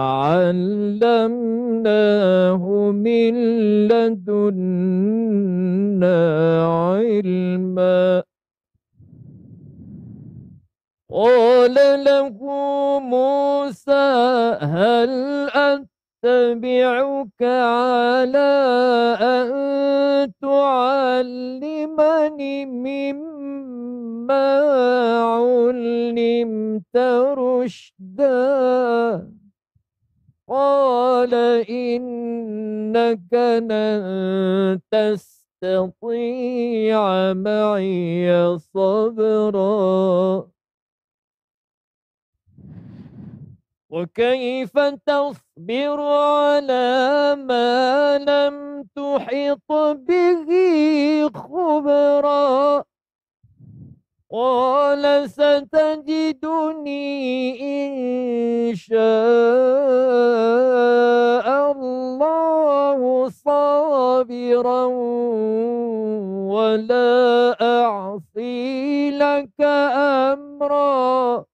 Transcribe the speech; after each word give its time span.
علمناه 0.00 1.82
من 2.92 3.34
لدنا 3.88 5.02
علما 6.64 8.22
قال 11.12 11.74
له 12.04 12.38
موسى 13.00 14.56
هل 14.62 15.10
أتبعك 15.52 17.42
على 17.42 18.52
أن 19.20 19.52
تعلمني 20.42 21.86
مما 22.66 23.42
علمت 25.20 26.96
رشدا 27.36 28.62
قال 30.52 31.34
إنك 31.64 33.32
لن 33.32 34.80
تستطيع 34.90 36.12
معي 37.32 38.58
صبرا. 38.58 40.48
وكيف 43.90 44.78
تصبر 44.78 46.00
على 46.00 47.36
ما 47.48 48.18
لم 48.18 48.82
تحط 48.96 49.72
به 50.08 50.48
خبرا؟ 51.28 52.84
قال 54.32 55.28
ستجدني 55.30 57.04
إن 57.60 58.74
شاء 58.74 58.96
الله 61.72 63.28
صابرا 63.28 64.84
ولا 66.48 67.56
أعصي 67.60 69.10
لك 69.10 69.60
أمرا. 70.32 71.44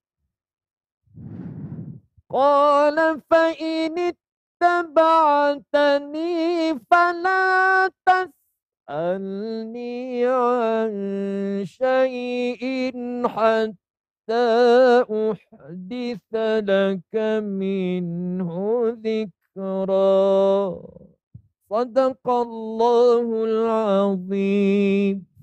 قال 2.30 3.20
فإن 3.30 4.14
اتبعتني 4.62 6.18
فلا 6.90 7.90
تسأل 8.06 8.37
تسألني 8.88 10.24
عن 10.26 10.92
شيء 11.64 12.62
حتى 13.28 14.48
أحدث 15.04 16.32
لك 16.64 17.14
منه 17.44 18.52
ذكرا. 19.04 20.80
صدق 21.70 22.30
الله 22.30 23.44
العظيم. 23.44 25.37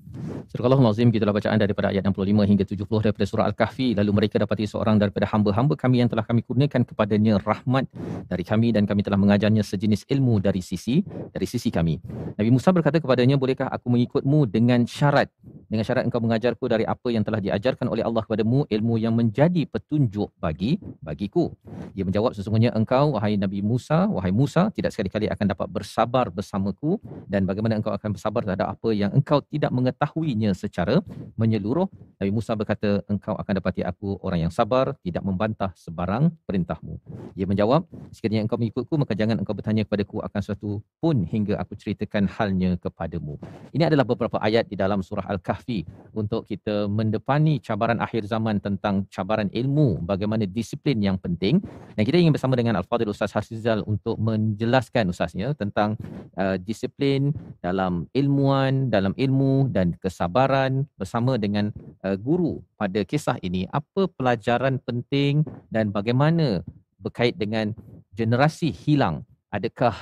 Surah 0.50 0.72
Al-Azim 0.72 1.10
gitulah 1.10 1.34
bacaan 1.34 1.58
daripada 1.58 1.90
ayat 1.90 2.06
65 2.06 2.46
hingga 2.46 2.64
70 2.64 2.86
daripada 3.04 3.26
surah 3.26 3.44
Al-Kahfi 3.50 3.98
lalu 3.98 4.10
mereka 4.14 4.36
dapati 4.40 4.64
seorang 4.64 4.96
daripada 4.96 5.26
hamba-hamba 5.28 5.74
kami 5.74 6.00
yang 6.00 6.08
telah 6.08 6.22
kami 6.22 6.46
kurniakan 6.46 6.86
kepadanya 6.86 7.42
rahmat 7.42 7.90
dari 8.30 8.44
kami 8.46 8.70
dan 8.70 8.86
kami 8.86 9.02
telah 9.02 9.18
mengajarnya 9.18 9.66
sejenis 9.66 10.06
ilmu 10.06 10.38
dari 10.38 10.62
sisi 10.62 11.02
dari 11.30 11.46
sisi 11.46 11.68
kami. 11.68 11.98
Nabi 12.38 12.50
Musa 12.52 12.70
berkata 12.70 13.02
kepadanya 13.02 13.36
bolehkah 13.36 13.68
aku 13.68 13.90
mengikutmu 13.92 14.48
dengan 14.48 14.84
syarat 14.86 15.28
dengan 15.66 15.82
syarat 15.82 16.06
engkau 16.06 16.22
mengajarku 16.22 16.64
dari 16.70 16.86
apa 16.86 17.10
yang 17.10 17.26
telah 17.26 17.42
diajarkan 17.42 17.90
oleh 17.90 18.06
Allah 18.06 18.22
kepadamu 18.22 18.70
ilmu 18.70 18.94
yang 19.02 19.14
menjadi 19.18 19.66
petunjuk 19.66 20.30
bagi 20.38 20.78
bagiku. 21.02 21.50
Dia 21.92 22.06
menjawab 22.06 22.38
sesungguhnya 22.38 22.70
engkau 22.74 23.18
wahai 23.18 23.34
Nabi 23.34 23.66
Musa 23.66 24.06
wahai 24.06 24.30
Musa 24.30 24.70
tidak 24.70 24.94
sekali-kali 24.94 25.26
akan 25.26 25.46
dapat 25.52 25.66
bersabar 25.66 26.30
bersamaku 26.30 27.02
dan 27.26 27.44
bagaimana 27.44 27.78
engkau 27.82 27.90
akan 27.90 28.14
bersabar 28.14 28.46
terhadap 28.46 28.78
apa 28.78 28.88
yang 28.94 29.10
engkau 29.10 29.42
tidak 29.42 29.74
mengetahuinya 30.06 30.54
secara 30.54 31.02
menyeluruh. 31.34 31.90
Nabi 32.16 32.30
Musa 32.32 32.56
berkata, 32.56 33.04
engkau 33.10 33.36
akan 33.36 33.52
dapati 33.60 33.84
aku 33.84 34.16
orang 34.24 34.48
yang 34.48 34.52
sabar, 34.54 34.96
tidak 35.04 35.20
membantah 35.20 35.74
sebarang 35.76 36.32
perintahmu. 36.48 36.96
Dia 37.36 37.44
menjawab, 37.44 37.84
sekiranya 38.14 38.46
engkau 38.46 38.56
mengikutku, 38.56 38.94
maka 38.96 39.12
jangan 39.12 39.36
engkau 39.36 39.52
bertanya 39.52 39.84
kepadaku 39.84 40.24
akan 40.24 40.40
sesuatu 40.40 40.80
pun 41.02 41.26
hingga 41.28 41.60
aku 41.60 41.76
ceritakan 41.76 42.30
halnya 42.30 42.80
kepadamu. 42.80 43.36
Ini 43.76 43.92
adalah 43.92 44.08
beberapa 44.08 44.40
ayat 44.40 44.70
di 44.70 44.78
dalam 44.78 45.04
surah 45.04 45.28
Al-Kahfi 45.28 45.84
untuk 46.16 46.48
kita 46.48 46.88
mendepani 46.88 47.60
cabaran 47.60 48.00
akhir 48.00 48.24
zaman 48.24 48.64
tentang 48.64 49.04
cabaran 49.12 49.52
ilmu, 49.52 50.00
bagaimana 50.06 50.48
disiplin 50.48 50.96
yang 51.02 51.20
penting. 51.20 51.60
Dan 51.92 52.02
kita 52.08 52.16
ingin 52.16 52.32
bersama 52.32 52.56
dengan 52.56 52.80
Al-Fadhil 52.80 53.12
Ustaz 53.12 53.36
Hasizal 53.36 53.84
untuk 53.84 54.16
menjelaskan 54.16 55.12
Ustaznya 55.12 55.52
tentang 55.52 56.00
uh, 56.40 56.56
disiplin 56.56 57.36
dalam 57.60 58.08
ilmuan, 58.16 58.88
dalam 58.88 59.12
ilmu 59.16 59.68
dan 59.68 59.95
kesabaran 59.98 60.84
bersama 60.94 61.36
dengan 61.36 61.72
uh, 62.04 62.16
guru 62.16 62.62
pada 62.76 63.02
kisah 63.02 63.36
ini 63.42 63.66
apa 63.72 64.08
pelajaran 64.12 64.78
penting 64.80 65.42
dan 65.72 65.90
bagaimana 65.90 66.62
berkait 67.00 67.34
dengan 67.36 67.72
generasi 68.14 68.72
hilang 68.72 69.24
adakah 69.52 69.94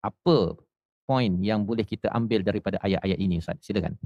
apa 0.00 0.56
poin 1.04 1.32
yang 1.42 1.66
boleh 1.66 1.84
kita 1.84 2.08
ambil 2.14 2.40
daripada 2.46 2.78
ayat-ayat 2.80 3.18
ini 3.18 3.42
Ustaz 3.42 3.58
silakan 3.60 3.98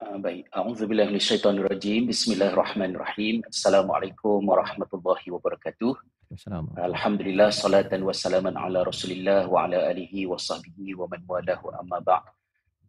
Uh, 0.00 0.16
baik, 0.16 0.48
a'udzubillahi 0.56 1.12
minasyaitonirrajim. 1.12 2.08
Bismillahirrahmanirrahim. 2.08 3.44
Assalamualaikum 3.44 4.40
warahmatullahi 4.48 5.28
wabarakatuh. 5.28 5.92
Assalamualaikum. 6.32 6.88
Alhamdulillah 6.88 7.52
salatan 7.52 8.08
wassalaman 8.08 8.56
ala 8.56 8.80
Rasulillah 8.88 9.44
wa 9.44 9.68
ala 9.68 9.92
alihi 9.92 10.24
wa 10.24 10.40
sahbihi 10.40 10.96
wa 10.96 11.04
man 11.04 11.20
walahu 11.28 11.68
amma 11.76 12.00
ba'd. 12.00 12.32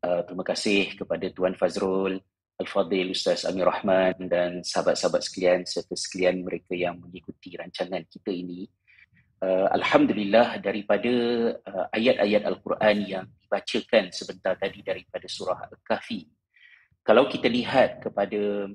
Uh, 0.01 0.25
terima 0.25 0.41
kasih 0.41 0.97
kepada 0.97 1.29
Tuan 1.29 1.53
Fazrul, 1.53 2.17
Al-Fadhil, 2.57 3.13
Ustaz 3.13 3.45
Amir 3.45 3.69
Rahman 3.69 4.17
dan 4.25 4.65
sahabat-sahabat 4.65 5.21
sekalian 5.21 5.61
serta 5.61 5.93
sekalian 5.93 6.41
mereka 6.41 6.73
yang 6.73 6.97
mengikuti 6.97 7.53
rancangan 7.53 8.01
kita 8.09 8.33
ini. 8.33 8.65
Uh, 9.37 9.69
Alhamdulillah 9.69 10.57
daripada 10.57 11.13
uh, 11.53 11.85
ayat-ayat 11.93 12.49
Al-Quran 12.49 12.97
yang 13.05 13.25
dibacakan 13.45 14.09
sebentar 14.09 14.57
tadi 14.57 14.81
daripada 14.81 15.29
surah 15.29 15.69
Al-Kahfi. 15.69 16.25
Kalau 17.05 17.29
kita 17.29 17.45
lihat 17.45 18.01
kepada 18.01 18.73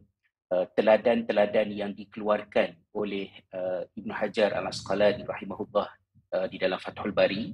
uh, 0.54 0.66
teladan-teladan 0.78 1.75
yang 1.75 1.91
dikeluarkan 1.91 2.75
oleh 2.94 3.34
uh, 3.50 3.82
Ibn 3.98 4.10
Hajar 4.15 4.54
Al-Asqalani 4.62 5.26
rahimahullah 5.26 5.91
uh, 6.38 6.47
di 6.47 6.59
dalam 6.59 6.78
Fathul 6.78 7.10
Bari, 7.10 7.50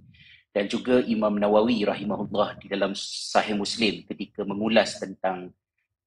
dan 0.52 0.68
juga 0.68 1.00
Imam 1.08 1.32
Nawawi 1.32 1.88
rahimahullah 1.88 2.60
di 2.60 2.68
dalam 2.68 2.92
Sahih 2.96 3.56
Muslim 3.56 4.04
ketika 4.04 4.44
mengulas 4.44 5.00
tentang 5.00 5.48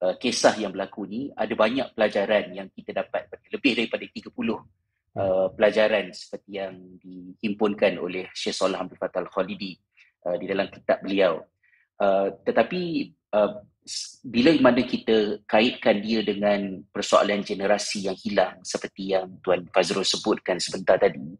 uh, 0.06 0.14
kisah 0.22 0.54
yang 0.62 0.70
berlaku 0.70 1.10
ni 1.10 1.34
ada 1.34 1.52
banyak 1.58 1.90
pelajaran 1.98 2.54
yang 2.54 2.70
kita 2.70 2.94
dapat 2.94 3.26
lebih 3.50 3.74
daripada 3.74 4.06
30 4.06 4.30
uh, 4.30 4.62
pelajaran 5.58 6.14
seperti 6.14 6.62
yang 6.62 6.78
dihimpunkan 7.02 7.98
oleh 7.98 8.30
Syekh 8.38 8.54
Salih 8.54 8.78
Abdul 8.78 9.02
Fattah 9.02 9.26
Al-Khalidi 9.26 9.74
uh, 10.30 10.38
di 10.38 10.46
dalam 10.46 10.70
kitab 10.70 11.02
beliau. 11.02 11.42
Uh, 11.98 12.30
tetapi 12.46 13.12
uh, 13.34 13.66
bila 14.26 14.50
mana 14.62 14.82
kita 14.82 15.46
kaitkan 15.46 16.02
dia 16.02 16.26
dengan 16.26 16.82
persoalan 16.90 17.46
generasi 17.46 18.10
yang 18.10 18.18
hilang 18.18 18.58
seperti 18.66 19.14
yang 19.14 19.42
Tuan 19.46 19.70
Fazrul 19.70 20.02
sebutkan 20.02 20.58
sebentar 20.58 20.98
tadi, 20.98 21.38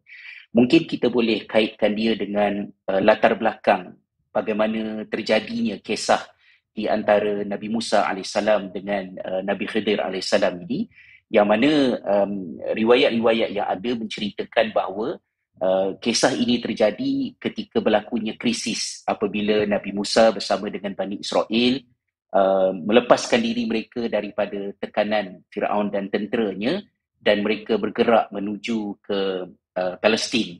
mungkin 0.56 0.88
kita 0.88 1.12
boleh 1.12 1.44
kaitkan 1.44 1.92
dia 1.92 2.16
dengan 2.16 2.64
uh, 2.88 3.00
latar 3.04 3.36
belakang 3.36 3.92
bagaimana 4.32 5.04
terjadinya 5.04 5.76
kisah 5.84 6.24
di 6.72 6.88
antara 6.88 7.44
Nabi 7.44 7.68
Musa 7.68 8.08
AS 8.08 8.32
dengan 8.72 9.04
uh, 9.20 9.40
Nabi 9.44 9.68
Khidir 9.68 10.00
AS 10.00 10.32
ini. 10.32 10.88
Yang 11.26 11.46
mana 11.50 11.70
um, 12.06 12.54
riwayat-riwayat 12.70 13.50
yang 13.50 13.66
ada 13.66 13.90
menceritakan 13.98 14.70
bahawa 14.70 15.18
uh, 15.58 15.98
kisah 15.98 16.38
ini 16.38 16.62
terjadi 16.62 17.34
ketika 17.42 17.82
berlakunya 17.82 18.38
krisis 18.38 19.02
apabila 19.02 19.66
Nabi 19.66 19.90
Musa 19.90 20.30
bersama 20.30 20.70
dengan 20.70 20.94
Bani 20.94 21.18
Israel 21.18 21.82
uh, 22.30 22.70
melepaskan 22.78 23.42
diri 23.42 23.66
mereka 23.66 24.06
daripada 24.06 24.70
tekanan 24.78 25.42
Firaun 25.50 25.90
dan 25.90 26.06
tenteranya 26.14 26.78
dan 27.18 27.42
mereka 27.42 27.74
bergerak 27.74 28.30
menuju 28.30 28.94
ke 29.02 29.50
uh, 29.76 29.94
Palestin. 30.00 30.58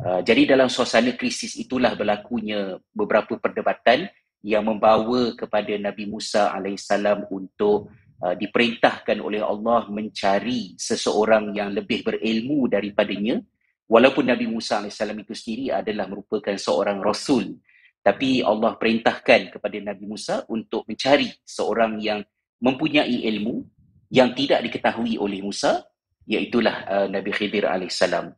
Uh, 0.00 0.22
jadi 0.24 0.56
dalam 0.56 0.72
suasana 0.72 1.12
krisis 1.14 1.54
itulah 1.58 1.92
berlakunya 1.98 2.78
beberapa 2.94 3.36
perdebatan 3.36 4.08
yang 4.44 4.64
membawa 4.64 5.36
kepada 5.36 5.72
Nabi 5.76 6.08
Musa 6.08 6.52
alaihissalam 6.52 7.28
untuk 7.28 7.92
uh, 8.24 8.34
diperintahkan 8.34 9.20
oleh 9.20 9.44
Allah 9.44 9.86
mencari 9.92 10.74
seseorang 10.80 11.52
yang 11.52 11.70
lebih 11.76 12.02
berilmu 12.06 12.66
daripadanya. 12.70 13.40
Walaupun 13.84 14.32
Nabi 14.32 14.48
Musa 14.48 14.80
alaihissalam 14.80 15.20
itu 15.20 15.36
sendiri 15.36 15.76
adalah 15.76 16.08
merupakan 16.08 16.56
seorang 16.56 17.04
rasul 17.04 17.60
tapi 18.04 18.44
Allah 18.44 18.76
perintahkan 18.76 19.56
kepada 19.56 19.80
Nabi 19.80 20.04
Musa 20.04 20.44
untuk 20.52 20.84
mencari 20.84 21.32
seorang 21.40 21.96
yang 22.04 22.20
mempunyai 22.60 23.24
ilmu 23.32 23.64
yang 24.12 24.36
tidak 24.36 24.60
diketahui 24.68 25.16
oleh 25.16 25.40
Musa 25.40 25.80
iaitulah 26.28 26.76
uh, 26.84 27.06
Nabi 27.08 27.32
Khidir 27.32 27.64
alaihissalam 27.64 28.28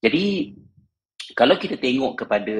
Jadi 0.00 0.56
kalau 1.36 1.60
kita 1.60 1.76
tengok 1.76 2.24
kepada 2.24 2.56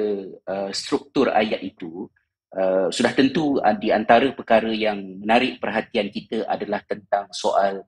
uh, 0.47 0.69
struktur 0.71 1.33
ayat 1.33 1.59
itu, 1.65 2.05
uh, 2.53 2.87
sudah 2.93 3.11
tentu 3.17 3.57
uh, 3.59 3.75
di 3.75 3.89
antara 3.89 4.29
perkara 4.31 4.69
yang 4.69 5.19
menarik 5.19 5.57
perhatian 5.57 6.13
kita 6.13 6.45
adalah 6.45 6.79
tentang 6.85 7.27
soal 7.33 7.83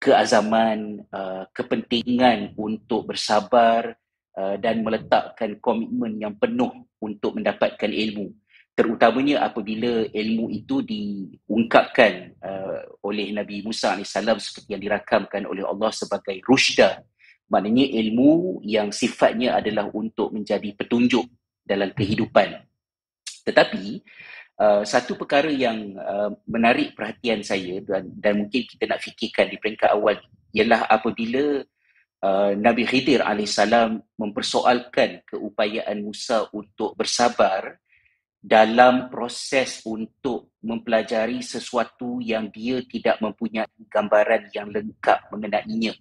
keazaman, 0.00 1.04
uh, 1.12 1.44
kepentingan 1.52 2.56
untuk 2.56 3.08
bersabar 3.08 3.96
uh, 4.36 4.56
dan 4.60 4.84
meletakkan 4.84 5.56
komitmen 5.60 6.20
yang 6.20 6.36
penuh 6.36 6.84
untuk 7.00 7.36
mendapatkan 7.36 7.90
ilmu. 7.90 8.32
Terutamanya 8.76 9.44
apabila 9.44 10.08
ilmu 10.08 10.48
itu 10.48 10.80
diungkapkan 10.80 12.32
uh, 12.40 12.80
oleh 13.04 13.28
Nabi 13.34 13.60
Musa 13.60 13.92
AS 13.92 14.16
seperti 14.16 14.72
yang 14.72 14.80
dirakamkan 14.80 15.44
oleh 15.44 15.66
Allah 15.68 15.92
sebagai 15.92 16.40
rushda 16.48 17.04
maknanya 17.50 17.86
ilmu 17.98 18.62
yang 18.62 18.94
sifatnya 18.94 19.58
adalah 19.58 19.90
untuk 19.90 20.30
menjadi 20.30 20.70
petunjuk 20.78 21.26
dalam 21.66 21.90
kehidupan. 21.90 22.62
Tetapi 23.42 23.84
uh, 24.62 24.82
satu 24.86 25.18
perkara 25.18 25.50
yang 25.50 25.98
uh, 25.98 26.30
menarik 26.46 26.94
perhatian 26.94 27.42
saya 27.42 27.82
dan, 27.82 28.06
dan 28.14 28.46
mungkin 28.46 28.62
kita 28.64 28.86
nak 28.86 29.02
fikirkan 29.02 29.50
di 29.50 29.58
peringkat 29.58 29.90
awal 29.90 30.16
ialah 30.54 30.86
apabila 30.86 31.66
uh, 32.22 32.52
Nabi 32.54 32.86
Khidir 32.86 33.26
AS 33.26 33.58
mempersoalkan 34.14 35.26
keupayaan 35.26 35.98
Musa 36.06 36.46
untuk 36.54 36.94
bersabar 36.94 37.82
dalam 38.40 39.12
proses 39.12 39.84
untuk 39.84 40.56
mempelajari 40.64 41.44
sesuatu 41.44 42.24
yang 42.24 42.48
dia 42.48 42.80
tidak 42.88 43.20
mempunyai 43.20 43.68
gambaran 43.92 44.48
yang 44.56 44.72
lengkap 44.72 45.28
mengenainya. 45.28 45.92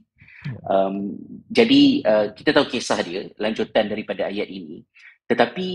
Um, 0.64 1.20
jadi 1.52 1.82
uh, 2.08 2.28
kita 2.32 2.56
tahu 2.56 2.72
kisah 2.72 3.00
dia, 3.04 3.28
lanjutan 3.36 3.92
daripada 3.92 4.32
ayat 4.32 4.48
ini. 4.48 4.88
Tetapi 5.30 5.68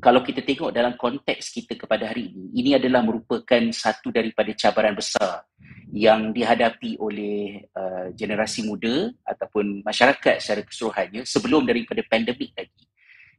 kalau 0.00 0.24
kita 0.24 0.40
tengok 0.40 0.72
dalam 0.72 0.96
konteks 0.96 1.52
kita 1.52 1.76
kepada 1.76 2.08
hari 2.08 2.32
ini, 2.32 2.46
ini 2.56 2.70
adalah 2.72 3.04
merupakan 3.04 3.60
satu 3.68 4.08
daripada 4.08 4.54
cabaran 4.56 4.96
besar 4.96 5.44
yang 5.92 6.32
dihadapi 6.32 6.96
oleh 6.96 7.68
uh, 7.76 8.08
generasi 8.16 8.64
muda 8.64 9.12
ataupun 9.26 9.84
masyarakat 9.84 10.40
secara 10.40 10.62
keseluruhannya 10.64 11.22
sebelum 11.28 11.68
daripada 11.68 12.00
pandemik 12.06 12.56
lagi. 12.56 12.84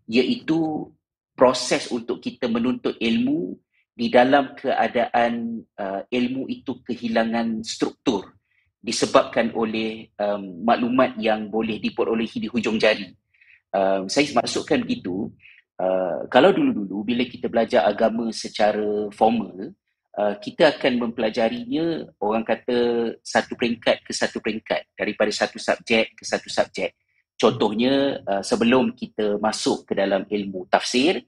Iaitu 0.06 0.92
proses 1.34 1.90
untuk 1.90 2.22
kita 2.22 2.46
menuntut 2.46 2.94
ilmu 3.02 3.58
di 3.96 4.12
dalam 4.12 4.54
keadaan 4.54 5.66
uh, 5.80 6.06
ilmu 6.12 6.46
itu 6.52 6.84
kehilangan 6.84 7.64
struktur 7.66 8.35
disebabkan 8.86 9.50
oleh 9.58 10.14
um, 10.22 10.62
maklumat 10.62 11.18
yang 11.18 11.50
boleh 11.50 11.82
diperolehi 11.82 12.38
di 12.38 12.46
hujung 12.46 12.78
jari. 12.78 13.10
Um, 13.74 14.06
saya 14.06 14.30
maksudkan 14.38 14.86
begitu, 14.86 15.34
uh, 15.82 16.30
kalau 16.30 16.54
dulu-dulu 16.54 17.02
bila 17.02 17.26
kita 17.26 17.50
belajar 17.50 17.90
agama 17.90 18.30
secara 18.30 19.10
formal, 19.10 19.74
uh, 20.22 20.38
kita 20.38 20.78
akan 20.78 21.02
mempelajarinya 21.02 22.14
orang 22.22 22.46
kata 22.46 22.78
satu 23.26 23.58
peringkat 23.58 24.06
ke 24.06 24.14
satu 24.14 24.38
peringkat 24.38 24.86
daripada 24.94 25.34
satu 25.34 25.58
subjek 25.58 26.14
ke 26.14 26.22
satu 26.22 26.46
subjek. 26.46 26.94
Contohnya 27.42 28.22
uh, 28.22 28.46
sebelum 28.46 28.94
kita 28.94 29.42
masuk 29.42 29.90
ke 29.90 29.98
dalam 29.98 30.30
ilmu 30.30 30.70
tafsir, 30.70 31.26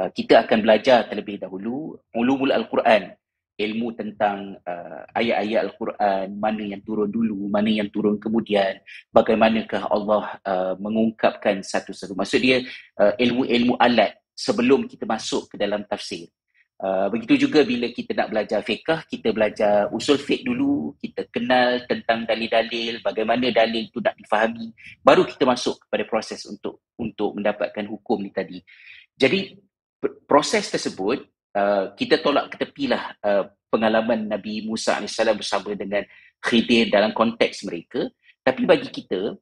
uh, 0.00 0.08
kita 0.08 0.48
akan 0.48 0.64
belajar 0.64 1.04
terlebih 1.04 1.36
dahulu 1.36 2.00
ulumul 2.16 2.48
al-Quran 2.48 3.12
ilmu 3.54 3.94
tentang 3.94 4.58
uh, 4.66 5.02
ayat-ayat 5.14 5.60
Al-Quran, 5.70 6.26
mana 6.38 6.62
yang 6.62 6.82
turun 6.82 7.10
dulu, 7.10 7.46
mana 7.46 7.70
yang 7.70 7.86
turun 7.90 8.18
kemudian, 8.18 8.82
bagaimanakah 9.14 9.86
Allah 9.90 10.38
uh, 10.42 10.74
mengungkapkan 10.82 11.62
satu-satu. 11.62 12.18
Maksud 12.18 12.40
dia 12.42 12.66
uh, 12.98 13.14
ilmu-ilmu 13.14 13.78
alat 13.78 14.18
sebelum 14.34 14.90
kita 14.90 15.06
masuk 15.06 15.54
ke 15.54 15.56
dalam 15.56 15.86
tafsir. 15.86 16.26
Uh, 16.74 17.06
begitu 17.06 17.46
juga 17.46 17.62
bila 17.62 17.86
kita 17.94 18.18
nak 18.18 18.34
belajar 18.34 18.58
fiqah, 18.66 19.06
kita 19.06 19.30
belajar 19.30 19.86
usul 19.94 20.18
fiqh 20.18 20.42
dulu, 20.42 20.98
kita 20.98 21.30
kenal 21.30 21.86
tentang 21.86 22.26
dalil-dalil, 22.26 22.98
bagaimana 22.98 23.54
dalil 23.54 23.86
itu 23.86 24.02
nak 24.02 24.18
difahami, 24.18 24.74
baru 24.98 25.22
kita 25.22 25.46
masuk 25.46 25.86
kepada 25.86 26.02
proses 26.10 26.42
untuk 26.50 26.82
untuk 26.98 27.38
mendapatkan 27.38 27.86
hukum 27.86 28.18
ni 28.18 28.34
tadi. 28.34 28.58
Jadi 29.14 29.54
proses 30.26 30.66
tersebut 30.66 31.22
Uh, 31.54 31.94
kita 31.94 32.18
tolak 32.18 32.50
ke 32.50 32.66
tepilah 32.66 33.14
uh, 33.22 33.46
pengalaman 33.70 34.26
Nabi 34.26 34.66
Musa 34.66 34.98
AS 34.98 35.14
bersama 35.38 35.70
dengan 35.78 36.02
Khidir 36.42 36.90
dalam 36.90 37.14
konteks 37.14 37.62
mereka. 37.62 38.10
Tapi 38.42 38.66
bagi 38.66 38.90
kita, 38.90 39.38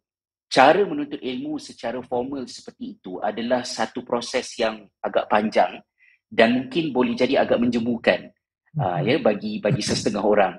cara 0.53 0.85
menuntut 0.85 1.17
ilmu 1.25 1.57
secara 1.57 1.97
formal 2.05 2.45
seperti 2.45 3.01
itu 3.01 3.17
adalah 3.17 3.65
satu 3.65 4.05
proses 4.05 4.53
yang 4.61 4.85
agak 5.01 5.25
panjang 5.33 5.81
dan 6.29 6.53
mungkin 6.53 6.93
boleh 6.93 7.17
jadi 7.17 7.41
agak 7.41 7.57
menjemukan 7.57 8.29
uh, 8.77 9.01
ya 9.01 9.17
bagi 9.17 9.61
bagi 9.65 9.81
sesetengah 9.81 10.25
orang. 10.25 10.55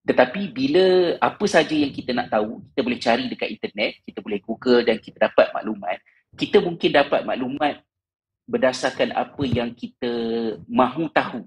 Tetapi 0.00 0.52
bila 0.52 1.16
apa 1.20 1.44
saja 1.44 1.76
yang 1.76 1.92
kita 1.92 2.16
nak 2.16 2.32
tahu, 2.32 2.64
kita 2.72 2.80
boleh 2.80 3.00
cari 3.00 3.24
dekat 3.28 3.48
internet, 3.52 3.92
kita 4.04 4.18
boleh 4.24 4.40
Google 4.40 4.80
dan 4.80 4.96
kita 4.96 5.28
dapat 5.28 5.52
maklumat. 5.52 6.00
Kita 6.36 6.56
mungkin 6.64 6.90
dapat 6.92 7.20
maklumat 7.24 7.84
berdasarkan 8.50 9.14
apa 9.14 9.42
yang 9.46 9.70
kita 9.70 10.10
mahu 10.66 11.06
tahu. 11.14 11.46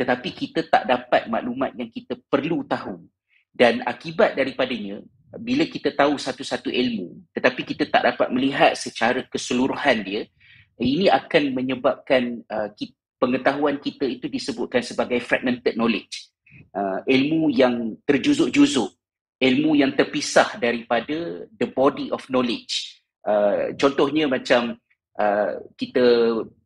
Tetapi 0.00 0.28
kita 0.32 0.64
tak 0.64 0.88
dapat 0.88 1.28
maklumat 1.28 1.76
yang 1.76 1.92
kita 1.92 2.16
perlu 2.32 2.64
tahu. 2.64 3.04
Dan 3.52 3.84
akibat 3.84 4.32
daripadanya 4.32 5.04
bila 5.36 5.68
kita 5.68 5.94
tahu 5.94 6.18
satu-satu 6.18 6.74
ilmu 6.74 7.22
tetapi 7.30 7.62
kita 7.62 7.86
tak 7.86 8.02
dapat 8.02 8.34
melihat 8.34 8.74
secara 8.74 9.22
keseluruhan 9.30 10.02
dia 10.02 10.26
ini 10.82 11.06
akan 11.06 11.54
menyebabkan 11.54 12.42
uh, 12.50 12.66
pengetahuan 13.20 13.78
kita 13.78 14.10
itu 14.10 14.26
disebutkan 14.26 14.80
sebagai 14.80 15.20
fragmented 15.20 15.76
knowledge. 15.76 16.32
Uh, 16.72 17.04
ilmu 17.06 17.52
yang 17.52 17.94
terjuzuk-juzuk 18.08 18.90
ilmu 19.40 19.72
yang 19.80 19.96
terpisah 19.96 20.60
daripada 20.60 21.48
the 21.56 21.68
body 21.72 22.12
of 22.12 22.20
knowledge. 22.28 23.00
Uh, 23.24 23.72
contohnya 23.80 24.28
macam 24.28 24.76
Uh, 25.18 25.66
kita 25.74 26.04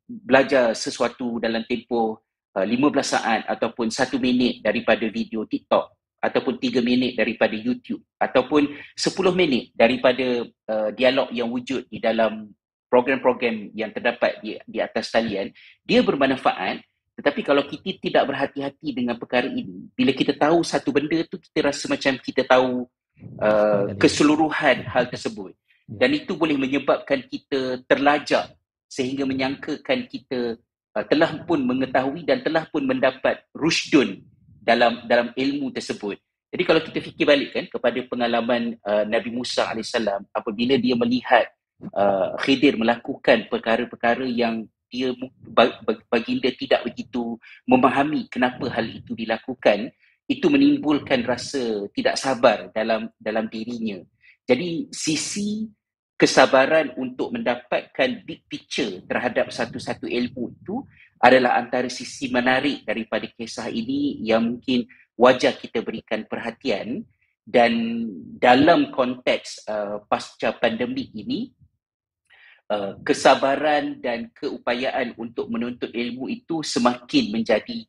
belajar 0.07 0.77
sesuatu 0.77 1.41
dalam 1.41 1.65
tempoh 1.65 2.23
uh, 2.55 2.67
15 2.67 3.03
saat 3.03 3.41
ataupun 3.49 3.91
1 3.91 4.15
minit 4.21 4.61
daripada 4.63 5.05
video 5.09 5.49
TikTok 5.49 5.95
ataupun 6.25 6.57
3 6.57 6.81
minit 6.81 7.13
daripada 7.21 7.53
YouTube 7.53 8.01
ataupun 8.17 8.73
10 8.97 9.13
minit 9.37 9.77
daripada 9.77 10.49
uh, 10.73 10.89
dialog 10.97 11.29
yang 11.33 11.53
wujud 11.53 11.85
di 11.93 12.01
dalam 12.01 12.49
program-program 12.89 13.75
yang 13.77 13.93
terdapat 13.93 14.41
di, 14.41 14.57
di 14.65 14.79
atas 14.81 15.13
talian 15.13 15.53
dia 15.85 16.01
bermanfaat. 16.01 16.81
Tetapi 17.15 17.47
kalau 17.47 17.63
kita 17.63 17.95
tidak 18.03 18.27
berhati-hati 18.27 18.91
dengan 18.91 19.15
perkara 19.15 19.47
ini 19.47 19.87
bila 19.95 20.11
kita 20.11 20.35
tahu 20.35 20.67
satu 20.67 20.91
benda 20.91 21.23
tu 21.27 21.39
kita 21.39 21.71
rasa 21.71 21.87
macam 21.87 22.19
kita 22.19 22.43
tahu 22.43 22.91
uh, 23.39 23.95
keseluruhan 23.95 24.83
hal 24.91 25.07
tersebut 25.07 25.55
dan 25.85 26.11
itu 26.17 26.33
boleh 26.35 26.57
menyebabkan 26.57 27.25
kita 27.29 27.85
terlajak 27.85 28.57
sehingga 28.89 29.29
menyangkakan 29.29 30.09
kita 30.09 30.57
uh, 30.97 31.05
telah 31.07 31.45
pun 31.45 31.61
mengetahui 31.61 32.25
dan 32.25 32.41
telah 32.41 32.65
pun 32.71 32.85
mendapat 32.87 33.45
rushdun 33.53 34.25
dalam 34.65 35.05
dalam 35.05 35.31
ilmu 35.37 35.69
tersebut. 35.75 36.17
Jadi 36.55 36.63
kalau 36.63 36.81
kita 36.87 36.99
fikir 37.03 37.27
balik 37.27 37.51
kan 37.51 37.65
kepada 37.67 37.99
pengalaman 38.07 38.79
uh, 38.87 39.03
Nabi 39.05 39.35
Musa 39.35 39.67
AS 39.69 39.93
apabila 40.31 40.79
dia 40.79 40.95
melihat 40.95 41.51
uh, 41.91 42.39
Khidir 42.41 42.79
melakukan 42.79 43.51
perkara-perkara 43.51 44.25
yang 44.25 44.65
dia 44.87 45.11
baginda 46.07 46.55
tidak 46.55 46.87
begitu 46.87 47.35
memahami 47.67 48.31
kenapa 48.31 48.71
hal 48.71 48.87
itu 48.87 49.19
dilakukan, 49.19 49.91
itu 50.31 50.47
menimbulkan 50.47 51.27
rasa 51.27 51.91
tidak 51.91 52.15
sabar 52.15 52.71
dalam 52.71 53.11
dalam 53.19 53.51
dirinya. 53.51 53.99
Jadi 54.45 54.93
sisi 54.93 55.69
kesabaran 56.15 56.95
untuk 56.95 57.35
mendapatkan 57.35 58.23
big 58.23 58.47
picture 58.47 59.03
terhadap 59.09 59.51
satu-satu 59.51 60.07
ilmu 60.07 60.55
itu 60.55 60.85
adalah 61.19 61.59
antara 61.59 61.91
sisi 61.91 62.31
menarik 62.31 62.87
daripada 62.87 63.27
kisah 63.27 63.67
ini 63.73 64.23
yang 64.23 64.55
mungkin 64.57 64.87
wajar 65.19 65.57
kita 65.59 65.83
berikan 65.83 66.23
perhatian 66.29 67.03
dan 67.45 67.73
dalam 68.41 68.95
konteks 68.95 69.67
uh, 69.69 70.01
pasca 70.07 70.55
pandemik 70.57 71.13
ini 71.13 71.53
uh, 72.71 72.97
kesabaran 73.03 73.99
dan 74.01 74.31
keupayaan 74.33 75.13
untuk 75.19 75.51
menuntut 75.51 75.93
ilmu 75.93 76.31
itu 76.31 76.63
semakin 76.63 77.35
menjadi 77.35 77.85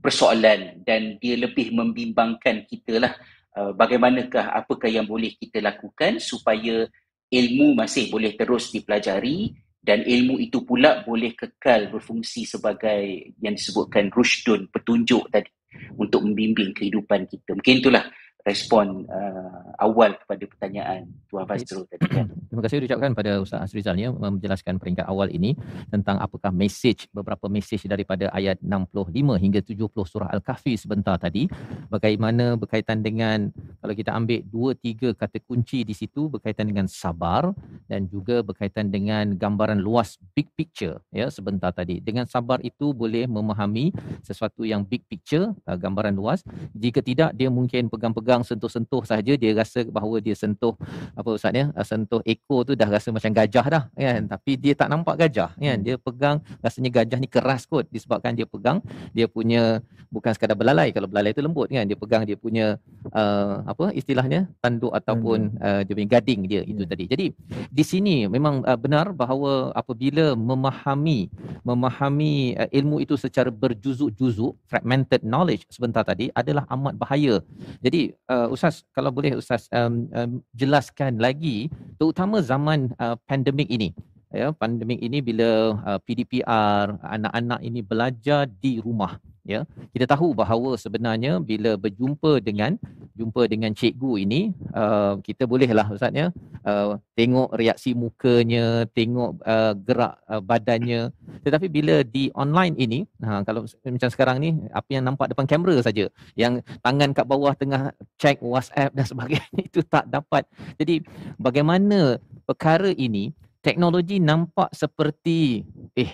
persoalan 0.00 0.82
dan 0.86 1.16
dia 1.20 1.36
lebih 1.36 1.72
membimbangkan 1.72 2.64
kita 2.66 3.02
lah 3.02 3.12
Uh, 3.56 3.72
bagaimanakah 3.72 4.52
apakah 4.52 4.84
yang 4.84 5.08
boleh 5.08 5.32
kita 5.40 5.64
lakukan 5.64 6.20
supaya 6.20 6.84
ilmu 7.32 7.72
masih 7.72 8.12
boleh 8.12 8.36
terus 8.36 8.68
dipelajari 8.68 9.56
dan 9.80 10.04
ilmu 10.04 10.36
itu 10.36 10.60
pula 10.60 11.00
boleh 11.06 11.32
kekal 11.32 11.88
berfungsi 11.88 12.44
sebagai 12.44 13.32
yang 13.40 13.56
disebutkan 13.56 14.12
rushdun, 14.12 14.68
petunjuk 14.68 15.30
tadi 15.32 15.48
untuk 15.96 16.26
membimbing 16.26 16.76
kehidupan 16.76 17.24
kita. 17.30 17.56
Mungkin 17.56 17.80
itulah 17.80 18.04
respon 18.46 19.02
uh, 19.10 19.74
awal 19.82 20.14
kepada 20.14 20.46
pertanyaan 20.46 21.10
Tuan 21.26 21.44
Fazrul 21.50 21.82
tadi 21.90 22.06
kan. 22.06 22.30
Terima 22.46 22.62
kasih 22.62 22.78
ucapkan 22.78 23.10
pada 23.10 23.42
Ustaz 23.42 23.66
Asrizal 23.66 23.98
ya 23.98 24.14
menjelaskan 24.14 24.78
peringkat 24.78 25.02
awal 25.02 25.34
ini 25.34 25.58
tentang 25.90 26.22
apakah 26.22 26.54
mesej 26.54 27.10
beberapa 27.10 27.50
mesej 27.50 27.82
daripada 27.90 28.30
ayat 28.30 28.62
65 28.62 29.42
hingga 29.42 29.60
70 29.66 29.90
surah 29.90 30.30
Al-Kahfi 30.30 30.78
sebentar 30.78 31.18
tadi 31.18 31.50
bagaimana 31.90 32.54
berkaitan 32.54 33.02
dengan 33.02 33.50
kalau 33.82 33.94
kita 33.98 34.14
ambil 34.14 34.40
dua 34.46 34.78
tiga 34.78 35.10
kata 35.10 35.42
kunci 35.42 35.82
di 35.82 35.92
situ 35.92 36.30
berkaitan 36.30 36.70
dengan 36.70 36.86
sabar 36.86 37.50
dan 37.90 38.06
juga 38.06 38.46
berkaitan 38.46 38.94
dengan 38.94 39.34
gambaran 39.34 39.82
luas 39.82 40.22
big 40.38 40.46
picture 40.54 41.02
ya 41.10 41.28
sebentar 41.34 41.74
tadi. 41.74 41.98
Dengan 41.98 42.30
sabar 42.30 42.62
itu 42.62 42.94
boleh 42.94 43.26
memahami 43.26 43.90
sesuatu 44.22 44.62
yang 44.62 44.86
big 44.86 45.02
picture 45.10 45.50
uh, 45.66 45.74
gambaran 45.74 46.14
luas 46.14 46.46
jika 46.72 47.02
tidak 47.02 47.34
dia 47.34 47.50
mungkin 47.50 47.90
pegang-pegang 47.90 48.35
pegang 48.36 48.44
sentuh-sentuh 48.44 49.02
saja 49.08 49.32
dia 49.32 49.50
rasa 49.56 49.80
bahawa 49.88 50.20
dia 50.20 50.36
sentuh 50.36 50.76
apa 51.16 51.30
ustaz 51.32 51.56
ya 51.56 51.72
sentuh 51.80 52.20
ekor 52.20 52.68
tu 52.68 52.76
dah 52.76 52.84
rasa 52.84 53.08
macam 53.08 53.32
gajah 53.32 53.64
dah 53.64 53.84
kan? 53.96 54.20
Tapi 54.28 54.60
dia 54.60 54.76
tak 54.76 54.92
nampak 54.92 55.16
gajah 55.24 55.56
kan? 55.56 55.78
Dia 55.80 55.96
pegang 55.96 56.44
rasanya 56.60 56.90
gajah 57.00 57.16
ni 57.16 57.28
keras 57.32 57.64
kot 57.64 57.88
disebabkan 57.88 58.36
dia 58.36 58.44
pegang 58.44 58.84
dia 59.16 59.24
punya 59.24 59.80
bukan 60.12 60.36
sekadar 60.36 60.52
belalai 60.52 60.92
kalau 60.92 61.08
belalai 61.08 61.32
tu 61.32 61.40
lembut 61.40 61.72
kan? 61.72 61.88
Dia 61.88 61.96
pegang 61.96 62.28
dia 62.28 62.36
punya 62.36 62.76
uh, 63.08 63.64
apa 63.64 63.96
istilahnya 63.96 64.52
tanduk 64.60 64.92
ataupun 64.92 65.56
uh, 65.56 65.80
dia 65.80 65.92
punya 65.96 66.20
gading 66.20 66.44
dia 66.44 66.60
itu 66.60 66.84
hmm. 66.84 66.90
tadi. 66.92 67.04
Jadi 67.08 67.26
di 67.72 67.84
sini 67.88 68.28
memang 68.28 68.60
uh, 68.68 68.76
benar 68.76 69.16
bahawa 69.16 69.72
apabila 69.72 70.36
memahami 70.36 71.32
memahami 71.64 72.52
uh, 72.60 72.68
ilmu 72.68 73.00
itu 73.00 73.16
secara 73.16 73.48
berjuzuk-juzuk 73.48 74.52
fragmented 74.68 75.24
knowledge 75.24 75.64
sebentar 75.72 76.04
tadi 76.04 76.28
adalah 76.36 76.68
amat 76.68 77.00
bahaya. 77.00 77.40
Jadi 77.80 78.12
uh, 78.30 78.48
Ustaz, 78.50 78.82
kalau 78.92 79.10
boleh 79.10 79.38
Ustaz 79.38 79.70
um, 79.70 80.06
um, 80.10 80.30
jelaskan 80.54 81.18
lagi, 81.18 81.70
terutama 81.98 82.42
zaman 82.42 82.92
uh, 82.98 83.16
pandemik 83.26 83.70
ini. 83.70 83.94
Ya, 84.34 84.52
pandemik 84.52 85.00
ini 85.00 85.22
bila 85.22 85.78
uh, 85.80 85.98
PDPR, 86.02 86.98
anak-anak 87.00 87.60
ini 87.62 87.80
belajar 87.80 88.44
di 88.50 88.82
rumah 88.82 89.16
ya 89.46 89.60
kita 89.94 90.04
tahu 90.10 90.34
bahawa 90.34 90.74
sebenarnya 90.74 91.38
bila 91.40 91.78
berjumpa 91.78 92.42
dengan 92.42 92.76
jumpa 93.16 93.48
dengan 93.48 93.72
cikgu 93.72 94.12
ini 94.28 94.40
uh, 94.76 95.16
kita 95.24 95.48
bolehlah 95.48 95.88
ustaz 95.88 96.12
ya 96.12 96.28
uh, 96.68 97.00
tengok 97.16 97.54
reaksi 97.56 97.96
mukanya 97.96 98.84
tengok 98.92 99.40
uh, 99.46 99.72
gerak 99.72 100.20
uh, 100.28 100.42
badannya. 100.42 101.14
Tetapi 101.40 101.66
bila 101.70 102.02
di 102.04 102.28
online 102.36 102.74
ini 102.76 102.98
ha 103.24 103.40
kalau 103.46 103.64
macam 103.64 104.10
sekarang 104.12 104.36
ni 104.42 104.50
apa 104.74 104.88
yang 104.92 105.08
nampak 105.08 105.32
depan 105.32 105.48
kamera 105.48 105.80
saja 105.80 106.10
yang 106.36 106.60
tangan 106.84 107.16
kat 107.16 107.24
bawah 107.24 107.54
tengah 107.56 107.94
check 108.20 108.42
WhatsApp 108.44 108.92
dan 108.92 109.06
sebagainya 109.06 109.62
itu 109.68 109.80
tak 109.86 110.10
dapat. 110.10 110.44
Jadi 110.76 111.06
bagaimana 111.40 112.20
perkara 112.44 112.92
ini 112.92 113.32
teknologi 113.64 114.20
nampak 114.20 114.70
seperti 114.76 115.64
eh 115.96 116.12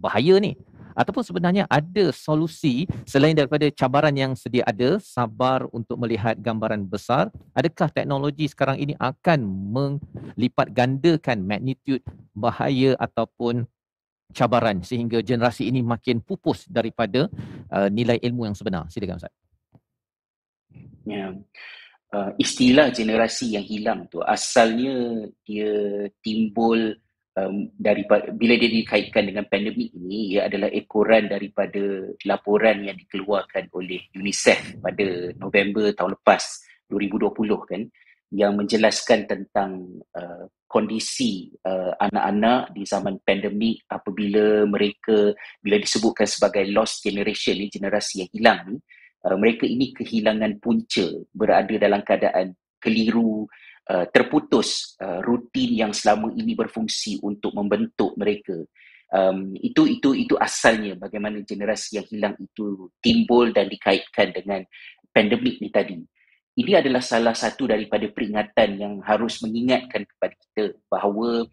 bahaya 0.00 0.40
ni 0.40 0.56
ataupun 0.94 1.22
sebenarnya 1.24 1.64
ada 1.70 2.10
solusi 2.14 2.86
selain 3.04 3.34
daripada 3.36 3.66
cabaran 3.72 4.14
yang 4.14 4.32
sedia 4.34 4.64
ada 4.66 4.96
sabar 5.02 5.66
untuk 5.70 5.98
melihat 6.00 6.38
gambaran 6.38 6.86
besar 6.86 7.28
adakah 7.54 7.90
teknologi 7.90 8.46
sekarang 8.50 8.78
ini 8.78 8.94
akan 8.98 9.44
melipat 9.46 10.72
gandakan 10.72 11.42
magnitude 11.46 12.02
bahaya 12.34 12.94
ataupun 12.96 13.66
cabaran 14.30 14.80
sehingga 14.82 15.20
generasi 15.20 15.66
ini 15.68 15.82
makin 15.82 16.22
pupus 16.22 16.66
daripada 16.70 17.26
uh, 17.70 17.88
nilai 17.90 18.18
ilmu 18.22 18.46
yang 18.46 18.56
sebenar? 18.56 18.86
Silakan 18.88 19.18
ustaz. 19.18 19.34
Ya. 21.06 21.34
Uh, 22.10 22.34
istilah 22.42 22.90
generasi 22.90 23.54
yang 23.54 23.62
hilang 23.62 24.10
tu 24.10 24.18
asalnya 24.26 25.30
dia 25.46 26.10
timbul 26.26 26.98
um, 27.38 27.70
daripada 27.76 28.32
bila 28.34 28.56
dia 28.58 28.70
dikaitkan 28.70 29.30
dengan 29.30 29.46
pandemik 29.46 29.94
ini 29.94 30.34
ia 30.36 30.50
adalah 30.50 30.70
ekoran 30.72 31.30
daripada 31.30 32.10
laporan 32.26 32.82
yang 32.86 32.96
dikeluarkan 32.98 33.70
oleh 33.74 34.02
UNICEF 34.16 34.80
pada 34.82 35.34
November 35.38 35.92
tahun 35.94 36.18
lepas 36.18 36.42
2020 36.90 37.70
kan 37.70 37.82
yang 38.30 38.54
menjelaskan 38.54 39.26
tentang 39.26 40.02
uh, 40.14 40.46
kondisi 40.70 41.50
uh, 41.66 41.98
anak-anak 41.98 42.70
di 42.70 42.86
zaman 42.86 43.18
pandemik 43.26 43.82
apabila 43.90 44.70
mereka 44.70 45.34
bila 45.58 45.82
disebutkan 45.82 46.30
sebagai 46.30 46.62
lost 46.70 47.02
generation 47.02 47.58
ni 47.58 47.66
generasi 47.66 48.22
yang 48.22 48.30
hilang 48.30 48.60
ni 48.70 48.78
uh, 49.26 49.34
mereka 49.34 49.66
ini 49.66 49.90
kehilangan 49.90 50.62
punca 50.62 51.10
berada 51.34 51.74
dalam 51.74 52.06
keadaan 52.06 52.54
keliru 52.78 53.50
Uh, 53.90 54.06
terputus 54.14 54.94
uh, 55.02 55.18
rutin 55.24 55.74
yang 55.74 55.90
selama 55.90 56.30
ini 56.38 56.54
berfungsi 56.54 57.18
untuk 57.26 57.50
membentuk 57.58 58.14
mereka. 58.14 58.54
Um, 59.10 59.58
itu 59.58 59.82
itu 59.98 60.14
itu 60.14 60.38
asalnya 60.38 60.94
bagaimana 60.94 61.42
generasi 61.42 61.98
yang 61.98 62.06
hilang 62.06 62.34
itu 62.38 62.86
timbul 63.02 63.50
dan 63.50 63.66
dikaitkan 63.66 64.30
dengan 64.30 64.62
pandemik 65.10 65.58
ni 65.58 65.74
tadi. 65.74 65.98
Ini 66.54 66.78
adalah 66.78 67.02
salah 67.02 67.34
satu 67.34 67.66
daripada 67.66 68.06
peringatan 68.06 68.78
yang 68.78 68.94
harus 69.02 69.42
mengingatkan 69.42 70.06
kepada 70.06 70.38
kita 70.38 70.64
bahawa 70.86 71.50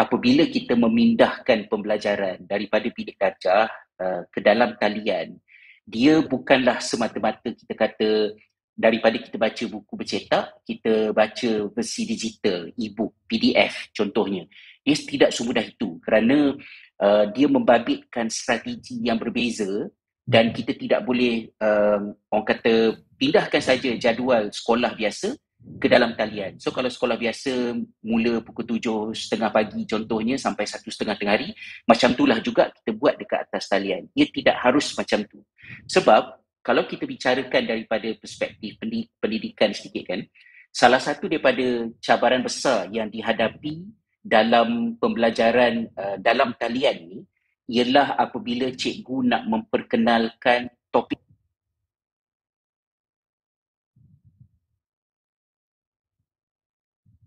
apabila 0.00 0.48
kita 0.48 0.80
memindahkan 0.80 1.68
pembelajaran 1.68 2.48
daripada 2.48 2.88
bilik 2.96 3.20
darjah 3.20 3.68
uh, 4.00 4.24
ke 4.32 4.40
dalam 4.40 4.72
talian, 4.80 5.36
dia 5.84 6.24
bukanlah 6.24 6.80
semata-mata 6.80 7.52
kita 7.52 7.74
kata 7.76 8.32
daripada 8.74 9.16
kita 9.22 9.38
baca 9.38 9.64
buku 9.70 9.92
bercetak, 9.94 10.44
kita 10.66 11.14
baca 11.14 11.50
versi 11.70 12.02
digital, 12.04 12.68
e-book, 12.74 13.14
PDF 13.30 13.94
contohnya. 13.94 14.44
Dia 14.82 14.94
tidak 14.98 15.30
semudah 15.30 15.64
itu 15.64 15.96
kerana 16.02 16.58
uh, 17.00 17.24
dia 17.30 17.46
membabitkan 17.48 18.28
strategi 18.28 19.00
yang 19.00 19.16
berbeza 19.16 19.88
dan 20.26 20.50
kita 20.50 20.74
tidak 20.74 21.06
boleh 21.06 21.48
um, 21.62 22.12
orang 22.32 22.48
kata 22.48 22.98
pindahkan 23.16 23.62
saja 23.62 23.92
jadual 23.96 24.50
sekolah 24.50 24.92
biasa 24.96 25.32
ke 25.80 25.86
dalam 25.88 26.12
talian. 26.12 26.60
So 26.60 26.72
kalau 26.72 26.92
sekolah 26.92 27.16
biasa 27.16 27.72
mula 28.04 28.44
pukul 28.44 28.76
tujuh 28.76 29.16
setengah 29.16 29.48
pagi 29.48 29.88
contohnya 29.88 30.36
sampai 30.36 30.68
satu 30.68 30.92
setengah 30.92 31.16
tengah 31.16 31.34
hari, 31.40 31.48
macam 31.88 32.12
itulah 32.12 32.38
juga 32.44 32.68
kita 32.68 32.90
buat 32.92 33.16
dekat 33.16 33.48
atas 33.48 33.68
talian. 33.72 34.04
Ia 34.12 34.26
tidak 34.28 34.56
harus 34.60 34.92
macam 34.92 35.24
tu. 35.24 35.40
Sebab 35.88 36.43
kalau 36.64 36.88
kita 36.88 37.04
bicarakan 37.04 37.68
daripada 37.68 38.08
perspektif 38.16 38.80
pendidikan 39.20 39.76
sedikit 39.76 40.16
kan, 40.16 40.24
salah 40.72 40.96
satu 40.96 41.28
daripada 41.28 41.92
cabaran 42.00 42.40
besar 42.40 42.88
yang 42.88 43.12
dihadapi 43.12 43.84
dalam 44.24 44.96
pembelajaran 44.96 45.92
uh, 45.92 46.16
dalam 46.16 46.56
talian 46.56 46.96
ni 47.04 47.20
ialah 47.68 48.16
apabila 48.16 48.72
cikgu 48.72 49.28
nak 49.28 49.44
memperkenalkan 49.44 50.72
topik 50.88 51.20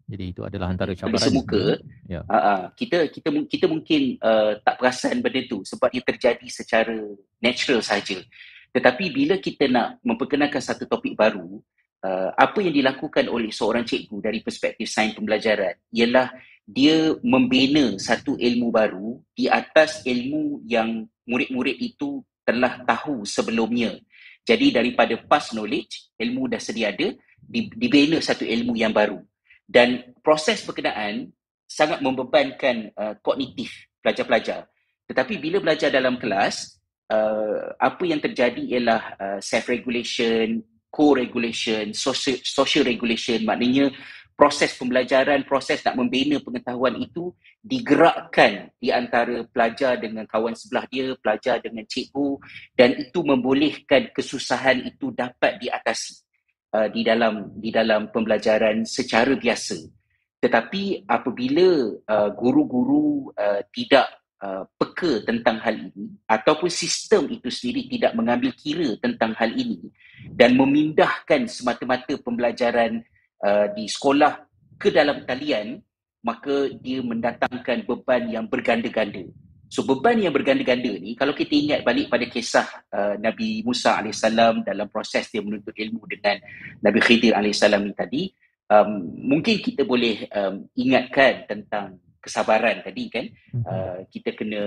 Jadi 0.08 0.32
itu 0.32 0.40
adalah 0.48 0.72
antara 0.72 0.96
cabaran. 0.96 1.20
Semuka, 1.20 1.76
ya. 2.08 2.24
uh, 2.24 2.32
uh, 2.32 2.62
kita 2.80 3.12
kita 3.12 3.28
kita 3.44 3.68
mungkin 3.68 4.16
uh, 4.24 4.56
tak 4.64 4.80
perasan 4.80 5.20
benda 5.20 5.44
tu 5.52 5.68
sebab 5.68 5.92
ia 5.92 6.00
terjadi 6.00 6.48
secara 6.48 6.96
natural 7.44 7.84
saja. 7.84 8.16
Tetapi 8.78 9.10
bila 9.10 9.42
kita 9.42 9.66
nak 9.66 9.98
memperkenalkan 10.06 10.62
satu 10.62 10.86
topik 10.86 11.18
baru, 11.18 11.58
uh, 12.06 12.30
apa 12.38 12.62
yang 12.62 12.78
dilakukan 12.78 13.26
oleh 13.26 13.50
seorang 13.50 13.82
cikgu 13.82 14.22
dari 14.22 14.46
perspektif 14.46 14.86
sains 14.86 15.18
pembelajaran 15.18 15.74
ialah 15.90 16.30
dia 16.62 17.18
membina 17.26 17.98
satu 17.98 18.38
ilmu 18.38 18.70
baru 18.70 19.18
di 19.34 19.50
atas 19.50 20.06
ilmu 20.06 20.62
yang 20.70 21.10
murid-murid 21.26 21.74
itu 21.82 22.22
telah 22.46 22.86
tahu 22.86 23.26
sebelumnya. 23.26 23.98
Jadi 24.46 24.70
daripada 24.70 25.18
past 25.26 25.58
knowledge, 25.58 26.14
ilmu 26.22 26.46
dah 26.46 26.62
sedia 26.62 26.94
ada, 26.94 27.18
dibina 27.50 28.22
satu 28.22 28.46
ilmu 28.46 28.78
yang 28.78 28.94
baru. 28.94 29.20
Dan 29.66 30.14
proses 30.22 30.62
berkenaan 30.64 31.34
sangat 31.66 32.00
membebankan 32.00 32.94
uh, 32.94 33.18
kognitif 33.26 33.90
pelajar-pelajar. 34.06 34.70
Tetapi 35.10 35.34
bila 35.42 35.60
belajar 35.60 35.92
dalam 35.92 36.16
kelas, 36.22 36.77
uh, 37.12 37.76
apa 37.80 38.04
yang 38.08 38.20
terjadi 38.20 38.62
ialah 38.78 39.04
uh, 39.20 39.40
self 39.40 39.68
regulation 39.68 40.64
co-regulation 40.88 41.92
social, 41.94 42.40
social 42.42 42.84
regulation. 42.88 43.44
Maknanya 43.44 43.92
proses 44.38 44.78
pembelajaran 44.78 45.50
proses 45.50 45.82
nak 45.82 45.98
membina 45.98 46.38
pengetahuan 46.38 46.94
itu 47.02 47.34
digerakkan 47.66 48.70
di 48.78 48.94
antara 48.94 49.42
pelajar 49.50 49.98
dengan 49.98 50.30
kawan 50.30 50.54
sebelah 50.54 50.86
dia 50.94 51.18
pelajar 51.18 51.58
dengan 51.58 51.84
cikgu 51.90 52.38
dan 52.78 52.94
itu 53.02 53.26
membolehkan 53.26 54.14
kesusahan 54.14 54.86
itu 54.86 55.10
dapat 55.10 55.58
diatasi 55.58 56.22
uh, 56.78 56.88
di 56.94 57.02
dalam 57.02 57.50
di 57.58 57.74
dalam 57.74 58.14
pembelajaran 58.14 58.86
secara 58.86 59.34
biasa. 59.34 59.78
Tetapi 60.38 61.10
apabila 61.10 61.98
uh, 62.06 62.30
guru-guru 62.38 63.34
uh, 63.34 63.66
tidak 63.74 64.06
uh, 64.44 64.64
peka 64.78 65.26
tentang 65.26 65.58
hal 65.62 65.76
ini 65.78 66.18
ataupun 66.30 66.70
sistem 66.70 67.30
itu 67.30 67.50
sendiri 67.50 67.90
tidak 67.90 68.12
mengambil 68.14 68.52
kira 68.54 68.98
tentang 69.02 69.34
hal 69.38 69.52
ini 69.54 69.90
dan 70.34 70.58
memindahkan 70.58 71.50
semata-mata 71.50 72.18
pembelajaran 72.22 73.02
uh, 73.46 73.68
di 73.74 73.86
sekolah 73.90 74.46
ke 74.78 74.94
dalam 74.94 75.26
talian 75.26 75.82
maka 76.26 76.68
dia 76.82 77.00
mendatangkan 77.00 77.88
beban 77.88 78.28
yang 78.28 78.46
berganda-ganda. 78.50 79.24
So 79.68 79.84
beban 79.84 80.16
yang 80.16 80.32
berganda-ganda 80.32 80.96
ni 80.96 81.12
kalau 81.20 81.36
kita 81.36 81.52
ingat 81.52 81.80
balik 81.84 82.08
pada 82.08 82.24
kisah 82.24 82.68
uh, 82.88 83.16
Nabi 83.20 83.64
Musa 83.68 84.00
AS 84.00 84.24
dalam 84.64 84.88
proses 84.88 85.28
dia 85.28 85.44
menuntut 85.44 85.76
ilmu 85.76 86.08
dengan 86.08 86.40
Nabi 86.80 87.00
Khidir 87.04 87.36
AS 87.36 87.60
ni 87.68 87.92
tadi 87.92 88.22
um, 88.72 89.04
mungkin 89.28 89.60
kita 89.60 89.84
boleh 89.84 90.24
um, 90.32 90.68
ingatkan 90.72 91.48
tentang 91.52 92.00
kesabaran 92.28 92.84
tadi 92.84 93.08
kan. 93.08 93.26
Uh, 93.64 93.98
kita 94.12 94.36
kena 94.36 94.64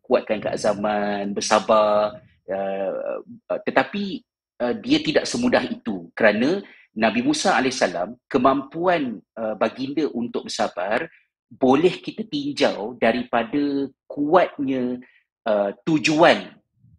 kuatkan 0.00 0.38
keazaman 0.38 1.34
bersabar 1.34 2.22
uh, 2.50 3.20
tetapi 3.66 4.22
uh, 4.62 4.74
dia 4.78 4.98
tidak 5.02 5.24
semudah 5.26 5.64
itu 5.66 6.10
kerana 6.14 6.62
Nabi 6.94 7.22
Musa 7.22 7.54
AS 7.54 7.82
kemampuan 8.26 9.22
uh, 9.38 9.54
baginda 9.54 10.10
untuk 10.10 10.50
bersabar 10.50 11.06
boleh 11.50 11.98
kita 11.98 12.26
tinjau 12.26 12.98
daripada 12.98 13.90
kuatnya 14.06 14.98
uh, 15.46 15.70
tujuan 15.86 16.50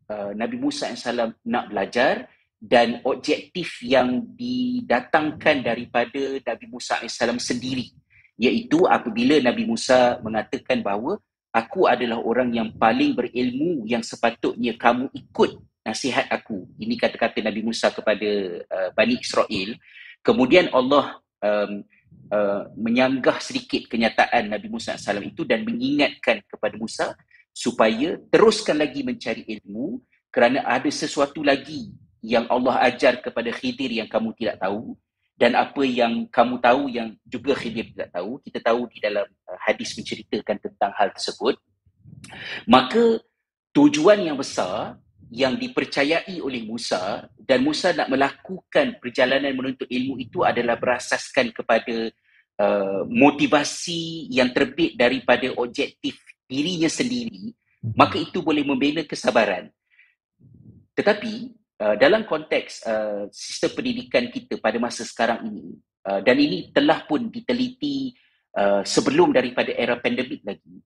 uh, 0.08 0.32
Nabi 0.36 0.58
Musa 0.60 0.92
AS 0.92 1.04
nak 1.44 1.66
belajar 1.72 2.28
dan 2.62 3.02
objektif 3.04 3.82
yang 3.82 4.22
didatangkan 4.38 5.66
daripada 5.66 6.40
Nabi 6.40 6.66
Musa 6.72 7.04
AS 7.04 7.20
sendiri 7.20 7.92
iaitu 8.42 8.90
apabila 8.90 9.38
Nabi 9.38 9.70
Musa 9.70 10.18
mengatakan 10.26 10.82
bahawa 10.82 11.22
aku 11.54 11.86
adalah 11.86 12.18
orang 12.18 12.50
yang 12.50 12.74
paling 12.74 13.14
berilmu 13.14 13.86
yang 13.86 14.02
sepatutnya 14.02 14.74
kamu 14.82 15.14
ikut 15.14 15.62
nasihat 15.86 16.26
aku. 16.34 16.66
Ini 16.82 16.98
kata-kata 16.98 17.38
Nabi 17.46 17.62
Musa 17.62 17.94
kepada 17.94 18.30
uh, 18.66 18.90
Bani 18.98 19.22
Israel. 19.22 19.78
Kemudian 20.26 20.74
Allah 20.74 21.22
um, 21.42 21.86
uh, 22.34 22.64
menyanggah 22.74 23.38
sedikit 23.42 23.86
kenyataan 23.86 24.50
Nabi 24.50 24.74
Musa 24.74 24.98
SAW 24.98 25.22
itu 25.22 25.46
dan 25.46 25.62
mengingatkan 25.62 26.42
kepada 26.50 26.76
Musa 26.82 27.14
supaya 27.54 28.18
teruskan 28.34 28.82
lagi 28.82 29.06
mencari 29.06 29.46
ilmu 29.46 30.02
kerana 30.32 30.64
ada 30.66 30.88
sesuatu 30.88 31.44
lagi 31.44 31.92
yang 32.24 32.48
Allah 32.48 32.80
ajar 32.88 33.20
kepada 33.20 33.50
Khidir 33.52 33.92
yang 33.92 34.08
kamu 34.08 34.32
tidak 34.38 34.62
tahu 34.62 34.96
dan 35.38 35.58
apa 35.58 35.82
yang 35.82 36.30
kamu 36.30 36.62
tahu 36.62 36.84
yang 36.92 37.18
juga 37.26 37.58
Khidir 37.58 37.92
tidak 37.92 38.14
tahu, 38.14 38.38
kita 38.46 38.60
tahu 38.62 38.86
di 38.92 39.02
dalam 39.02 39.26
uh, 39.26 39.60
hadis 39.66 39.98
menceritakan 39.98 40.58
tentang 40.62 40.92
hal 40.94 41.10
tersebut, 41.12 41.58
maka 42.70 43.20
tujuan 43.74 44.22
yang 44.22 44.38
besar 44.38 45.02
yang 45.32 45.56
dipercayai 45.56 46.44
oleh 46.44 46.68
Musa 46.68 47.32
dan 47.40 47.64
Musa 47.64 47.96
nak 47.96 48.12
melakukan 48.12 49.00
perjalanan 49.00 49.56
menuntut 49.56 49.88
ilmu 49.88 50.20
itu 50.20 50.44
adalah 50.44 50.76
berasaskan 50.76 51.56
kepada 51.56 52.12
uh, 52.60 53.08
motivasi 53.08 54.28
yang 54.28 54.52
terbit 54.52 55.00
daripada 55.00 55.56
objektif 55.56 56.20
dirinya 56.52 56.92
sendiri, 56.92 57.56
maka 57.96 58.20
itu 58.20 58.44
boleh 58.44 58.68
membina 58.68 59.08
kesabaran. 59.08 59.72
Tetapi 60.92 61.61
Uh, 61.82 61.98
dalam 61.98 62.30
konteks 62.30 62.86
uh, 62.86 63.26
sistem 63.34 63.74
pendidikan 63.74 64.30
kita 64.30 64.62
pada 64.62 64.78
masa 64.78 65.02
sekarang 65.02 65.50
ini 65.50 65.82
uh, 66.06 66.22
dan 66.22 66.38
ini 66.38 66.70
telah 66.70 67.10
pun 67.10 67.26
diteliti 67.26 68.14
uh, 68.54 68.86
sebelum 68.86 69.34
daripada 69.34 69.74
era 69.74 69.98
pandemik 69.98 70.46
lagi 70.46 70.78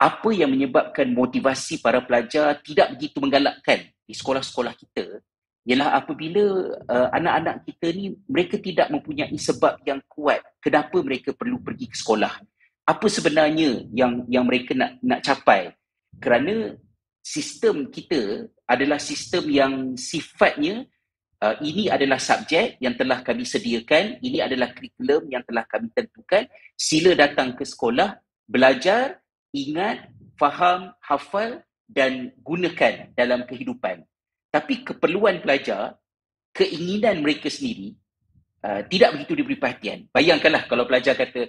apa 0.00 0.32
yang 0.32 0.48
menyebabkan 0.48 1.12
motivasi 1.12 1.84
para 1.84 2.00
pelajar 2.00 2.56
tidak 2.64 2.96
begitu 2.96 3.20
menggalakkan 3.20 3.84
di 3.84 4.16
sekolah-sekolah 4.16 4.72
kita 4.80 5.20
ialah 5.68 5.92
apabila 6.00 6.72
uh, 6.88 7.08
anak-anak 7.12 7.68
kita 7.68 7.86
ni 7.92 8.16
mereka 8.24 8.56
tidak 8.56 8.88
mempunyai 8.88 9.36
sebab 9.36 9.76
yang 9.84 10.00
kuat 10.08 10.40
kenapa 10.56 10.96
mereka 11.04 11.36
perlu 11.36 11.60
pergi 11.60 11.84
ke 11.92 11.96
sekolah. 12.00 12.32
Apa 12.88 13.06
sebenarnya 13.12 13.84
yang 13.92 14.24
yang 14.26 14.48
mereka 14.48 14.72
nak 14.72 14.96
nak 15.04 15.20
capai? 15.20 15.76
Kerana 16.16 16.74
sistem 17.20 17.88
kita 17.92 18.48
adalah 18.64 18.98
sistem 18.98 19.44
yang 19.48 19.74
sifatnya 19.94 20.88
uh, 21.40 21.56
ini 21.64 21.88
adalah 21.88 22.20
subjek 22.20 22.76
yang 22.78 22.94
telah 22.94 23.24
kami 23.24 23.44
sediakan, 23.44 24.20
ini 24.20 24.38
adalah 24.44 24.72
kurikulum 24.76 25.28
yang 25.32 25.42
telah 25.44 25.64
kami 25.66 25.88
tentukan. 25.92 26.46
Sila 26.76 27.16
datang 27.16 27.56
ke 27.56 27.64
sekolah, 27.64 28.20
belajar, 28.44 29.20
ingat, 29.52 30.12
faham, 30.36 30.92
hafal 31.02 31.64
dan 31.88 32.30
gunakan 32.44 33.10
dalam 33.16 33.44
kehidupan. 33.48 34.04
Tapi 34.50 34.82
keperluan 34.86 35.42
pelajar, 35.42 35.98
keinginan 36.50 37.22
mereka 37.22 37.46
sendiri 37.46 37.94
uh, 38.64 38.82
tidak 38.86 39.16
begitu 39.18 39.32
diberi 39.38 39.56
perhatian. 39.58 40.06
Bayangkanlah 40.10 40.66
kalau 40.66 40.84
pelajar 40.86 41.14
kata, 41.16 41.48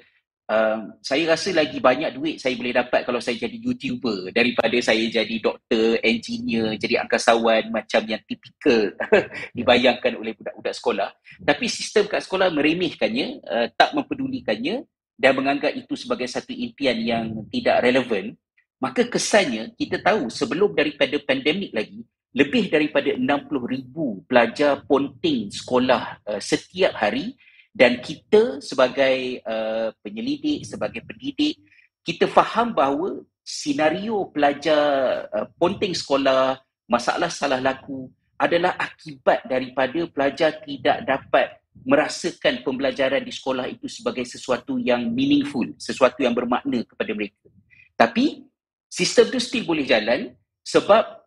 Um, 0.51 0.99
saya 0.99 1.31
rasa 1.31 1.55
lagi 1.55 1.79
banyak 1.79 2.11
duit 2.11 2.35
saya 2.35 2.59
boleh 2.59 2.75
dapat 2.75 3.07
kalau 3.07 3.23
saya 3.23 3.39
jadi 3.39 3.55
YouTuber 3.55 4.35
daripada 4.35 4.75
saya 4.83 4.99
jadi 5.07 5.39
doktor, 5.39 5.95
engineer, 6.03 6.75
jadi 6.75 7.07
angkasawan 7.07 7.71
macam 7.71 8.03
yang 8.03 8.19
tipikal 8.27 8.91
dibayangkan 9.55 10.11
oleh 10.19 10.35
budak-budak 10.35 10.75
sekolah. 10.75 11.09
Tapi 11.39 11.65
sistem 11.71 12.11
kat 12.11 12.27
sekolah 12.27 12.51
meremehkannya, 12.51 13.39
uh, 13.47 13.67
tak 13.79 13.95
mempedulikannya 13.95 14.83
dan 15.15 15.31
menganggap 15.39 15.71
itu 15.71 15.95
sebagai 15.95 16.27
satu 16.27 16.51
impian 16.51 16.99
yang 16.99 17.47
tidak 17.47 17.79
relevan. 17.79 18.35
Maka 18.83 19.07
kesannya 19.07 19.71
kita 19.79 20.03
tahu 20.03 20.27
sebelum 20.27 20.75
daripada 20.75 21.15
pandemik 21.23 21.71
lagi, 21.71 22.03
lebih 22.35 22.67
daripada 22.67 23.15
60,000 23.15 24.27
pelajar 24.27 24.83
ponting 24.83 25.47
sekolah 25.47 26.27
uh, 26.27 26.41
setiap 26.43 26.91
hari 26.99 27.39
dan 27.71 28.03
kita 28.03 28.59
sebagai 28.59 29.39
uh, 29.47 29.95
penyelidik 30.03 30.67
sebagai 30.67 31.01
pendidik 31.07 31.55
kita 32.03 32.27
faham 32.27 32.75
bahawa 32.75 33.23
senario 33.41 34.27
pelajar 34.29 35.27
uh, 35.31 35.47
ponting 35.55 35.95
sekolah 35.95 36.59
masalah 36.91 37.31
salah 37.31 37.63
laku 37.63 38.11
adalah 38.35 38.75
akibat 38.75 39.45
daripada 39.47 40.03
pelajar 40.09 40.59
tidak 40.65 41.05
dapat 41.05 41.61
merasakan 41.85 42.61
pembelajaran 42.65 43.23
di 43.23 43.31
sekolah 43.31 43.65
itu 43.69 43.87
sebagai 43.87 44.27
sesuatu 44.27 44.75
yang 44.77 45.07
meaningful, 45.07 45.63
sesuatu 45.79 46.21
yang 46.21 46.35
bermakna 46.35 46.83
kepada 46.83 47.11
mereka. 47.15 47.47
Tapi 47.95 48.43
sistem 48.91 49.31
itu 49.31 49.39
still 49.39 49.65
boleh 49.65 49.85
jalan 49.87 50.35
sebab 50.61 51.21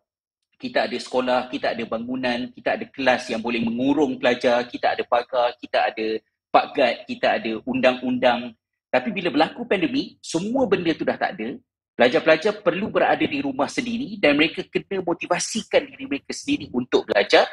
kita 0.55 0.87
ada 0.87 0.95
sekolah, 0.95 1.51
kita 1.51 1.75
ada 1.75 1.83
bangunan, 1.83 2.51
kita 2.55 2.79
ada 2.79 2.85
kelas 2.87 3.27
yang 3.31 3.43
boleh 3.43 3.59
mengurung 3.59 4.15
pelajar, 4.15 4.63
kita 4.69 4.95
ada 4.95 5.03
pagar, 5.03 5.55
kita 5.59 5.91
ada 5.91 6.07
Pak 6.55 6.71
Gad, 6.71 6.95
kita 7.03 7.35
ada 7.35 7.59
undang-undang. 7.67 8.55
Tapi 8.87 9.11
bila 9.11 9.27
berlaku 9.27 9.67
pandemik, 9.67 10.23
semua 10.23 10.63
benda 10.63 10.95
tu 10.95 11.03
dah 11.03 11.19
tak 11.19 11.35
ada. 11.35 11.59
Pelajar-pelajar 11.99 12.63
perlu 12.63 12.87
berada 12.87 13.27
di 13.27 13.43
rumah 13.43 13.67
sendiri 13.67 14.15
dan 14.15 14.39
mereka 14.39 14.63
kena 14.63 15.03
motivasikan 15.03 15.83
diri 15.83 16.07
mereka 16.07 16.31
sendiri 16.31 16.71
untuk 16.71 17.11
belajar 17.11 17.43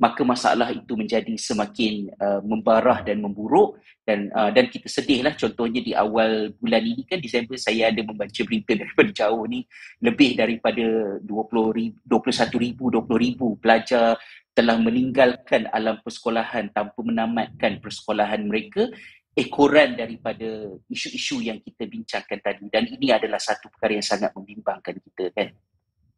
maka 0.00 0.24
masalah 0.24 0.72
itu 0.72 0.96
menjadi 0.96 1.36
semakin 1.36 2.08
uh, 2.16 2.40
membarah 2.40 3.04
dan 3.04 3.20
memburuk 3.20 3.76
dan 4.08 4.32
uh, 4.32 4.48
dan 4.48 4.72
kita 4.72 4.88
sedihlah 4.88 5.36
contohnya 5.36 5.84
di 5.84 5.92
awal 5.92 6.56
bulan 6.56 6.80
ini 6.80 7.04
kan 7.04 7.20
Disember 7.20 7.60
saya 7.60 7.92
ada 7.92 8.00
membaca 8.00 8.40
berita 8.40 8.72
daripada 8.72 9.12
jauh 9.12 9.44
ni 9.44 9.68
lebih 10.00 10.40
daripada 10.40 11.20
20 11.20 11.28
ribu, 11.76 12.00
21 12.08 12.64
ribu 12.64 12.84
20 12.88 13.24
ribu 13.28 13.46
pelajar 13.60 14.16
telah 14.54 14.76
meninggalkan 14.76 15.70
alam 15.70 16.02
persekolahan 16.02 16.74
tanpa 16.74 17.00
menamatkan 17.00 17.78
persekolahan 17.78 18.42
mereka 18.44 18.90
ekoran 19.34 19.94
daripada 19.94 20.74
isu-isu 20.90 21.40
yang 21.40 21.62
kita 21.62 21.86
bincangkan 21.86 22.38
tadi 22.42 22.66
dan 22.68 22.84
ini 22.90 23.14
adalah 23.14 23.38
satu 23.38 23.70
perkara 23.70 23.96
yang 23.96 24.06
sangat 24.06 24.34
membimbangkan 24.34 24.98
kita 24.98 25.30
kan 25.32 25.48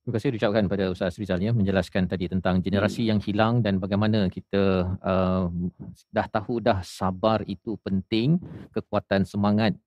Terima 0.03 0.18
kasih 0.18 0.35
diucapkan 0.35 0.66
pada 0.66 0.90
Ustaz 0.90 1.14
Rizal 1.14 1.38
ya 1.38 1.55
menjelaskan 1.55 2.11
tadi 2.11 2.27
tentang 2.27 2.59
generasi 2.59 3.07
hmm. 3.07 3.11
yang 3.14 3.21
hilang 3.23 3.55
dan 3.62 3.79
bagaimana 3.79 4.27
kita 4.27 4.99
uh, 4.99 5.47
dah 6.11 6.27
tahu 6.27 6.59
dah 6.59 6.83
sabar 6.83 7.47
itu 7.47 7.79
penting, 7.87 8.42
kekuatan 8.75 9.23
semangat 9.23 9.79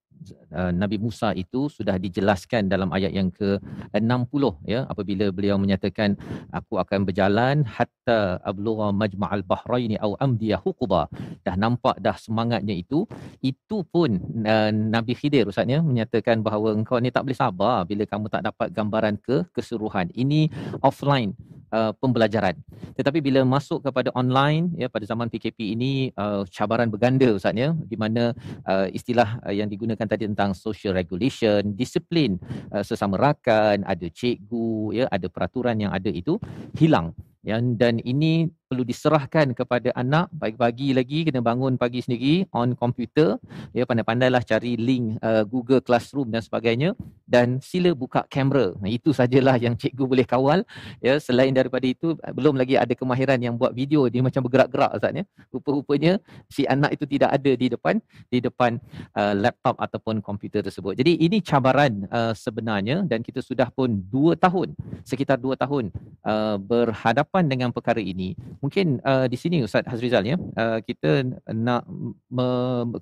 uh, 0.54 0.72
Nabi 0.82 0.98
Musa 1.02 1.32
itu 1.34 1.68
sudah 1.68 1.96
dijelaskan 2.02 2.72
dalam 2.74 2.90
ayat 2.96 3.12
yang 3.12 3.30
ke-60 3.34 4.44
ya. 4.66 4.80
Apabila 4.92 5.26
beliau 5.30 5.58
menyatakan 5.62 6.18
aku 6.50 6.80
akan 6.84 7.08
berjalan 7.08 7.66
hatta 7.66 8.42
ablugha 8.42 8.90
majma'al 8.92 9.44
bahraini 9.46 9.98
au 10.02 10.14
amdiya 10.26 10.58
huquba. 10.62 11.08
Dah 11.46 11.56
nampak 11.56 11.98
dah 12.02 12.16
semangatnya 12.16 12.76
itu. 12.76 13.06
Itu 13.40 13.84
pun 13.88 14.22
uh, 14.46 14.72
Nabi 14.72 15.14
Khidir 15.20 15.50
ustaz 15.50 15.68
ya 15.70 15.80
menyatakan 15.82 16.42
bahawa 16.46 16.76
engkau 16.78 16.98
ni 17.02 17.10
tak 17.14 17.26
boleh 17.26 17.38
sabar 17.38 17.84
bila 17.90 18.04
kamu 18.06 18.26
tak 18.32 18.44
dapat 18.48 18.68
gambaran 18.72 19.16
ke 19.22 19.46
keseluruhan. 19.56 20.10
Ini 20.14 20.50
offline 20.82 21.34
uh, 21.76 21.92
pembelajaran. 22.00 22.56
Tetapi 22.96 23.20
bila 23.20 23.44
masuk 23.44 23.84
kepada 23.84 24.16
online 24.16 24.72
ya 24.80 24.88
pada 24.88 25.04
zaman 25.04 25.28
PKP 25.28 25.76
ini 25.76 26.16
uh, 26.16 26.48
cabaran 26.48 26.88
berganda 26.88 27.28
ustaz 27.36 27.52
ya 27.52 27.76
di 27.76 28.00
mana 28.00 28.32
uh, 28.64 28.88
istilah 28.88 29.44
uh, 29.44 29.52
yang 29.52 29.68
digunakan 29.68 30.08
tadi 30.08 30.24
tentang 30.24 30.56
social 30.56 30.96
regulation, 30.96 31.76
disiplin 31.76 32.40
uh, 32.72 32.82
sesama 32.82 33.20
rakan, 33.20 33.84
ada 33.84 34.08
cikgu 34.08 35.04
ya, 35.04 35.06
ada 35.12 35.28
peraturan 35.28 35.76
yang 35.76 35.92
ada 35.92 36.08
itu 36.08 36.40
hilang. 36.80 37.12
Yang 37.46 37.62
dan 37.78 37.96
ini 38.02 38.50
perlu 38.76 38.84
diserahkan 38.84 39.56
kepada 39.56 39.96
anak 39.96 40.28
pagi-pagi 40.36 40.92
lagi 40.92 41.24
kena 41.24 41.40
bangun 41.40 41.80
pagi 41.80 42.04
sendiri 42.04 42.44
on 42.52 42.76
komputer 42.76 43.40
ya 43.72 43.88
pandai-pandailah 43.88 44.44
cari 44.44 44.76
link 44.76 45.16
uh, 45.24 45.48
Google 45.48 45.80
Classroom 45.80 46.28
dan 46.28 46.44
sebagainya. 46.44 46.92
Dan 47.24 47.64
sila 47.64 47.96
buka 47.96 48.28
kamera. 48.28 48.76
Nah, 48.78 48.92
itu 48.92 49.10
sajalah 49.16 49.58
yang 49.58 49.74
cikgu 49.74 50.04
boleh 50.06 50.28
kawal. 50.28 50.62
Ya 51.00 51.18
selain 51.24 51.56
daripada 51.56 51.88
itu 51.88 52.14
belum 52.20 52.60
lagi 52.60 52.76
ada 52.76 52.92
kemahiran 52.92 53.40
yang 53.40 53.56
buat 53.56 53.72
video. 53.72 54.12
Dia 54.12 54.20
macam 54.20 54.44
bergerak-gerak 54.44 55.00
ustaz 55.00 55.16
ya. 55.16 55.24
Rupa-rupanya 55.50 56.20
si 56.52 56.68
anak 56.68 57.00
itu 57.00 57.08
tidak 57.08 57.32
ada 57.32 57.52
di 57.56 57.68
depan 57.72 58.04
di 58.28 58.44
depan 58.44 58.78
uh, 59.16 59.34
laptop 59.34 59.80
ataupun 59.80 60.20
komputer 60.20 60.62
tersebut. 60.68 61.00
Jadi 61.00 61.16
ini 61.18 61.40
cabaran 61.40 62.04
uh, 62.12 62.36
sebenarnya 62.36 63.08
dan 63.08 63.24
kita 63.24 63.40
sudah 63.40 63.72
pun 63.72 64.04
2 64.12 64.36
tahun 64.36 64.76
sekitar 65.08 65.40
2 65.40 65.56
tahun 65.56 65.96
uh, 66.28 66.60
berhadapan 66.60 67.48
dengan 67.48 67.70
perkara 67.72 68.04
ini 68.04 68.36
mungkin 68.66 68.98
uh, 69.06 69.30
di 69.30 69.38
sini 69.38 69.62
Ustaz 69.62 69.86
Hazrizal 69.86 70.26
ya. 70.26 70.38
Uh, 70.58 70.82
kita 70.82 71.22
nak 71.54 71.86
me, 72.34 72.48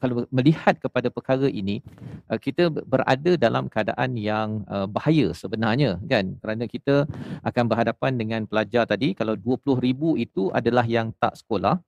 kalau 0.04 0.28
melihat 0.28 0.76
kepada 0.84 1.08
perkara 1.08 1.48
ini 1.48 1.80
uh, 2.28 2.36
kita 2.36 2.68
berada 2.68 3.40
dalam 3.40 3.72
keadaan 3.72 4.20
yang 4.20 4.68
uh, 4.68 4.84
bahaya 4.84 5.32
sebenarnya 5.32 6.04
kan? 6.12 6.36
Kerana 6.44 6.68
kita 6.68 7.08
akan 7.48 7.66
berhadapan 7.72 8.12
dengan 8.20 8.42
pelajar 8.44 8.84
tadi 8.84 9.16
kalau 9.16 9.40
20000 9.40 10.20
itu 10.20 10.52
adalah 10.52 10.84
yang 10.84 11.16
tak 11.16 11.40
sekolah 11.40 11.80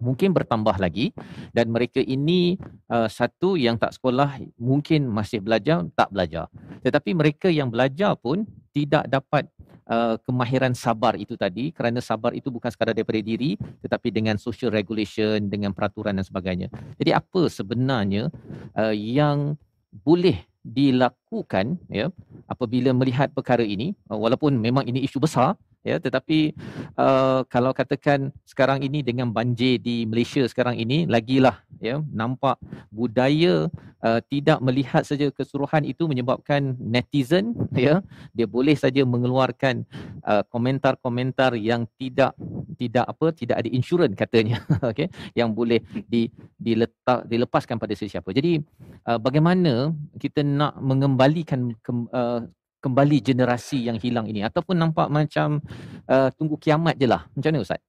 mungkin 0.00 0.32
bertambah 0.34 0.80
lagi 0.80 1.12
dan 1.52 1.70
mereka 1.70 2.00
ini 2.00 2.56
uh, 2.90 3.06
satu 3.06 3.54
yang 3.54 3.76
tak 3.76 3.94
sekolah 3.94 4.40
mungkin 4.56 5.06
masih 5.06 5.44
belajar 5.44 5.84
tak 5.94 6.08
belajar. 6.10 6.48
Tetapi 6.82 7.14
mereka 7.14 7.48
yang 7.52 7.68
belajar 7.68 8.16
pun 8.16 8.48
tidak 8.72 9.06
dapat 9.06 9.46
uh, 9.90 10.16
kemahiran 10.24 10.72
sabar 10.72 11.18
itu 11.18 11.34
tadi 11.36 11.70
kerana 11.74 11.98
sabar 12.00 12.32
itu 12.32 12.48
bukan 12.48 12.70
sekadar 12.72 12.96
daripada 12.96 13.20
diri 13.20 13.58
tetapi 13.84 14.08
dengan 14.14 14.38
social 14.40 14.72
regulation 14.72 15.50
dengan 15.50 15.76
peraturan 15.76 16.16
dan 16.16 16.24
sebagainya. 16.24 16.68
Jadi 16.96 17.10
apa 17.12 17.46
sebenarnya 17.50 18.30
uh, 18.74 18.94
yang 18.94 19.54
boleh 19.90 20.46
dilakukan 20.60 21.80
ya 21.88 22.12
apabila 22.44 22.92
melihat 22.92 23.32
perkara 23.32 23.64
ini 23.64 23.96
uh, 24.12 24.16
walaupun 24.16 24.60
memang 24.60 24.84
ini 24.84 25.02
isu 25.08 25.18
besar 25.18 25.56
ya 25.80 25.96
tetapi 25.96 26.52
uh, 27.00 27.40
kalau 27.48 27.72
katakan 27.72 28.28
sekarang 28.44 28.84
ini 28.84 29.00
dengan 29.00 29.32
banjir 29.32 29.80
di 29.80 30.04
Malaysia 30.04 30.44
sekarang 30.44 30.76
ini 30.76 31.08
lagilah 31.08 31.64
ya 31.80 32.04
nampak 32.12 32.60
budaya 32.92 33.72
uh, 34.04 34.20
tidak 34.28 34.60
melihat 34.60 35.00
saja 35.08 35.32
keseluruhan 35.32 35.88
itu 35.88 36.04
menyebabkan 36.04 36.76
netizen 36.76 37.56
ya 37.76 38.04
dia 38.36 38.44
boleh 38.44 38.76
saja 38.76 39.04
mengeluarkan 39.08 39.88
uh, 40.28 40.44
komentar-komentar 40.52 41.56
yang 41.56 41.88
tidak 41.96 42.36
tidak 42.76 43.08
apa 43.08 43.26
tidak 43.32 43.56
ada 43.64 43.68
insurans 43.72 44.12
katanya 44.12 44.60
okey 44.92 45.08
yang 45.32 45.56
boleh 45.56 45.80
di 46.04 46.28
diletak 46.60 47.24
dilepaskan 47.24 47.80
pada 47.80 47.96
sesiapa. 47.96 48.28
Jadi 48.36 48.60
uh, 49.08 49.16
bagaimana 49.16 49.96
kita 50.20 50.44
nak 50.44 50.76
mengembalikan 50.80 51.72
ke, 51.80 51.90
uh, 52.12 52.44
kembali 52.80 53.20
generasi 53.20 53.86
yang 53.86 54.00
hilang 54.00 54.26
ini 54.26 54.40
ataupun 54.42 54.74
nampak 54.74 55.12
macam 55.12 55.60
uh, 56.08 56.28
tunggu 56.34 56.56
kiamat 56.56 56.96
je 56.96 57.06
lah. 57.06 57.28
Macam 57.36 57.50
mana 57.52 57.64
Ustaz? 57.64 57.80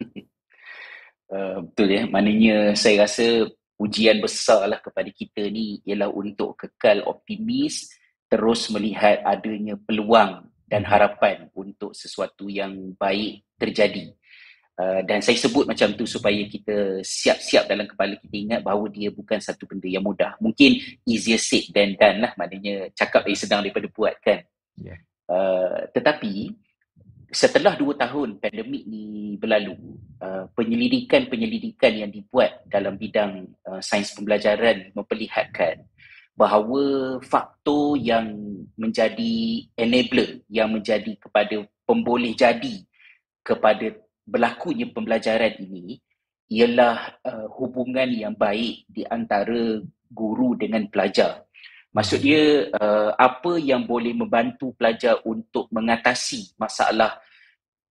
Uh, 1.30 1.62
betul 1.62 1.94
ya. 1.94 2.10
Maknanya 2.10 2.74
saya 2.74 3.06
rasa 3.06 3.46
ujian 3.78 4.18
besar 4.18 4.66
lah 4.66 4.82
kepada 4.82 5.06
kita 5.14 5.46
ni 5.46 5.78
ialah 5.86 6.10
untuk 6.10 6.58
kekal 6.58 7.06
optimis 7.06 7.86
terus 8.26 8.66
melihat 8.74 9.22
adanya 9.22 9.78
peluang 9.78 10.50
dan 10.70 10.82
hmm. 10.86 10.90
harapan 10.90 11.36
untuk 11.54 11.94
sesuatu 11.94 12.46
yang 12.46 12.94
baik 12.94 13.42
terjadi. 13.58 14.14
Uh, 14.80 15.04
dan 15.04 15.20
saya 15.20 15.36
sebut 15.36 15.68
macam 15.68 15.92
tu 15.92 16.08
supaya 16.08 16.40
kita 16.48 17.04
siap-siap 17.04 17.68
dalam 17.68 17.84
kepala 17.84 18.16
kita 18.16 18.32
ingat 18.32 18.60
bahawa 18.64 18.88
dia 18.88 19.12
bukan 19.12 19.36
satu 19.36 19.68
benda 19.68 19.84
yang 19.84 20.00
mudah. 20.00 20.40
Mungkin 20.40 20.80
easier 21.04 21.36
said 21.36 21.68
than 21.76 22.00
done 22.00 22.24
lah. 22.24 22.32
Maknanya 22.40 22.88
cakap 22.96 23.28
lagi 23.28 23.36
sedang 23.36 23.60
daripada 23.60 23.92
buat 23.92 24.16
kan. 24.24 24.40
Yeah. 24.80 24.96
Uh, 25.28 25.84
tetapi 25.92 26.56
setelah 27.28 27.76
dua 27.76 27.92
tahun 27.94 28.40
pandemik 28.40 28.88
ni 28.88 29.36
berlalu, 29.36 29.76
uh, 30.24 30.48
penyelidikan-penyelidikan 30.56 32.00
yang 32.00 32.10
dibuat 32.10 32.64
dalam 32.66 32.96
bidang 32.96 33.52
uh, 33.68 33.84
sains 33.84 34.16
pembelajaran 34.16 34.96
memperlihatkan 34.96 35.84
bahawa 36.40 37.18
faktor 37.20 38.00
yang 38.00 38.32
menjadi 38.80 39.66
enabler, 39.76 40.40
yang 40.48 40.72
menjadi 40.72 41.12
kepada 41.20 41.68
pemboleh 41.84 42.32
jadi 42.32 42.80
kepada 43.44 43.92
berlakunya 44.30 44.86
pembelajaran 44.94 45.58
ini 45.58 45.98
ialah 46.50 47.18
uh, 47.26 47.46
hubungan 47.58 48.10
yang 48.10 48.34
baik 48.34 48.86
di 48.86 49.02
antara 49.06 49.82
guru 50.10 50.54
dengan 50.58 50.86
pelajar. 50.90 51.46
Maksudnya 51.90 52.70
uh, 52.74 53.10
apa 53.18 53.58
yang 53.58 53.82
boleh 53.82 54.14
membantu 54.14 54.70
pelajar 54.78 55.18
untuk 55.26 55.66
mengatasi 55.74 56.54
masalah 56.54 57.18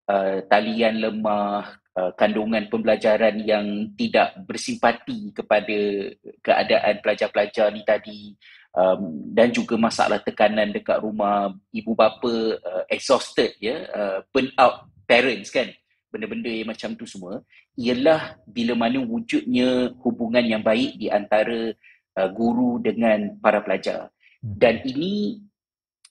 uh, 0.07 0.39
talian 0.47 1.03
lemah, 1.03 1.79
uh, 1.99 2.11
kandungan 2.15 2.67
pembelajaran 2.71 3.43
yang 3.43 3.91
tidak 3.99 4.39
bersimpati 4.47 5.35
kepada 5.35 5.79
keadaan 6.39 6.95
pelajar-pelajar 7.03 7.67
ni 7.75 7.83
tadi 7.83 8.19
um, 8.75 9.31
dan 9.35 9.51
juga 9.51 9.75
masalah 9.75 10.23
tekanan 10.23 10.71
dekat 10.71 11.03
rumah 11.03 11.51
ibu 11.75 11.91
bapa 11.91 12.55
uh, 12.55 12.83
exhausted 12.87 13.55
ya, 13.59 13.83
uh, 13.91 14.17
burn 14.31 14.47
out 14.55 14.87
parents 15.03 15.51
kan 15.51 15.67
benda-benda 16.09 16.49
yang 16.49 16.69
macam 16.69 16.97
tu 16.97 17.05
semua 17.05 17.45
ialah 17.77 18.37
bila 18.49 18.73
mana 18.75 18.99
wujudnya 19.01 19.93
hubungan 20.01 20.45
yang 20.45 20.61
baik 20.65 20.97
di 20.97 21.07
antara 21.07 21.73
uh, 22.17 22.29
guru 22.33 22.81
dengan 22.81 23.37
para 23.39 23.61
pelajar. 23.61 24.09
Hmm. 24.41 24.57
Dan 24.57 24.81
ini 24.83 25.41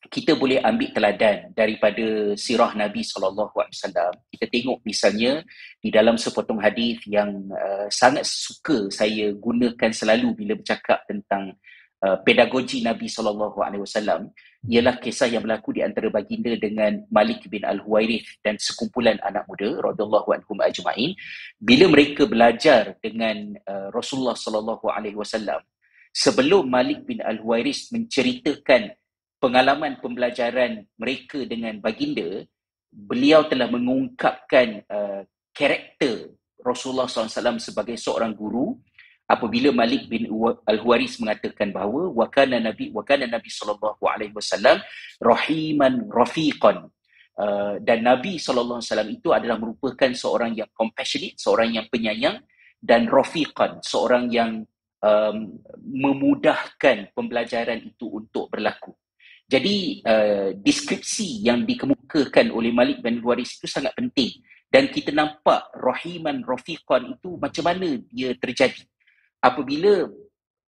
kita 0.09 0.39
boleh 0.39 0.63
ambil 0.63 0.95
teladan 0.95 1.51
daripada 1.53 2.33
sirah 2.39 2.71
Nabi 2.73 3.03
sallallahu 3.03 3.53
alaihi 3.59 3.77
wasallam. 3.77 4.13
Kita 4.31 4.47
tengok 4.47 4.79
misalnya 4.87 5.43
di 5.83 5.91
dalam 5.91 6.15
sepotong 6.15 6.63
hadis 6.63 7.03
yang 7.05 7.51
uh, 7.51 7.91
sangat 7.91 8.23
suka 8.25 8.89
saya 8.95 9.35
gunakan 9.35 9.91
selalu 9.91 10.39
bila 10.39 10.55
bercakap 10.55 11.03
tentang 11.11 11.59
uh, 12.07 12.17
pedagogi 12.23 12.81
Nabi 12.81 13.11
sallallahu 13.11 13.59
alaihi 13.59 13.83
wasallam 13.83 14.31
ialah 14.67 14.99
kisah 14.99 15.31
yang 15.31 15.47
berlaku 15.47 15.71
di 15.79 15.87
antara 15.87 16.11
baginda 16.11 16.51
dengan 16.59 17.07
Malik 17.15 17.47
bin 17.47 17.63
Al-Huwairith 17.63 18.43
dan 18.43 18.59
sekumpulan 18.59 19.15
anak 19.23 19.47
muda 19.47 19.79
radhiyallahu 19.79 20.35
anhum 20.35 20.59
ajmain. 20.59 21.15
Bila 21.63 21.87
mereka 21.87 22.27
belajar 22.27 22.99
dengan 22.99 23.55
uh, 23.71 23.95
Rasulullah 23.95 24.35
sallallahu 24.35 24.91
alaihi 24.91 25.15
wasallam 25.15 25.63
sebelum 26.11 26.67
Malik 26.67 27.07
bin 27.07 27.23
Al-Huwairith 27.23 27.95
menceritakan 27.95 28.99
pengalaman 29.39 30.03
pembelajaran 30.03 30.83
mereka 30.99 31.47
dengan 31.47 31.79
baginda 31.79 32.43
beliau 32.91 33.47
telah 33.47 33.71
mengungkapkan 33.71 34.83
uh, 34.91 35.23
karakter 35.55 36.35
Rasulullah 36.59 37.07
SAW 37.07 37.63
sebagai 37.63 37.95
seorang 37.95 38.35
guru 38.35 38.75
apabila 39.29 39.69
Malik 39.77 40.09
bin 40.09 40.25
Al-Huwaris 40.65 41.21
mengatakan 41.21 41.69
bahawa 41.69 42.09
wakana 42.17 42.57
Nabi 42.57 42.89
wakana 42.97 43.29
Nabi 43.29 43.53
sallallahu 43.53 44.01
alaihi 44.09 44.33
wasallam 44.33 44.81
rahiman 45.21 46.09
rafiqan. 46.09 46.89
Uh, 47.39 47.79
dan 47.79 48.03
Nabi 48.03 48.41
sallallahu 48.41 48.83
alaihi 48.83 48.91
wasallam 48.91 49.11
itu 49.15 49.29
adalah 49.31 49.63
merupakan 49.63 50.11
seorang 50.11 50.59
yang 50.59 50.67
compassionate, 50.75 51.39
seorang 51.39 51.77
yang 51.77 51.87
penyayang 51.87 52.43
dan 52.83 53.07
rafiqan, 53.07 53.79
seorang 53.85 54.27
yang 54.33 54.67
um, 55.05 55.37
memudahkan 55.79 57.15
pembelajaran 57.15 57.79
itu 57.85 58.11
untuk 58.11 58.51
berlaku. 58.51 58.91
Jadi 59.47 60.03
uh, 60.03 60.51
deskripsi 60.57 61.47
yang 61.47 61.63
dikemukakan 61.63 62.51
oleh 62.51 62.75
Malik 62.75 63.05
bin 63.05 63.23
Al-Huwaris 63.23 63.61
itu 63.61 63.71
sangat 63.71 63.95
penting. 63.95 64.43
Dan 64.69 64.93
kita 64.93 65.15
nampak 65.15 65.73
rahiman 65.79 66.45
rafiqan 66.45 67.17
itu 67.17 67.41
macam 67.41 67.65
mana 67.65 67.89
dia 68.13 68.37
terjadi 68.37 68.85
apabila 69.39 70.11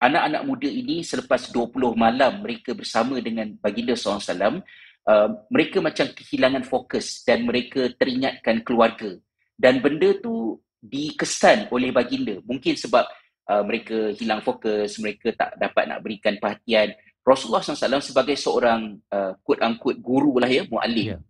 anak-anak 0.00 0.42
muda 0.48 0.68
ini 0.68 1.04
selepas 1.04 1.52
20 1.52 1.92
malam 1.92 2.40
mereka 2.40 2.72
bersama 2.72 3.20
dengan 3.20 3.52
baginda 3.60 3.92
SAW, 3.92 4.64
uh, 5.04 5.28
mereka 5.52 5.84
macam 5.84 6.08
kehilangan 6.08 6.64
fokus 6.64 7.20
dan 7.22 7.44
mereka 7.44 7.92
teringatkan 8.00 8.64
keluarga. 8.64 9.20
Dan 9.60 9.84
benda 9.84 10.16
tu 10.16 10.56
dikesan 10.80 11.68
oleh 11.68 11.92
baginda. 11.92 12.40
Mungkin 12.48 12.80
sebab 12.80 13.04
uh, 13.52 13.62
mereka 13.66 14.16
hilang 14.16 14.40
fokus, 14.40 14.96
mereka 14.96 15.36
tak 15.36 15.60
dapat 15.60 15.84
nak 15.84 16.00
berikan 16.00 16.40
perhatian. 16.40 16.96
Rasulullah 17.20 17.60
SAW 17.60 18.00
sebagai 18.00 18.40
seorang 18.40 18.96
uh, 19.12 19.36
quote-unquote 19.44 20.00
guru 20.00 20.40
lah 20.40 20.48
ya, 20.48 20.64
mu'alim. 20.64 21.20
Yeah. 21.20 21.22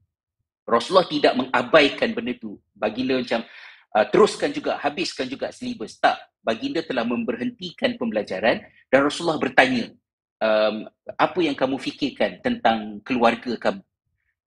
Rasulullah 0.63 1.11
tidak 1.11 1.35
mengabaikan 1.35 2.15
benda 2.15 2.39
tu. 2.39 2.63
Baginda 2.71 3.19
macam 3.19 3.43
uh, 3.99 4.07
teruskan 4.07 4.55
juga, 4.55 4.79
habiskan 4.79 5.27
juga 5.27 5.51
silibus. 5.51 5.99
Tak, 5.99 6.30
baginda 6.41 6.81
telah 6.85 7.05
memberhentikan 7.05 7.97
pembelajaran 8.01 8.65
dan 8.89 9.01
Rasulullah 9.01 9.39
bertanya, 9.39 9.93
um, 10.41 10.89
apa 11.15 11.39
yang 11.41 11.55
kamu 11.55 11.77
fikirkan 11.77 12.41
tentang 12.43 12.99
keluarga 13.05 13.55
kamu? 13.57 13.83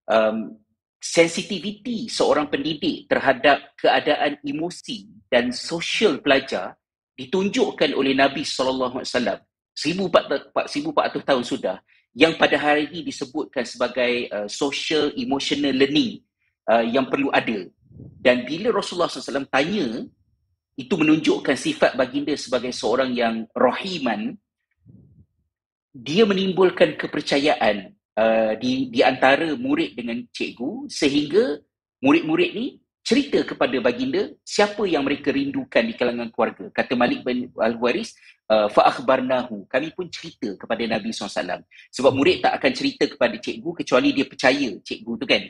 Um, 0.04 0.60
sensitiviti 1.04 2.08
seorang 2.08 2.48
pendidik 2.48 3.12
terhadap 3.12 3.76
keadaan 3.76 4.40
emosi 4.40 5.12
dan 5.28 5.52
sosial 5.52 6.24
pelajar 6.24 6.80
ditunjukkan 7.20 7.92
oleh 7.92 8.16
Nabi 8.16 8.48
sallallahu 8.48 9.04
alaihi 9.04 9.12
wasallam 9.12 9.40
1400 9.76 11.28
tahun 11.28 11.44
sudah 11.44 11.78
yang 12.16 12.40
pada 12.40 12.56
hari 12.56 12.88
ini 12.88 13.12
disebutkan 13.12 13.68
sebagai 13.68 14.32
uh, 14.32 14.48
social 14.48 15.12
emotional 15.20 15.76
learning 15.76 16.24
uh, 16.72 16.88
yang 16.88 17.04
perlu 17.12 17.28
ada 17.36 17.68
dan 18.24 18.48
bila 18.48 18.72
Rasulullah 18.72 19.12
SAW 19.12 19.46
tanya 19.52 20.08
itu 20.74 20.94
menunjukkan 20.98 21.54
sifat 21.54 21.94
baginda 21.94 22.34
sebagai 22.34 22.74
seorang 22.74 23.14
yang 23.14 23.46
rahiman. 23.54 24.34
Dia 25.94 26.26
menimbulkan 26.26 26.98
kepercayaan 26.98 27.94
uh, 28.18 28.58
di 28.58 28.90
di 28.90 29.06
antara 29.06 29.54
murid 29.54 29.94
dengan 29.94 30.26
cikgu 30.34 30.90
sehingga 30.90 31.62
murid-murid 32.02 32.52
ni 32.58 32.82
cerita 33.04 33.44
kepada 33.44 33.78
baginda 33.84 34.32
siapa 34.42 34.88
yang 34.88 35.04
mereka 35.06 35.30
rindukan 35.30 35.84
di 35.86 35.94
kalangan 35.94 36.32
keluarga. 36.34 36.66
Kata 36.74 36.98
Malik 36.98 37.22
bin 37.22 37.52
Al-Waris 37.54 38.16
uh, 38.50 38.72
fa 38.72 38.90
akhbarnahu. 38.90 39.68
Kami 39.70 39.94
pun 39.94 40.10
cerita 40.10 40.56
kepada 40.58 40.82
Nabi 40.88 41.14
SAW 41.14 41.62
sebab 41.94 42.12
murid 42.16 42.42
tak 42.42 42.58
akan 42.58 42.72
cerita 42.74 43.06
kepada 43.06 43.36
cikgu 43.38 43.70
kecuali 43.84 44.10
dia 44.16 44.26
percaya 44.26 44.70
cikgu 44.82 45.14
tu 45.20 45.26
kan. 45.30 45.44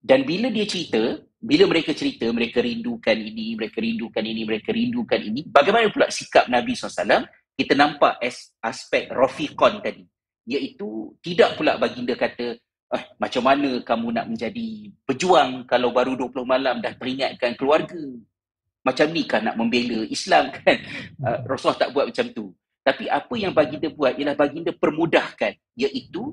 Dan 0.00 0.28
bila 0.28 0.52
dia 0.52 0.66
cerita 0.68 1.22
bila 1.40 1.64
mereka 1.72 1.96
cerita 1.96 2.28
mereka 2.28 2.60
rindukan 2.60 3.16
ini 3.16 3.56
mereka 3.56 3.80
rindukan 3.80 4.20
ini 4.20 4.44
mereka 4.44 4.70
rindukan 4.76 5.20
ini 5.20 5.40
bagaimana 5.48 5.88
pula 5.88 6.12
sikap 6.12 6.52
Nabi 6.52 6.76
SAW 6.76 7.24
kita 7.60 7.76
nampak 7.76 8.16
as, 8.24 8.56
aspek 8.64 9.12
rafiqan 9.12 9.84
tadi. 9.84 10.08
Iaitu 10.48 11.12
tidak 11.20 11.60
pula 11.60 11.76
baginda 11.76 12.16
kata 12.16 12.56
eh, 12.96 13.04
macam 13.20 13.44
mana 13.44 13.84
kamu 13.84 14.16
nak 14.16 14.26
menjadi 14.32 14.88
pejuang 15.04 15.68
kalau 15.68 15.92
baru 15.92 16.16
20 16.16 16.40
malam 16.48 16.80
dah 16.80 16.96
peringatkan 16.96 17.52
keluarga? 17.60 18.00
Macam 18.80 19.12
ni 19.12 19.28
kan 19.28 19.44
nak 19.44 19.60
membela 19.60 20.08
Islam 20.08 20.48
kan? 20.56 20.76
Uh, 21.20 21.38
Rasulullah 21.44 21.84
tak 21.84 21.92
buat 21.92 22.08
macam 22.08 22.26
tu. 22.32 22.56
Tapi 22.80 23.12
apa 23.12 23.34
yang 23.36 23.52
baginda 23.52 23.92
buat 23.92 24.16
ialah 24.16 24.32
baginda 24.40 24.72
permudahkan. 24.72 25.52
Iaitu 25.76 26.32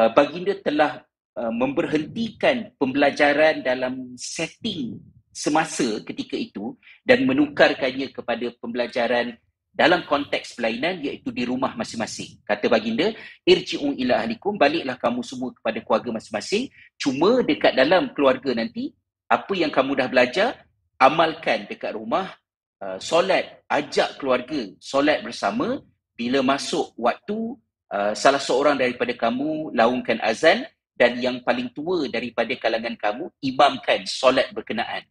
uh, 0.00 0.10
baginda 0.16 0.56
telah 0.64 1.04
uh, 1.38 1.52
memberhentikan 1.52 2.74
pembelajaran 2.78 3.62
dalam 3.62 4.14
setting 4.18 4.98
semasa 5.34 5.98
ketika 6.06 6.38
itu 6.38 6.78
dan 7.02 7.26
menukarkannya 7.26 8.14
kepada 8.14 8.54
pembelajaran 8.62 9.34
dalam 9.74 10.06
konteks 10.06 10.54
pelainan 10.54 11.02
iaitu 11.02 11.34
di 11.34 11.42
rumah 11.42 11.74
masing-masing. 11.74 12.38
Kata 12.46 12.70
baginda, 12.70 13.10
irji'u 13.42 13.98
ila 13.98 14.22
ahlikum, 14.22 14.54
baliklah 14.54 14.94
kamu 14.94 15.20
semua 15.26 15.50
kepada 15.50 15.82
keluarga 15.82 16.14
masing-masing. 16.14 16.70
Cuma 16.94 17.42
dekat 17.42 17.74
dalam 17.74 18.14
keluarga 18.14 18.54
nanti, 18.54 18.94
apa 19.26 19.50
yang 19.58 19.74
kamu 19.74 19.98
dah 19.98 20.06
belajar, 20.06 20.62
amalkan 20.94 21.66
dekat 21.66 21.98
rumah, 21.98 22.38
uh, 22.78 23.02
solat, 23.02 23.66
ajak 23.66 24.14
keluarga, 24.22 24.70
solat 24.78 25.26
bersama. 25.26 25.82
Bila 26.14 26.46
masuk 26.46 26.94
waktu, 26.94 27.58
uh, 27.90 28.14
salah 28.14 28.38
seorang 28.38 28.78
daripada 28.78 29.10
kamu 29.18 29.74
laungkan 29.74 30.22
azan 30.22 30.62
dan 30.94 31.18
yang 31.18 31.42
paling 31.42 31.74
tua 31.74 32.06
daripada 32.06 32.54
kalangan 32.54 32.94
kamu, 32.94 33.24
imamkan 33.42 34.06
solat 34.06 34.50
berkenaan. 34.54 35.02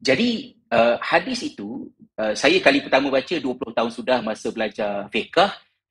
Jadi 0.00 0.56
uh, 0.72 0.96
hadis 0.96 1.44
itu 1.44 1.92
uh, 2.16 2.32
saya 2.32 2.56
kali 2.64 2.80
pertama 2.80 3.12
baca 3.12 3.36
20 3.36 3.76
tahun 3.76 3.92
sudah 3.92 4.18
masa 4.24 4.48
belajar 4.48 5.04
fiqh 5.12 5.36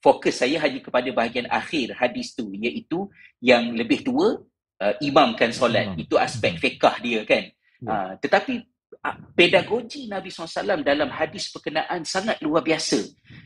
fokus 0.02 0.42
saya 0.42 0.58
hanya 0.64 0.82
kepada 0.82 1.12
bahagian 1.12 1.46
akhir 1.52 1.94
hadis 1.94 2.34
tu 2.34 2.50
iaitu 2.56 3.06
yang 3.38 3.76
lebih 3.76 4.02
tua 4.02 4.42
uh, 4.82 4.96
imamkan 5.04 5.52
solat 5.54 5.94
hmm. 5.94 6.04
itu 6.08 6.16
aspek 6.18 6.58
fiqh 6.58 6.96
dia 7.04 7.22
kan 7.28 7.44
hmm. 7.84 7.88
uh, 7.88 8.12
tetapi 8.18 8.66
uh, 9.04 9.18
pedagogi 9.38 10.08
Nabi 10.10 10.34
SAW 10.34 10.82
dalam 10.82 11.14
hadis 11.14 11.54
perkenaan 11.54 12.02
sangat 12.02 12.42
luar 12.42 12.66
biasa 12.66 12.98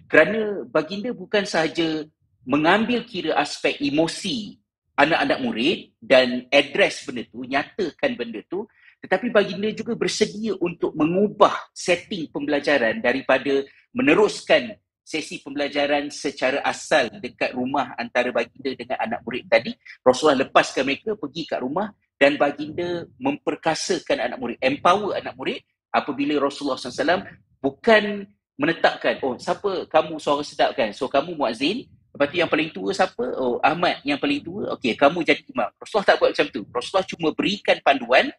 kerana 0.07 0.63
baginda 0.69 1.11
bukan 1.11 1.43
sahaja 1.43 2.05
mengambil 2.47 3.03
kira 3.03 3.35
aspek 3.35 3.75
emosi 3.83 4.62
anak-anak 4.93 5.39
murid 5.41 5.97
dan 5.97 6.45
address 6.53 7.06
benda 7.08 7.25
tu 7.29 7.41
nyatakan 7.45 8.12
benda 8.13 8.41
tu 8.45 8.65
tetapi 9.03 9.36
baginda 9.36 9.67
juga 9.75 9.99
bersedia 9.99 10.56
untuk 10.63 10.95
mengubah 10.95 11.51
setting 11.75 12.32
pembelajaran 12.32 13.03
daripada 13.03 13.67
meneruskan 13.91 14.79
sesi 15.03 15.43
pembelajaran 15.43 16.08
secara 16.08 16.63
asal 16.63 17.12
dekat 17.19 17.51
rumah 17.51 17.91
antara 17.99 18.32
baginda 18.32 18.71
dengan 18.71 18.97
anak 19.03 19.19
murid 19.27 19.43
tadi. 19.51 19.75
Rasulullah 19.99 20.47
lepaskan 20.47 20.88
mereka 20.88 21.19
pergi 21.19 21.43
kat 21.43 21.60
rumah 21.60 21.91
dan 22.15 22.39
baginda 22.39 23.03
memperkasakan 23.19 24.23
anak 24.23 24.39
murid, 24.39 24.58
empower 24.63 25.19
anak 25.19 25.36
murid 25.36 25.60
apabila 25.91 26.39
Rasulullah 26.39 26.79
SAW 26.79 27.27
bukan 27.60 28.23
menetapkan, 28.56 29.19
oh 29.19 29.36
siapa 29.36 29.84
kamu 29.91 30.15
suara 30.23 30.39
sedap 30.47 30.71
kan, 30.71 30.95
so 30.95 31.12
kamu 31.12 31.36
muazzin, 31.36 31.84
lepas 32.13 32.26
tu 32.30 32.38
yang 32.38 32.49
paling 32.49 32.69
tua 32.69 32.93
siapa? 32.93 33.26
Oh 33.41 33.58
Ahmad 33.60 33.99
yang 34.06 34.21
paling 34.21 34.39
tua, 34.45 34.78
okey 34.78 34.93
kamu 34.93 35.26
jadi 35.26 35.41
imam. 35.49 35.69
Rasulullah 35.82 36.08
tak 36.13 36.17
buat 36.21 36.30
macam 36.32 36.47
tu. 36.54 36.62
Rasulullah 36.69 37.08
cuma 37.10 37.28
berikan 37.34 37.78
panduan 37.82 38.30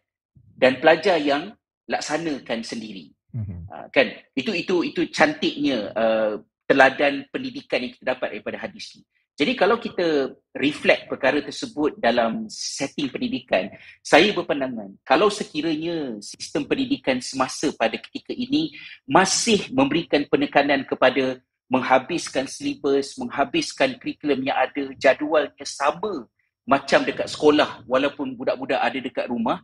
dan 0.55 0.79
pelajar 0.79 1.19
yang 1.19 1.51
laksanakan 1.85 2.63
sendiri. 2.63 3.11
Mm-hmm. 3.35 3.59
Uh, 3.67 3.87
kan 3.91 4.07
itu 4.31 4.55
itu 4.55 4.75
itu 4.87 5.01
cantiknya 5.11 5.91
uh, 5.91 6.39
teladan 6.65 7.27
pendidikan 7.29 7.83
yang 7.83 7.91
kita 7.91 8.15
dapat 8.15 8.39
daripada 8.39 8.57
hadis 8.63 8.95
ni. 8.95 9.03
Jadi 9.35 9.51
kalau 9.59 9.75
kita 9.75 10.31
reflect 10.55 11.11
perkara 11.11 11.43
tersebut 11.43 11.99
dalam 11.99 12.47
setting 12.47 13.11
pendidikan, 13.11 13.67
saya 13.99 14.31
berpandangan 14.31 14.95
kalau 15.03 15.27
sekiranya 15.27 16.15
sistem 16.23 16.63
pendidikan 16.63 17.19
semasa 17.19 17.67
pada 17.75 17.99
ketika 17.99 18.31
ini 18.31 18.71
masih 19.03 19.67
memberikan 19.75 20.23
penekanan 20.31 20.87
kepada 20.87 21.43
menghabiskan 21.65 22.45
silibus, 22.45 23.17
menghabiskan 23.17 23.97
kurikulum 23.97 24.45
yang 24.45 24.57
ada, 24.57 24.93
jadualnya 24.97 25.65
sama 25.65 26.29
macam 26.65 27.05
dekat 27.05 27.29
sekolah 27.29 27.85
walaupun 27.85 28.33
budak-budak 28.37 28.81
ada 28.81 28.97
dekat 29.01 29.25
rumah, 29.29 29.61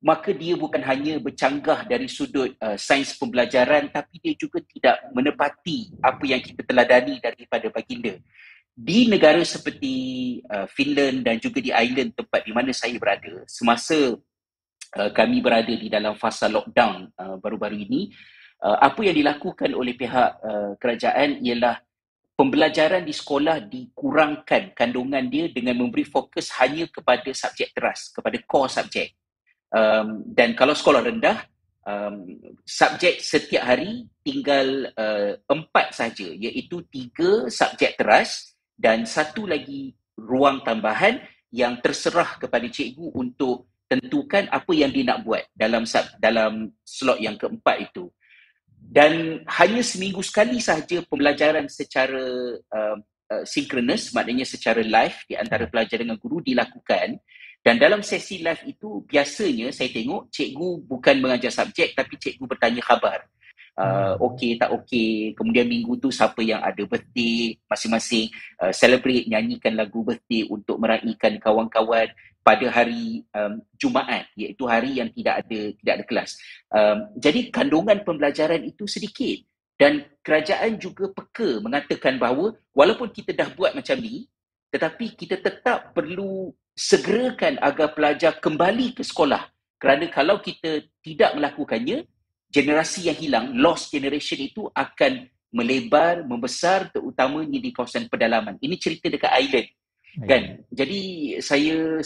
maka 0.00 0.32
dia 0.32 0.56
bukan 0.56 0.80
hanya 0.80 1.20
bercanggah 1.20 1.84
dari 1.84 2.08
sudut 2.08 2.56
uh, 2.56 2.74
sains 2.80 3.12
pembelajaran 3.20 3.92
tapi 3.92 4.16
dia 4.22 4.32
juga 4.32 4.64
tidak 4.64 4.96
menepati 5.12 5.92
apa 6.00 6.24
yang 6.24 6.40
kita 6.40 6.64
teladani 6.64 7.20
daripada 7.20 7.68
baginda. 7.68 8.16
Di 8.72 9.12
negara 9.12 9.44
seperti 9.44 9.92
uh, 10.48 10.64
Finland 10.72 11.26
dan 11.26 11.36
juga 11.36 11.60
di 11.60 11.68
Ireland 11.68 12.16
tempat 12.16 12.40
di 12.48 12.52
mana 12.54 12.72
saya 12.72 12.96
berada 12.96 13.44
semasa 13.44 14.16
uh, 14.96 15.10
kami 15.12 15.44
berada 15.44 15.74
di 15.74 15.92
dalam 15.92 16.16
fasa 16.16 16.48
lockdown 16.48 17.12
uh, 17.20 17.36
baru-baru 17.36 17.84
ini 17.84 18.08
uh, 18.08 18.39
apa 18.60 19.00
yang 19.00 19.16
dilakukan 19.16 19.72
oleh 19.72 19.96
pihak 19.96 20.30
uh, 20.44 20.72
kerajaan 20.76 21.40
ialah 21.40 21.80
pembelajaran 22.36 23.04
di 23.04 23.12
sekolah 23.12 23.60
dikurangkan 23.68 24.72
kandungan 24.72 25.28
dia 25.28 25.52
dengan 25.52 25.76
memberi 25.76 26.08
fokus 26.08 26.48
hanya 26.56 26.88
kepada 26.88 27.28
subjek 27.32 27.72
teras 27.76 28.08
kepada 28.12 28.36
core 28.48 28.72
subjek. 28.72 29.08
Um, 29.70 30.24
dan 30.24 30.56
kalau 30.56 30.72
sekolah 30.72 31.04
rendah 31.04 31.44
um, 31.84 32.24
subjek 32.64 33.20
setiap 33.20 33.64
hari 33.64 34.08
tinggal 34.24 34.88
uh, 34.96 35.36
empat 35.52 35.92
saja 35.96 36.26
iaitu 36.32 36.80
tiga 36.88 37.48
subjek 37.52 38.00
teras 38.00 38.56
dan 38.76 39.04
satu 39.04 39.44
lagi 39.44 39.92
ruang 40.16 40.64
tambahan 40.64 41.20
yang 41.52 41.76
terserah 41.84 42.40
kepada 42.40 42.64
cikgu 42.68 43.12
untuk 43.16 43.68
tentukan 43.90 44.46
apa 44.48 44.72
yang 44.72 44.88
dia 44.88 45.02
nak 45.02 45.26
buat 45.26 45.44
dalam 45.52 45.84
dalam 46.22 46.72
slot 46.86 47.18
yang 47.18 47.34
keempat 47.34 47.90
itu 47.90 48.08
dan 48.80 49.44
hanya 49.60 49.82
seminggu 49.84 50.24
sekali 50.24 50.58
sahaja 50.58 51.04
pembelajaran 51.06 51.68
secara 51.68 52.24
uh, 52.58 52.96
uh, 53.30 53.44
synchronous 53.44 54.10
maknanya 54.16 54.48
secara 54.48 54.80
live 54.80 55.18
di 55.28 55.36
antara 55.36 55.68
pelajar 55.68 56.00
dengan 56.00 56.16
guru 56.16 56.40
dilakukan 56.40 57.20
dan 57.60 57.76
dalam 57.76 58.00
sesi 58.00 58.40
live 58.40 58.64
itu 58.64 59.04
biasanya 59.04 59.68
saya 59.68 59.92
tengok 59.92 60.32
cikgu 60.32 60.70
bukan 60.88 61.16
mengajar 61.20 61.52
subjek 61.52 61.92
tapi 61.92 62.16
cikgu 62.16 62.44
bertanya 62.48 62.80
khabar. 62.80 63.20
Uh, 63.78 64.14
okey 64.32 64.58
tak 64.60 64.70
okey. 64.74 65.32
Kemudian 65.38 65.66
minggu 65.66 65.96
tu 65.98 66.10
siapa 66.12 66.42
yang 66.42 66.60
ada 66.60 66.82
birthday 66.84 67.56
masing-masing 67.70 68.28
uh, 68.60 68.72
celebrate 68.74 69.26
nyanyikan 69.30 69.78
lagu 69.78 70.04
birthday 70.04 70.44
untuk 70.50 70.76
meraihkan 70.82 71.38
kawan-kawan 71.40 72.10
pada 72.40 72.66
hari 72.72 73.22
um, 73.36 73.60
Jumaat 73.76 74.26
iaitu 74.36 74.64
hari 74.64 74.98
yang 74.98 75.08
tidak 75.12 75.44
ada 75.44 75.60
tidak 75.76 75.94
ada 75.96 76.04
kelas. 76.04 76.30
Um, 76.72 76.98
jadi 77.16 77.40
kandungan 77.52 78.02
pembelajaran 78.04 78.64
itu 78.64 78.88
sedikit 78.88 79.44
dan 79.80 80.04
kerajaan 80.20 80.76
juga 80.76 81.08
peka 81.08 81.64
mengatakan 81.64 82.20
bahawa 82.20 82.52
walaupun 82.76 83.08
kita 83.08 83.32
dah 83.32 83.48
buat 83.56 83.72
macam 83.72 83.96
ni 83.96 84.28
tetapi 84.70 85.16
kita 85.16 85.40
tetap 85.40 85.96
perlu 85.96 86.52
segerakan 86.76 87.56
agar 87.64 87.96
pelajar 87.96 88.36
kembali 88.38 88.92
ke 88.92 89.00
sekolah 89.00 89.48
kerana 89.80 90.04
kalau 90.12 90.36
kita 90.44 90.84
tidak 91.00 91.32
melakukannya 91.32 92.04
generasi 92.50 93.06
yang 93.08 93.18
hilang 93.18 93.46
lost 93.56 93.94
generation 93.94 94.38
itu 94.42 94.66
akan 94.74 95.30
melebar 95.50 96.22
membesar 96.26 96.90
terutamanya 96.90 97.58
di 97.58 97.70
kawasan 97.74 98.06
pedalaman. 98.06 98.58
Ini 98.62 98.74
cerita 98.78 99.10
dekat 99.10 99.32
island 99.38 99.68
kan? 100.26 100.42
Jadi 100.70 101.00
saya 101.38 102.02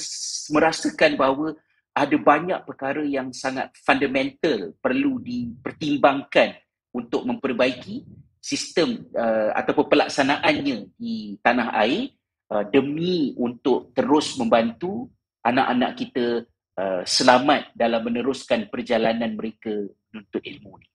merasakan 0.52 1.16
bahawa 1.16 1.56
ada 1.94 2.16
banyak 2.18 2.60
perkara 2.66 3.02
yang 3.06 3.30
sangat 3.30 3.70
fundamental 3.80 4.74
perlu 4.82 5.22
dipertimbangkan 5.22 6.58
untuk 6.90 7.22
memperbaiki 7.22 8.02
sistem 8.42 9.08
uh, 9.14 9.54
ataupun 9.56 9.86
pelaksanaannya 9.88 10.90
di 10.98 11.38
tanah 11.40 11.70
air 11.80 12.12
uh, 12.50 12.66
demi 12.68 13.32
untuk 13.38 13.94
terus 13.96 14.36
membantu 14.36 15.08
anak-anak 15.40 15.90
kita 15.96 16.24
uh, 16.78 17.02
selamat 17.02 17.74
dalam 17.74 18.02
meneruskan 18.06 18.70
perjalanan 18.70 19.34
mereka 19.34 19.72
untuk 20.14 20.42
ilmu 20.42 20.78
ini. 20.80 20.93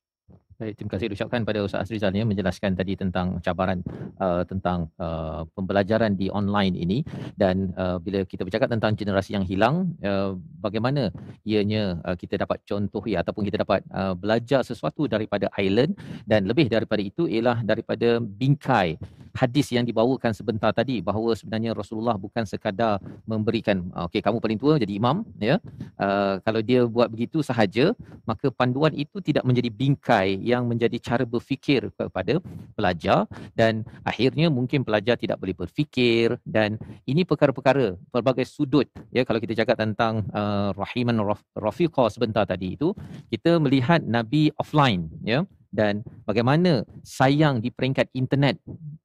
Baik, 0.60 0.76
terima 0.76 0.92
kasih 0.92 1.08
ucapkan 1.08 1.48
pada 1.48 1.64
Ustaz 1.64 1.88
Azrizal 1.88 2.12
ya 2.12 2.28
menjelaskan 2.28 2.76
tadi 2.76 2.92
tentang 3.00 3.40
cabaran 3.40 3.80
uh, 4.20 4.44
tentang 4.44 4.92
uh, 5.00 5.48
pembelajaran 5.56 6.20
di 6.20 6.28
online 6.28 6.76
ini. 6.76 7.00
Dan 7.40 7.72
uh, 7.80 7.96
bila 7.96 8.28
kita 8.28 8.44
bercakap 8.44 8.68
tentang 8.68 8.92
generasi 8.92 9.40
yang 9.40 9.48
hilang 9.48 9.96
uh, 10.04 10.36
bagaimana 10.60 11.16
ianya 11.48 12.04
uh, 12.04 12.12
kita 12.20 12.36
dapat 12.36 12.60
contoh 12.68 13.00
ya 13.08 13.24
ataupun 13.24 13.48
kita 13.48 13.64
dapat 13.64 13.88
uh, 13.96 14.12
belajar 14.20 14.60
sesuatu 14.68 15.08
daripada 15.08 15.48
island. 15.56 15.96
Dan 16.28 16.44
lebih 16.44 16.68
daripada 16.68 17.00
itu 17.00 17.24
ialah 17.24 17.64
daripada 17.64 18.20
bingkai 18.20 19.00
hadis 19.40 19.72
yang 19.72 19.88
dibawakan 19.88 20.36
sebentar 20.36 20.76
tadi 20.76 21.00
bahawa 21.00 21.32
sebenarnya 21.40 21.72
Rasulullah 21.72 22.20
bukan 22.20 22.44
sekadar 22.44 23.00
memberikan 23.24 23.88
okey 24.12 24.20
kamu 24.20 24.44
paling 24.44 24.60
tua 24.60 24.76
jadi 24.76 24.92
imam 24.92 25.24
ya. 25.40 25.56
Uh, 25.96 26.44
kalau 26.44 26.60
dia 26.60 26.84
buat 26.84 27.08
begitu 27.08 27.40
sahaja 27.40 27.96
maka 28.28 28.52
panduan 28.52 28.92
itu 28.92 29.24
tidak 29.24 29.48
menjadi 29.48 29.72
bingkai 29.72 30.49
yang 30.50 30.66
menjadi 30.66 30.98
cara 30.98 31.24
berfikir 31.24 31.94
kepada 31.94 32.42
pelajar 32.74 33.30
dan 33.54 33.86
akhirnya 34.02 34.50
mungkin 34.50 34.82
pelajar 34.82 35.16
tidak 35.16 35.38
boleh 35.38 35.54
berfikir 35.54 36.42
dan 36.42 36.82
ini 37.06 37.22
perkara-perkara 37.22 37.94
pelbagai 38.10 38.50
sudut 38.50 38.90
ya 39.14 39.22
kalau 39.22 39.38
kita 39.38 39.54
cakap 39.54 39.78
tentang 39.78 40.26
uh, 40.34 40.74
rahiman 40.74 41.22
rafiqa 41.54 42.10
sebentar 42.10 42.50
tadi 42.50 42.74
itu 42.74 42.98
kita 43.30 43.62
melihat 43.62 44.02
nabi 44.02 44.50
offline 44.58 45.06
ya 45.22 45.46
dan 45.70 46.02
bagaimana 46.26 46.82
sayang 47.06 47.62
di 47.62 47.70
peringkat 47.70 48.10
internet 48.18 48.58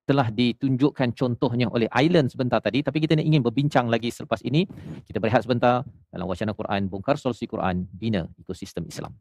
telah 0.09 0.33
ditunjukkan 0.33 1.13
contohnya 1.13 1.69
oleh 1.69 1.89
Island 1.93 2.33
sebentar 2.33 2.61
tadi 2.61 2.81
tapi 2.81 3.05
kita 3.05 3.21
ingin 3.21 3.45
berbincang 3.45 3.89
lagi 3.93 4.09
selepas 4.09 4.41
ini. 4.45 4.65
Kita 5.05 5.21
berehat 5.21 5.45
sebentar 5.45 5.85
dalam 6.09 6.25
wacana 6.25 6.57
Quran 6.57 6.89
bongkar 6.89 7.21
solusi 7.21 7.45
Quran 7.45 7.85
bina 7.93 8.25
ekosistem 8.41 8.89
Islam 8.89 9.13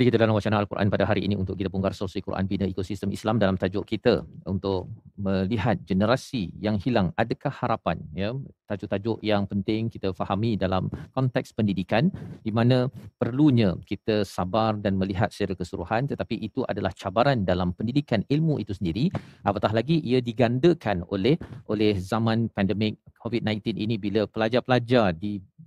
Kembali 0.00 0.16
kita 0.16 0.24
dalam 0.24 0.32
wacana 0.40 0.64
Al-Quran 0.64 0.88
pada 0.88 1.04
hari 1.04 1.28
ini 1.28 1.36
untuk 1.36 1.60
kita 1.60 1.68
bongkar 1.68 1.92
solusi 1.92 2.24
Quran 2.24 2.48
bina 2.48 2.64
ekosistem 2.64 3.12
Islam 3.12 3.36
dalam 3.36 3.60
tajuk 3.60 3.84
kita 3.84 4.24
untuk 4.48 4.88
melihat 5.20 5.76
generasi 5.84 6.48
yang 6.56 6.80
hilang. 6.80 7.12
Adakah 7.20 7.52
harapan 7.52 8.00
ya? 8.16 8.32
Tajuk-tajuk 8.64 9.20
yang 9.20 9.44
penting 9.44 9.92
kita 9.92 10.16
fahami 10.16 10.56
dalam 10.56 10.88
konteks 11.12 11.52
pendidikan 11.52 12.08
di 12.40 12.48
mana 12.48 12.88
perlunya 13.20 13.76
kita 13.84 14.24
sabar 14.24 14.80
dan 14.80 14.96
melihat 14.96 15.28
secara 15.36 15.52
keseluruhan 15.52 16.08
tetapi 16.08 16.48
itu 16.48 16.64
adalah 16.64 16.96
cabaran 16.96 17.44
dalam 17.44 17.76
pendidikan 17.76 18.24
ilmu 18.24 18.56
itu 18.56 18.72
sendiri. 18.72 19.12
Apatah 19.44 19.76
lagi 19.76 20.00
ia 20.00 20.24
digandakan 20.24 21.04
oleh 21.12 21.36
oleh 21.68 22.00
zaman 22.00 22.48
pandemik 22.48 22.96
COVID-19 23.20 23.76
ini 23.76 24.00
bila 24.00 24.24
pelajar-pelajar 24.24 25.12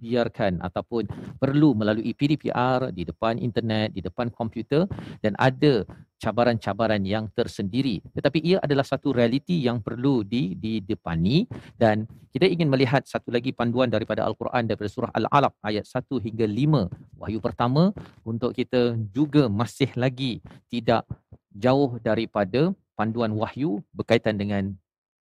dibiarkan 0.04 0.60
ataupun 0.60 1.08
perlu 1.40 1.72
melalui 1.80 2.12
PDPR 2.12 2.92
di 2.92 3.08
depan 3.08 3.40
internet, 3.40 3.96
di 3.96 4.04
depan 4.04 4.28
komputer 4.28 4.84
dan 5.24 5.32
ada 5.40 5.88
cabaran-cabaran 6.20 7.00
yang 7.08 7.32
tersendiri. 7.32 8.04
Tetapi 8.12 8.40
ia 8.44 8.58
adalah 8.60 8.84
satu 8.84 9.16
realiti 9.16 9.64
yang 9.64 9.80
perlu 9.80 10.28
di 10.28 10.60
didepani 10.60 11.48
dan 11.80 12.04
kita 12.36 12.44
ingin 12.52 12.68
melihat 12.68 13.08
satu 13.08 13.32
lagi 13.32 13.56
panduan 13.56 13.88
daripada 13.88 14.28
Al-Quran 14.28 14.68
daripada 14.68 14.92
surah 14.92 15.12
Al-Alaq 15.16 15.56
ayat 15.64 15.88
1 15.88 16.20
hingga 16.28 16.48
5. 16.48 17.24
Wahyu 17.24 17.40
pertama 17.40 17.96
untuk 18.28 18.52
kita 18.52 19.00
juga 19.16 19.48
masih 19.48 19.88
lagi 19.96 20.44
tidak 20.68 21.08
jauh 21.56 21.96
daripada 22.04 22.76
panduan 23.00 23.32
wahyu 23.36 23.84
berkaitan 23.92 24.36
dengan 24.40 24.74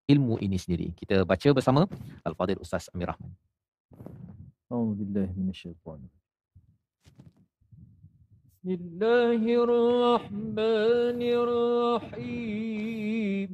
ilmu 0.07 0.39
ini 0.39 0.59
sendiri. 0.59 0.95
Kita 0.95 1.23
baca 1.27 1.49
bersama 1.55 1.87
Al-Fadhil 2.27 2.61
Ustaz 2.63 2.91
Amir 2.95 3.11
Rahman. 3.11 3.33
أعوذ 4.73 4.95
بالله 4.95 5.29
من 5.37 5.49
الشيطان 5.53 6.01
بسم 8.65 8.71
الله 8.81 9.43
الرحمن 9.65 11.21
الرحيم. 11.45 13.51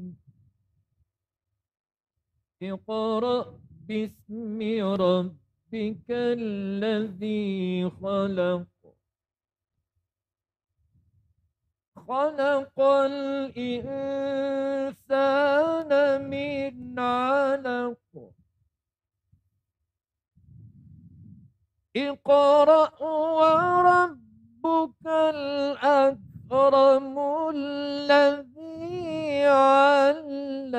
اقرأ 2.63 3.59
باسم 3.89 4.59
ربك 5.07 6.09
الذي 6.11 7.91
خلق. 7.91 8.67
خلق 11.97 12.81
الإنسان 13.11 14.31
من 16.31 16.99
علق. 16.99 18.38
اقرأ 21.97 22.91
وربك 23.41 25.05
الأكرم 25.07 27.17
الذي 27.55 29.45
علم 29.45 30.73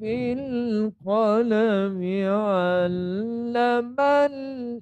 بالقلم 0.00 1.98
علم 2.28 4.00
الإنسان 4.00 4.80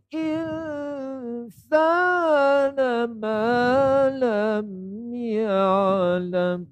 ما 3.21 4.11
لم 4.11 4.69
يعلم. 5.15 6.67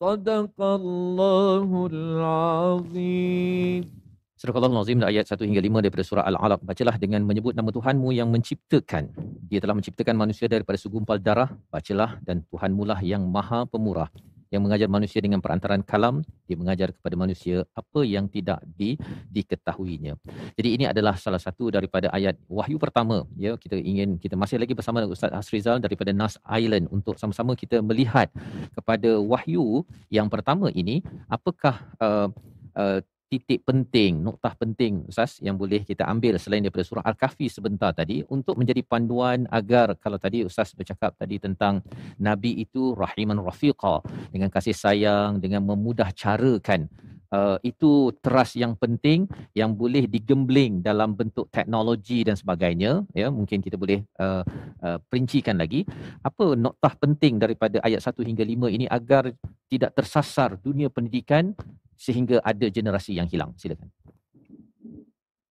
صدق 0.00 0.62
الله 0.62 1.88
العظيم. 1.92 4.01
Surah 4.42 4.58
Allah 4.58 4.74
Nazim 4.74 4.98
ayat 5.06 5.30
1 5.30 5.38
hingga 5.38 5.62
5 5.62 5.86
daripada 5.86 6.02
surah 6.02 6.24
Al-Alaq. 6.26 6.66
Bacalah 6.66 6.98
dengan 6.98 7.22
menyebut 7.22 7.54
nama 7.54 7.70
Tuhanmu 7.70 8.10
yang 8.10 8.26
menciptakan. 8.34 9.14
Dia 9.46 9.62
telah 9.62 9.78
menciptakan 9.78 10.18
manusia 10.18 10.50
daripada 10.50 10.74
segumpal 10.74 11.22
darah. 11.22 11.54
Bacalah 11.70 12.18
dan 12.26 12.42
Tuhan 12.50 12.74
mulah 12.74 12.98
yang 13.06 13.22
maha 13.22 13.70
pemurah 13.70 14.10
yang 14.50 14.66
mengajar 14.66 14.90
manusia 14.90 15.22
dengan 15.22 15.38
perantaran 15.38 15.86
kalam. 15.86 16.26
Dia 16.50 16.58
mengajar 16.58 16.90
kepada 16.90 17.14
manusia 17.14 17.62
apa 17.70 18.02
yang 18.02 18.26
tidak 18.26 18.58
di, 18.66 18.98
diketahuinya. 19.30 20.18
Jadi 20.58 20.68
ini 20.74 20.90
adalah 20.90 21.14
salah 21.14 21.38
satu 21.38 21.70
daripada 21.70 22.10
ayat 22.10 22.34
wahyu 22.50 22.82
pertama. 22.82 23.22
Ya 23.38 23.54
kita 23.54 23.78
ingin 23.78 24.18
kita 24.18 24.34
masih 24.34 24.58
lagi 24.58 24.74
bersama 24.74 25.06
dengan 25.06 25.14
Ustaz 25.14 25.30
Hasrizal 25.30 25.78
daripada 25.78 26.10
Nas 26.10 26.34
Island 26.42 26.90
untuk 26.90 27.14
sama-sama 27.14 27.54
kita 27.54 27.78
melihat 27.78 28.26
kepada 28.74 29.22
wahyu 29.22 29.86
yang 30.10 30.26
pertama 30.26 30.66
ini. 30.74 30.98
Apakah 31.30 31.78
uh, 32.02 32.26
uh, 32.74 32.98
titik 33.32 33.64
penting, 33.64 34.20
noktah 34.20 34.52
penting 34.52 35.08
Ustaz 35.08 35.40
yang 35.40 35.56
boleh 35.56 35.80
kita 35.88 36.04
ambil 36.04 36.36
selain 36.36 36.60
daripada 36.60 36.84
surah 36.84 37.00
Al-Kahfi 37.00 37.48
sebentar 37.48 37.88
tadi 37.96 38.20
untuk 38.28 38.60
menjadi 38.60 38.84
panduan 38.84 39.48
agar 39.48 39.96
kalau 39.96 40.20
tadi 40.20 40.44
Ustaz 40.44 40.76
bercakap 40.76 41.16
tadi 41.16 41.40
tentang 41.40 41.80
Nabi 42.20 42.60
itu 42.60 42.92
rahiman 42.92 43.40
rafiqa 43.40 44.04
dengan 44.28 44.52
kasih 44.52 44.76
sayang, 44.76 45.40
dengan 45.40 45.64
memudah 45.64 46.12
carakan 46.12 46.92
Uh, 47.32 47.56
itu 47.64 48.12
trust 48.20 48.60
yang 48.60 48.76
penting 48.76 49.24
yang 49.56 49.72
boleh 49.72 50.04
digembling 50.04 50.84
dalam 50.84 51.16
bentuk 51.16 51.48
teknologi 51.48 52.20
dan 52.28 52.36
sebagainya 52.36 53.08
ya 53.16 53.32
mungkin 53.32 53.64
kita 53.64 53.80
boleh 53.80 54.04
uh, 54.20 54.44
uh, 54.84 55.00
perincikan 55.08 55.56
lagi. 55.56 55.88
Apa 56.20 56.52
noktah 56.52 56.92
penting 56.92 57.40
daripada 57.40 57.80
ayat 57.80 58.04
1 58.04 58.20
hingga 58.20 58.44
5 58.44 58.76
ini 58.76 58.84
agar 58.84 59.32
tidak 59.72 59.96
tersasar 59.96 60.60
dunia 60.60 60.92
pendidikan 60.92 61.56
sehingga 62.02 62.42
ada 62.42 62.66
generasi 62.66 63.14
yang 63.14 63.30
hilang. 63.30 63.54
Silakan. 63.54 63.86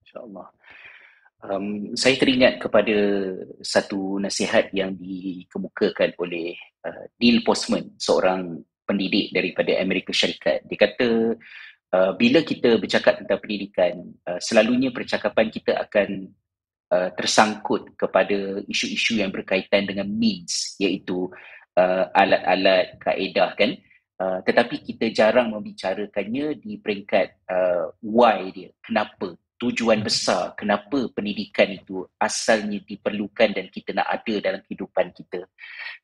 InsyaAllah. 0.03 0.51
Um, 1.41 1.95
saya 1.95 2.19
teringat 2.19 2.59
kepada 2.59 2.97
satu 3.63 4.19
nasihat 4.19 4.75
yang 4.75 4.99
dikemukakan 4.99 6.19
oleh 6.19 6.59
uh, 6.83 7.07
Neil 7.23 7.47
Postman, 7.47 7.95
seorang 7.97 8.61
pendidik 8.83 9.31
daripada 9.31 9.79
Amerika 9.79 10.11
Syarikat. 10.11 10.67
Dia 10.67 10.79
kata, 10.91 11.09
uh, 11.95 12.13
bila 12.19 12.43
kita 12.43 12.77
bercakap 12.77 13.23
tentang 13.23 13.39
pendidikan, 13.41 14.11
uh, 14.27 14.43
selalunya 14.43 14.91
percakapan 14.91 15.49
kita 15.49 15.79
akan 15.81 16.29
uh, 16.93 17.09
tersangkut 17.15 17.95
kepada 17.95 18.61
isu-isu 18.67 19.23
yang 19.23 19.31
berkaitan 19.31 19.87
dengan 19.87 20.11
means, 20.11 20.77
iaitu 20.77 21.31
uh, 21.79 22.05
alat-alat 22.13 22.99
kaedah 23.01 23.55
kan. 23.57 23.79
Uh, 24.21 24.45
tetapi 24.45 24.85
kita 24.85 25.09
jarang 25.17 25.49
membicarakannya 25.49 26.61
di 26.61 26.77
peringkat 26.77 27.41
uh, 27.49 27.89
why 28.05 28.53
dia, 28.53 28.69
kenapa, 28.85 29.33
tujuan 29.57 30.05
hmm. 30.05 30.09
besar, 30.09 30.53
kenapa 30.61 31.09
pendidikan 31.17 31.73
itu 31.73 32.05
asalnya 32.21 32.85
diperlukan 32.85 33.57
dan 33.57 33.73
kita 33.73 33.97
nak 33.97 34.09
ada 34.13 34.35
dalam 34.45 34.61
kehidupan 34.69 35.17
kita. 35.17 35.49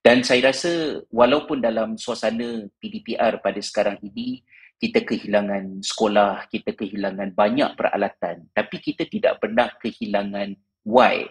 Dan 0.01 0.25
saya 0.25 0.49
rasa 0.49 1.05
walaupun 1.13 1.61
dalam 1.61 2.01
suasana 2.01 2.65
PDPR 2.81 3.45
pada 3.45 3.61
sekarang 3.61 4.01
ini, 4.01 4.41
kita 4.77 5.05
kehilangan 5.05 5.85
sekolah, 5.85 6.53
kita 6.53 6.73
kehilangan 6.73 7.37
banyak 7.37 7.69
peralatan, 7.77 8.49
tapi 8.53 8.77
kita 8.81 9.09
tidak 9.09 9.45
pernah 9.45 9.73
kehilangan 9.77 10.57
why, 10.85 11.25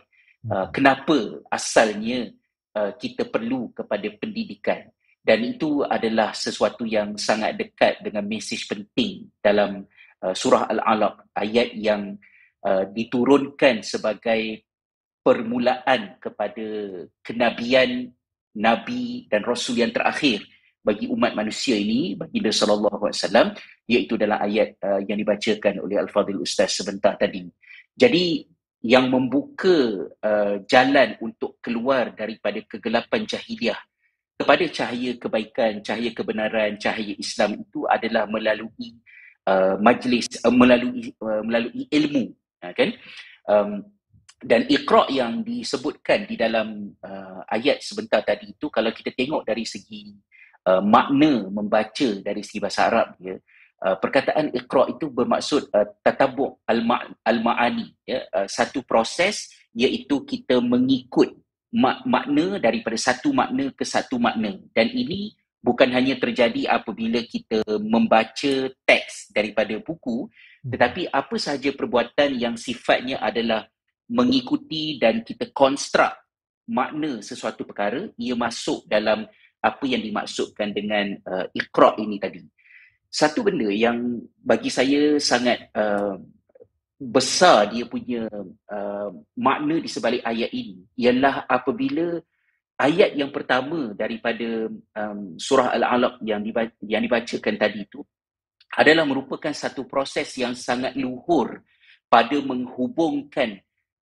uh, 0.53 0.69
kenapa 0.69 1.41
asalnya 1.49 2.33
uh, 2.73 2.93
kita 2.97 3.29
perlu 3.29 3.69
kepada 3.73 4.09
pendidikan 4.17 4.89
dan 5.26 5.41
itu 5.41 5.82
adalah 5.82 6.38
sesuatu 6.38 6.86
yang 6.86 7.17
sangat 7.17 7.57
dekat 7.57 7.97
dengan 8.05 8.21
mesej 8.30 8.69
penting 8.69 9.26
dalam 9.41 9.82
uh, 10.21 10.38
surah 10.38 10.69
Al-Alaq 10.69 11.34
ayat 11.34 11.73
yang 11.73 12.13
uh, 12.61 12.86
diturunkan 12.93 13.82
sebagai 13.82 14.61
permulaan 15.26 16.21
kepada 16.21 16.65
kenabian 17.26 18.13
nabi 18.53 19.26
dan 19.26 19.41
rasul 19.41 19.82
yang 19.82 19.89
terakhir 19.89 20.45
bagi 20.86 21.09
umat 21.09 21.34
manusia 21.34 21.73
ini 21.73 22.13
bagi 22.13 22.38
Nabi 22.45 22.53
sallallahu 22.53 23.09
alaihi 23.09 23.17
wasallam 23.17 23.47
iaitu 23.89 24.21
dalam 24.21 24.38
ayat 24.38 24.78
uh, 24.86 25.01
yang 25.01 25.17
dibacakan 25.17 25.82
oleh 25.82 25.97
Al-Fadhil 25.97 26.45
Ustaz 26.45 26.78
sebentar 26.78 27.17
tadi. 27.17 27.41
Jadi 27.97 28.45
yang 28.86 29.09
membuka 29.09 30.05
uh, 30.21 30.61
jalan 30.69 31.17
untuk 31.17 31.57
keluar 31.57 32.13
daripada 32.13 32.61
kegelapan 32.69 33.26
jahiliah 33.26 33.82
kepada 34.36 34.65
cahaya 34.67 35.11
kebaikan, 35.15 35.79
cahaya 35.79 36.11
kebenaran, 36.11 36.75
cahaya 36.75 37.15
Islam 37.15 37.63
itu 37.63 37.88
adalah 37.88 38.27
melalui 38.27 38.99
uh, 39.47 39.79
majlis, 39.79 40.27
uh, 40.43 40.51
melalui 40.51 41.15
uh, 41.23 41.43
melalui 41.43 41.88
ilmu, 41.88 42.36
uh, 42.59 42.73
kan? 42.75 42.89
Um, 43.47 43.71
dan 44.43 44.67
iqra 44.67 45.07
yang 45.09 45.41
disebutkan 45.41 46.27
di 46.27 46.36
dalam 46.36 46.91
uh, 46.99 47.41
ayat 47.47 47.79
sebentar 47.79 48.21
tadi 48.21 48.51
itu 48.51 48.67
kalau 48.67 48.91
kita 48.91 49.15
tengok 49.15 49.47
dari 49.47 49.63
segi 49.63 50.11
uh, 50.67 50.83
makna 50.83 51.47
membaca 51.47 52.09
dari 52.19 52.43
segi 52.43 52.59
bahasa 52.59 52.91
Arab 52.91 53.15
ya, 53.23 53.39
uh, 53.88 53.95
perkataan 53.95 54.51
iqra 54.51 54.91
itu 54.91 55.07
bermaksud 55.07 55.71
uh, 55.71 55.88
tatabu' 56.03 56.59
al-ma'ani 56.67 57.88
ya, 58.03 58.27
uh, 58.36 58.47
satu 58.51 58.83
proses 58.83 59.47
iaitu 59.71 60.27
kita 60.27 60.59
mengikut 60.59 61.31
makna 61.76 62.55
daripada 62.55 62.95
satu 62.95 63.36
makna 63.36 63.67
ke 63.76 63.84
satu 63.84 64.15
makna 64.15 64.55
dan 64.71 64.88
ini 64.95 65.36
bukan 65.59 65.91
hanya 65.91 66.15
terjadi 66.15 66.71
apabila 66.71 67.19
kita 67.28 67.65
membaca 67.84 68.53
teks 68.88 69.34
daripada 69.36 69.76
buku 69.84 70.30
hmm. 70.30 70.71
tetapi 70.71 71.01
apa 71.11 71.36
sahaja 71.36 71.76
perbuatan 71.76 72.38
yang 72.39 72.55
sifatnya 72.55 73.19
adalah 73.19 73.67
mengikuti 74.07 75.01
dan 75.01 75.26
kita 75.26 75.51
konstruk 75.51 76.13
makna 76.69 77.19
sesuatu 77.19 77.67
perkara 77.67 78.07
ia 78.15 78.38
masuk 78.39 78.88
dalam 78.88 79.28
apa 79.59 79.84
yang 79.89 79.99
dimaksudkan 79.99 80.71
dengan 80.71 81.17
uh, 81.26 81.49
iqra 81.51 81.97
ini 81.97 82.21
tadi 82.21 82.45
satu 83.09 83.43
benda 83.43 83.67
yang 83.73 84.21
bagi 84.39 84.69
saya 84.69 85.17
sangat 85.17 85.73
uh, 85.73 86.21
besar 87.06 87.70
dia 87.70 87.86
punya 87.86 88.26
uh, 88.70 89.10
makna 89.38 89.78
di 89.78 89.89
sebalik 89.89 90.26
ayat 90.26 90.49
ini 90.49 90.82
ialah 90.97 91.45
apabila 91.45 92.18
ayat 92.82 93.14
yang 93.14 93.30
pertama 93.30 93.93
daripada 93.93 94.68
um, 94.74 95.38
surah 95.38 95.72
Al-Alaq 95.78 96.20
yang, 96.26 96.41
dibaca, 96.41 96.74
yang 96.82 97.06
dibacakan 97.06 97.56
tadi 97.56 97.86
itu 97.86 98.01
adalah 98.76 99.08
merupakan 99.08 99.53
satu 99.53 99.88
proses 99.88 100.34
yang 100.36 100.58
sangat 100.58 100.97
luhur 100.99 101.64
pada 102.12 102.36
menghubungkan 102.43 103.62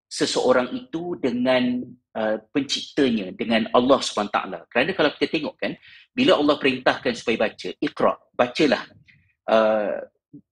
seseorang 0.10 0.70
itu 0.74 1.18
dengan 1.18 1.82
uh, 2.18 2.38
penciptanya 2.54 3.34
dengan 3.34 3.70
Allah 3.74 4.00
SWT. 4.02 4.38
Kerana 4.70 4.92
kalau 4.94 5.10
kita 5.18 5.28
tengok 5.30 5.56
kan, 5.58 5.74
bila 6.14 6.38
Allah 6.38 6.58
perintahkan 6.58 7.14
supaya 7.18 7.50
baca, 7.50 7.70
ikra, 7.82 8.14
bacalah. 8.34 8.84
Uh, 9.44 9.98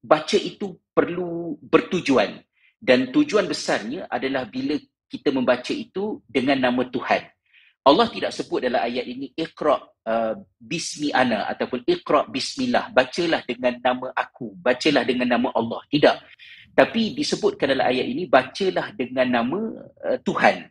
baca 0.01 0.37
itu 0.37 0.77
perlu 0.93 1.57
bertujuan. 1.61 2.41
Dan 2.81 3.13
tujuan 3.13 3.45
besarnya 3.45 4.09
adalah 4.09 4.49
bila 4.49 4.73
kita 5.05 5.29
membaca 5.29 5.69
itu 5.69 6.23
dengan 6.25 6.57
nama 6.57 6.81
Tuhan. 6.87 7.21
Allah 7.81 8.07
tidak 8.13 8.31
sebut 8.33 8.61
dalam 8.61 8.77
ayat 8.77 9.05
ini 9.09 9.33
iqra 9.33 9.81
uh, 9.81 10.33
bismi 10.61 11.09
ana 11.09 11.49
ataupun 11.49 11.81
iqra 11.85 12.29
bismillah. 12.29 12.93
Bacalah 12.93 13.41
dengan 13.45 13.77
nama 13.81 14.07
aku 14.13 14.53
bacalah 14.53 15.01
dengan 15.01 15.33
nama 15.37 15.49
Allah. 15.53 15.81
Tidak. 15.89 16.15
Tapi 16.77 17.17
disebutkan 17.17 17.73
dalam 17.73 17.89
ayat 17.89 18.05
ini 18.05 18.29
bacalah 18.29 18.93
dengan 18.93 19.27
nama 19.27 19.59
uh, 20.05 20.17
Tuhan. 20.21 20.69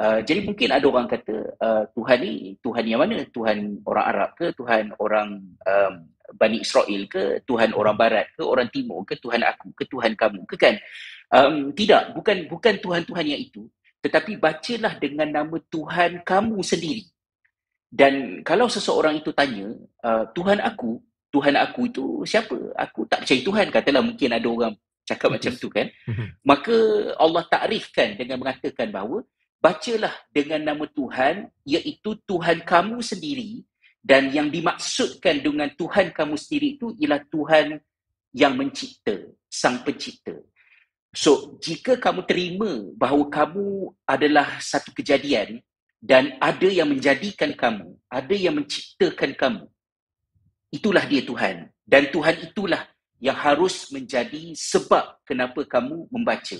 Uh, 0.00 0.18
jadi 0.26 0.40
mungkin 0.42 0.68
ada 0.74 0.86
orang 0.90 1.06
kata 1.06 1.34
uh, 1.60 1.84
Tuhan 1.94 2.18
ni 2.18 2.58
Tuhan 2.58 2.84
yang 2.86 3.00
mana? 3.02 3.22
Tuhan 3.30 3.86
orang 3.86 4.06
Arab 4.06 4.30
ke? 4.34 4.46
Tuhan 4.58 4.84
orang 4.98 5.28
um, 5.66 5.94
Bani 6.34 6.62
Israel 6.62 7.02
ke, 7.06 7.42
Tuhan 7.46 7.74
orang 7.74 7.96
barat 7.98 8.26
ke, 8.34 8.42
orang 8.42 8.68
timur 8.70 9.02
ke, 9.06 9.18
Tuhan 9.18 9.42
aku 9.42 9.74
ke, 9.74 9.84
Tuhan 9.86 10.14
kamu 10.14 10.46
ke 10.46 10.56
kan? 10.58 10.74
Um, 11.30 11.70
tidak, 11.74 12.14
bukan 12.14 12.50
bukan 12.50 12.78
Tuhan-Tuhan 12.82 13.26
yang 13.26 13.40
itu. 13.40 13.70
Tetapi 14.00 14.40
bacalah 14.40 14.96
dengan 14.96 15.28
nama 15.28 15.56
Tuhan 15.70 16.24
kamu 16.24 16.58
sendiri. 16.64 17.04
Dan 17.90 18.46
kalau 18.46 18.70
seseorang 18.70 19.18
itu 19.18 19.34
tanya, 19.34 19.74
uh, 20.06 20.24
Tuhan 20.34 20.62
aku, 20.62 21.02
Tuhan 21.30 21.54
aku 21.58 21.80
itu 21.86 22.04
siapa? 22.26 22.54
Aku 22.74 23.06
tak 23.06 23.22
percaya 23.26 23.40
Tuhan. 23.42 23.66
Katalah 23.70 24.02
mungkin 24.02 24.30
ada 24.34 24.46
orang 24.46 24.74
cakap 25.06 25.28
macam 25.34 25.52
tu 25.54 25.68
kan. 25.70 25.86
Maka 26.50 26.76
Allah 27.18 27.42
takrifkan 27.50 28.14
dengan 28.14 28.42
mengatakan 28.42 28.94
bahawa 28.94 29.26
bacalah 29.60 30.14
dengan 30.32 30.62
nama 30.62 30.84
Tuhan 30.88 31.52
iaitu 31.68 32.16
Tuhan 32.24 32.64
kamu 32.64 32.98
sendiri 33.04 33.66
dan 34.00 34.32
yang 34.32 34.48
dimaksudkan 34.48 35.44
dengan 35.44 35.68
Tuhan 35.76 36.10
kamu 36.16 36.34
sendiri 36.40 36.80
itu 36.80 36.96
ialah 36.96 37.20
Tuhan 37.28 37.76
yang 38.32 38.56
mencipta, 38.56 39.28
sang 39.52 39.84
pencipta. 39.84 40.40
So, 41.10 41.58
jika 41.58 41.98
kamu 41.98 42.22
terima 42.24 42.70
bahawa 42.94 43.26
kamu 43.28 43.92
adalah 44.06 44.62
satu 44.62 44.94
kejadian 44.94 45.58
dan 46.00 46.38
ada 46.40 46.70
yang 46.70 46.88
menjadikan 46.88 47.52
kamu, 47.52 47.98
ada 48.08 48.34
yang 48.34 48.56
menciptakan 48.56 49.34
kamu, 49.36 49.64
itulah 50.70 51.04
dia 51.04 51.20
Tuhan. 51.26 51.68
Dan 51.82 52.08
Tuhan 52.14 52.46
itulah 52.46 52.86
yang 53.18 53.34
harus 53.36 53.90
menjadi 53.90 54.54
sebab 54.54 55.18
kenapa 55.26 55.66
kamu 55.66 56.08
membaca. 56.08 56.56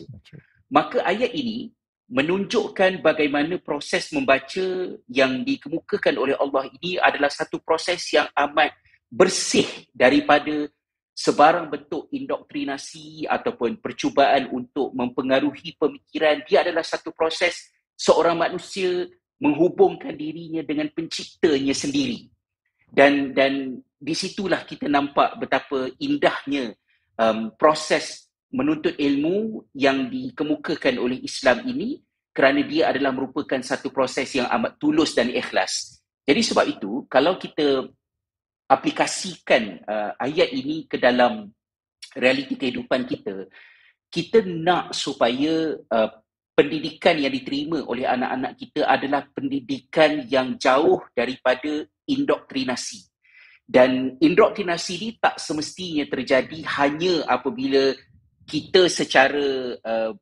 Maka 0.67 1.01
ayat 1.07 1.31
ini 1.33 1.71
menunjukkan 2.11 3.07
bagaimana 3.07 3.63
proses 3.63 4.11
membaca 4.11 4.67
yang 5.07 5.47
dikemukakan 5.47 6.19
oleh 6.19 6.35
Allah 6.35 6.67
ini 6.83 6.99
adalah 6.99 7.31
satu 7.31 7.63
proses 7.63 8.03
yang 8.11 8.27
amat 8.35 8.75
bersih 9.07 9.67
daripada 9.95 10.67
sebarang 11.15 11.71
bentuk 11.71 12.11
indoktrinasi 12.11 13.31
ataupun 13.31 13.79
percubaan 13.79 14.51
untuk 14.51 14.91
mempengaruhi 14.91 15.79
pemikiran. 15.79 16.43
Dia 16.51 16.67
adalah 16.67 16.83
satu 16.83 17.15
proses 17.15 17.71
seorang 17.95 18.35
manusia 18.35 19.07
menghubungkan 19.39 20.17
dirinya 20.17 20.67
dengan 20.67 20.91
penciptanya 20.91 21.77
sendiri. 21.77 22.27
Dan 22.91 23.31
dan 23.31 23.79
di 24.01 24.15
situlah 24.19 24.67
kita 24.67 24.91
nampak 24.91 25.39
betapa 25.39 25.93
indahnya 26.03 26.75
um, 27.21 27.55
proses 27.55 28.30
menuntut 28.51 28.99
ilmu 28.99 29.67
yang 29.75 30.11
dikemukakan 30.11 30.99
oleh 30.99 31.23
Islam 31.23 31.63
ini 31.67 32.03
kerana 32.35 32.63
dia 32.67 32.91
adalah 32.91 33.15
merupakan 33.15 33.59
satu 33.63 33.91
proses 33.91 34.31
yang 34.35 34.47
amat 34.51 34.79
tulus 34.79 35.15
dan 35.15 35.31
ikhlas. 35.31 36.03
Jadi 36.27 36.41
sebab 36.47 36.67
itu 36.67 37.07
kalau 37.11 37.39
kita 37.39 37.91
aplikasikan 38.71 39.83
uh, 39.83 40.15
ayat 40.19 40.55
ini 40.55 40.87
ke 40.87 40.95
dalam 40.95 41.51
realiti 42.15 42.55
kehidupan 42.55 43.07
kita, 43.07 43.51
kita 44.11 44.47
nak 44.47 44.95
supaya 44.95 45.75
uh, 45.91 46.11
pendidikan 46.55 47.19
yang 47.19 47.35
diterima 47.35 47.83
oleh 47.87 48.07
anak-anak 48.07 48.53
kita 48.59 48.87
adalah 48.87 49.27
pendidikan 49.33 50.27
yang 50.27 50.55
jauh 50.59 51.03
daripada 51.15 51.87
indoktrinasi. 52.07 53.11
Dan 53.71 54.19
indoktrinasi 54.19 54.93
ini 54.99 55.09
tak 55.23 55.39
semestinya 55.39 56.03
terjadi 56.11 56.59
hanya 56.79 57.23
apabila 57.31 57.95
kita 58.51 58.91
secara 58.91 59.79
uh, 59.79 60.13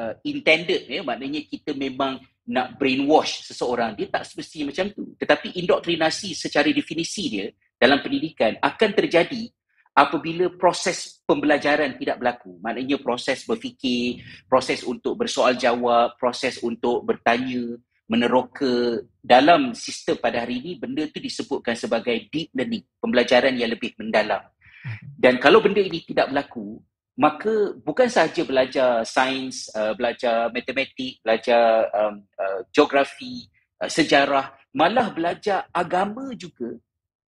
uh, 0.00 0.14
intended 0.24 0.88
ya 0.88 1.04
maknanya 1.04 1.44
kita 1.44 1.76
memang 1.76 2.16
nak 2.46 2.78
brainwash 2.78 3.42
seseorang 3.44 3.98
dia 3.98 4.08
tak 4.08 4.24
semestinya 4.24 4.72
macam 4.72 4.86
tu. 4.94 5.04
Tetapi 5.18 5.60
indoktrinasi 5.60 6.32
secara 6.32 6.70
definisi 6.72 7.28
dia 7.28 7.46
dalam 7.76 8.00
pendidikan 8.00 8.56
akan 8.62 8.90
terjadi 8.96 9.50
apabila 9.92 10.48
proses 10.56 11.20
pembelajaran 11.26 11.98
tidak 12.00 12.16
berlaku. 12.22 12.56
Maknanya 12.62 12.96
proses 13.02 13.44
berfikir 13.44 14.24
proses 14.48 14.80
untuk 14.86 15.18
bersoal 15.18 15.58
jawab 15.58 16.16
proses 16.16 16.62
untuk 16.64 17.04
bertanya 17.04 17.76
meneroka 18.06 19.02
dalam 19.18 19.74
sistem 19.74 20.14
pada 20.22 20.46
hari 20.46 20.62
ini 20.62 20.72
benda 20.78 21.02
itu 21.02 21.18
disebutkan 21.18 21.74
sebagai 21.74 22.30
deep 22.30 22.54
learning 22.54 22.86
pembelajaran 23.02 23.58
yang 23.58 23.74
lebih 23.74 23.92
mendalam. 23.98 24.46
Hmm. 24.86 25.18
dan 25.18 25.34
kalau 25.42 25.58
benda 25.58 25.82
ini 25.82 25.98
tidak 26.06 26.30
berlaku 26.30 26.78
maka 27.16 27.72
bukan 27.80 28.12
sahaja 28.12 28.44
belajar 28.44 29.00
sains, 29.08 29.72
uh, 29.72 29.96
belajar 29.96 30.52
matematik, 30.52 31.16
belajar 31.24 31.88
um, 31.96 32.20
uh, 32.36 32.60
geografi, 32.68 33.48
uh, 33.80 33.88
sejarah, 33.88 34.52
malah 34.76 35.08
belajar 35.16 35.64
agama 35.72 36.36
juga 36.36 36.76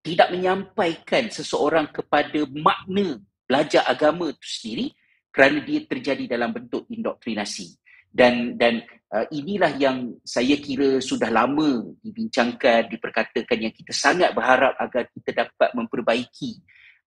tidak 0.04 0.32
menyampaikan 0.36 1.32
seseorang 1.32 1.88
kepada 1.88 2.44
makna 2.52 3.20
belajar 3.48 3.88
agama 3.88 4.32
itu 4.32 4.48
sendiri 4.48 4.86
kerana 5.32 5.64
dia 5.64 5.80
terjadi 5.88 6.36
dalam 6.36 6.52
bentuk 6.52 6.84
indoktrinasi. 6.92 7.80
Dan 8.12 8.60
dan 8.60 8.84
uh, 9.16 9.24
inilah 9.32 9.72
yang 9.80 10.20
saya 10.28 10.60
kira 10.60 11.00
sudah 11.00 11.32
lama 11.32 11.96
dibincangkan, 12.04 12.92
diperkatakan 12.92 13.60
yang 13.60 13.72
kita 13.72 13.96
sangat 13.96 14.36
berharap 14.36 14.76
agar 14.80 15.08
kita 15.16 15.48
dapat 15.48 15.70
memperbaiki 15.76 16.60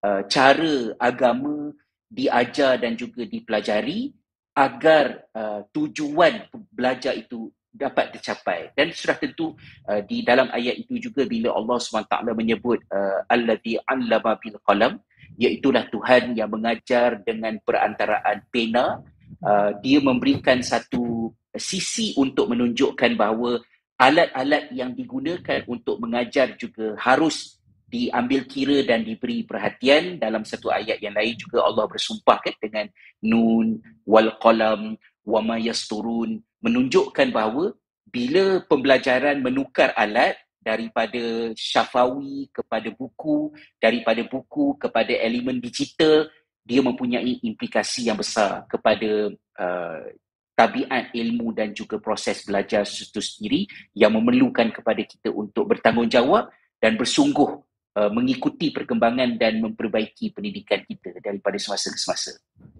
uh, 0.05 0.25
cara 0.29 0.97
agama 0.97 1.77
diajar 2.11 2.83
dan 2.83 2.99
juga 2.99 3.23
dipelajari 3.23 4.11
agar 4.51 5.31
uh, 5.31 5.63
tujuan 5.71 6.51
belajar 6.75 7.15
itu 7.15 7.55
dapat 7.71 8.19
tercapai. 8.19 8.75
Dan 8.75 8.91
sudah 8.91 9.15
tentu 9.15 9.55
uh, 9.87 10.03
di 10.03 10.27
dalam 10.27 10.51
ayat 10.51 10.75
itu 10.83 10.99
juga 10.99 11.23
bila 11.23 11.55
Allah 11.55 11.79
SWT 11.79 12.15
menyebut 12.35 12.83
uh, 12.91 13.23
alladhi 13.31 13.79
'allama 13.79 14.35
bil 14.43 14.59
qalam 14.67 14.99
iaitu 15.39 15.71
Tuhan 15.71 16.35
yang 16.35 16.51
mengajar 16.51 17.23
dengan 17.23 17.57
perantaraan 17.63 18.43
pena. 18.51 18.99
Uh, 19.41 19.73
dia 19.81 20.03
memberikan 20.03 20.59
satu 20.61 21.31
sisi 21.55 22.13
untuk 22.19 22.51
menunjukkan 22.51 23.15
bahawa 23.15 23.63
alat-alat 24.01 24.75
yang 24.75 24.97
digunakan 24.97 25.63
untuk 25.71 26.03
mengajar 26.03 26.59
juga 26.59 26.99
harus 26.99 27.60
diambil 27.91 28.47
kira 28.47 28.87
dan 28.87 29.03
diberi 29.03 29.43
perhatian. 29.43 30.23
Dalam 30.23 30.47
satu 30.47 30.71
ayat 30.71 31.03
yang 31.03 31.19
lain 31.19 31.35
juga 31.35 31.67
Allah 31.67 31.91
bersumpah 31.91 32.39
kan 32.39 32.55
dengan 32.63 32.87
nun 33.21 33.83
wal 34.07 34.31
qalam 34.39 34.95
wa 35.27 35.41
ma 35.43 35.59
yasturun 35.59 36.39
menunjukkan 36.63 37.29
bahawa 37.35 37.75
bila 38.09 38.63
pembelajaran 38.67 39.43
menukar 39.43 39.91
alat 39.99 40.39
daripada 40.61 41.51
syafawi 41.57 42.53
kepada 42.53 42.93
buku 42.93 43.49
daripada 43.81 44.21
buku 44.29 44.77
kepada 44.77 45.17
elemen 45.17 45.57
digital 45.57 46.29
dia 46.61 46.85
mempunyai 46.85 47.41
implikasi 47.41 48.13
yang 48.13 48.21
besar 48.21 48.69
kepada 48.69 49.33
uh, 49.57 50.05
tabiat 50.53 51.17
ilmu 51.17 51.57
dan 51.57 51.73
juga 51.73 51.97
proses 51.97 52.45
belajar 52.45 52.85
itu 52.85 53.25
sendiri 53.25 53.65
yang 53.97 54.13
memerlukan 54.13 54.69
kepada 54.69 55.01
kita 55.01 55.33
untuk 55.33 55.73
bertanggungjawab 55.73 56.53
dan 56.77 57.01
bersungguh 57.01 57.57
Uh, 57.91 58.07
mengikuti 58.07 58.71
perkembangan 58.71 59.35
dan 59.35 59.59
memperbaiki 59.59 60.31
pendidikan 60.31 60.79
kita 60.87 61.11
daripada 61.19 61.59
semasa 61.59 61.91
ke 61.91 61.99
semasa. 61.99 62.31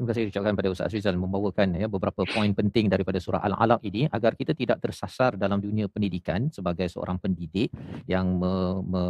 Terima 0.01 0.07
kasih 0.07 0.31
ucapkan 0.31 0.55
pada 0.55 0.69
Ustaz 0.71 0.95
Rizal 0.95 1.19
membawakan 1.19 1.77
ya 1.77 1.91
beberapa 1.91 2.23
poin 2.25 2.55
penting 2.55 2.87
daripada 2.87 3.19
surah 3.19 3.43
Al-Alaq 3.43 3.83
ini 3.91 4.07
agar 4.07 4.39
kita 4.39 4.55
tidak 4.55 4.79
tersasar 4.79 5.35
dalam 5.35 5.59
dunia 5.59 5.91
pendidikan 5.91 6.47
sebagai 6.55 6.87
seorang 6.87 7.19
pendidik 7.19 7.75
yang 8.07 8.39
me, 8.39 8.81
me, 8.87 9.03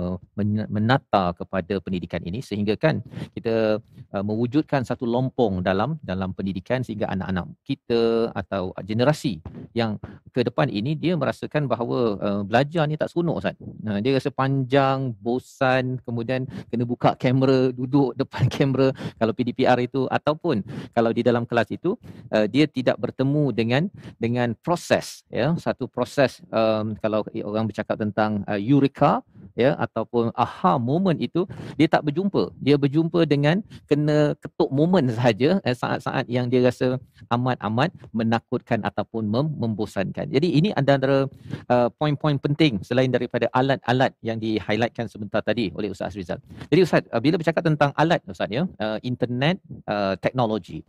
menata 0.73 1.37
kepada 1.37 1.79
pendidikan 1.85 2.25
ini 2.25 2.41
sehingga 2.41 2.81
kan 2.81 3.05
kita 3.37 3.79
uh, 3.85 4.25
mewujudkan 4.25 4.83
satu 4.83 5.05
lompong 5.05 5.61
dalam 5.61 6.01
dalam 6.01 6.33
pendidikan 6.33 6.81
sehingga 6.81 7.13
anak-anak 7.13 7.45
kita 7.63 8.33
atau 8.33 8.73
generasi 8.83 9.39
yang 9.77 10.01
ke 10.35 10.43
depan 10.43 10.67
ini 10.67 10.99
dia 10.99 11.15
merasakan 11.15 11.71
bahawa 11.71 12.19
uh, 12.19 12.43
belajar 12.43 12.89
ni 12.89 12.99
tak 12.99 13.13
seronok 13.13 13.39
Ustaz. 13.39 13.55
Nah, 13.85 14.03
dia 14.03 14.19
rasa 14.19 14.35
panjang, 14.35 15.15
bosan, 15.19 16.00
kemudian 16.03 16.49
kena 16.69 16.85
buka 16.85 17.15
kamera 17.17 17.71
duduk 17.71 18.15
depan 18.21 18.47
kamera 18.51 18.91
kalau 19.17 19.33
PDPR 19.33 19.79
itu. 19.83 20.07
Ataupun 20.11 20.65
kalau 20.93 21.11
di 21.15 21.23
dalam 21.23 21.45
kelas 21.47 21.71
itu 21.71 21.95
uh, 22.33 22.47
dia 22.49 22.67
tidak 22.67 22.99
bertemu 22.99 23.55
dengan 23.55 23.83
dengan 24.17 24.53
proses 24.59 25.23
ya. 25.31 25.55
Satu 25.57 25.87
proses 25.87 26.41
um, 26.51 26.97
kalau 26.99 27.25
orang 27.45 27.69
bercakap 27.69 27.97
tentang 28.01 28.43
uh, 28.49 28.59
eureka 28.59 29.23
ya 29.59 29.75
ataupun 29.79 30.31
aha 30.35 30.79
moment 30.79 31.19
itu 31.19 31.47
dia 31.79 31.89
tak 31.91 32.07
berjumpa 32.07 32.53
dia 32.59 32.77
berjumpa 32.79 33.27
dengan 33.27 33.63
kena 33.91 34.35
ketuk 34.43 34.71
moment 34.71 35.07
sahaja 35.11 35.59
eh, 35.67 35.77
saat-saat 35.77 36.27
yang 36.31 36.47
dia 36.53 36.67
rasa 36.69 36.99
amat-amat 37.31 37.91
menakutkan 38.15 38.81
ataupun 38.87 39.27
mem- 39.27 39.55
membosankan 39.59 40.27
jadi 40.31 40.49
ini 40.49 40.71
antara 40.77 41.27
uh, 41.71 41.89
poin-poin 41.95 42.37
penting 42.39 42.81
selain 42.83 43.11
daripada 43.11 43.47
alat-alat 43.55 44.13
yang 44.25 44.39
di-highlightkan 44.41 45.07
sebentar 45.11 45.41
tadi 45.45 45.71
oleh 45.75 45.91
Ustaz 45.95 46.15
Rizal. 46.19 46.39
Jadi 46.71 46.81
Ustaz, 46.83 47.03
uh, 47.11 47.21
bila 47.23 47.37
bercakap 47.41 47.63
tentang 47.67 47.91
alat 47.95 48.21
Ustaz 48.27 48.51
ya, 48.51 48.65
uh, 48.67 48.99
internet, 49.03 49.59
uh, 49.87 50.15
teknologi. 50.19 50.83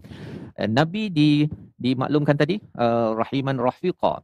Uh, 0.57 0.70
Nabi 0.70 1.09
di 1.09 1.30
dimaklumkan 1.78 2.38
tadi 2.38 2.62
uh, 2.78 3.18
rahiman 3.18 3.57
rafiqa 3.57 4.22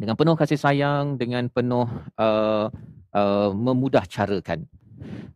dengan 0.00 0.16
penuh 0.16 0.32
kasih 0.32 0.56
sayang, 0.56 1.20
dengan 1.20 1.44
penuh 1.52 1.84
uh, 2.16 2.72
uh, 3.14 3.50
memudah 3.54 4.04
carakan 4.06 4.66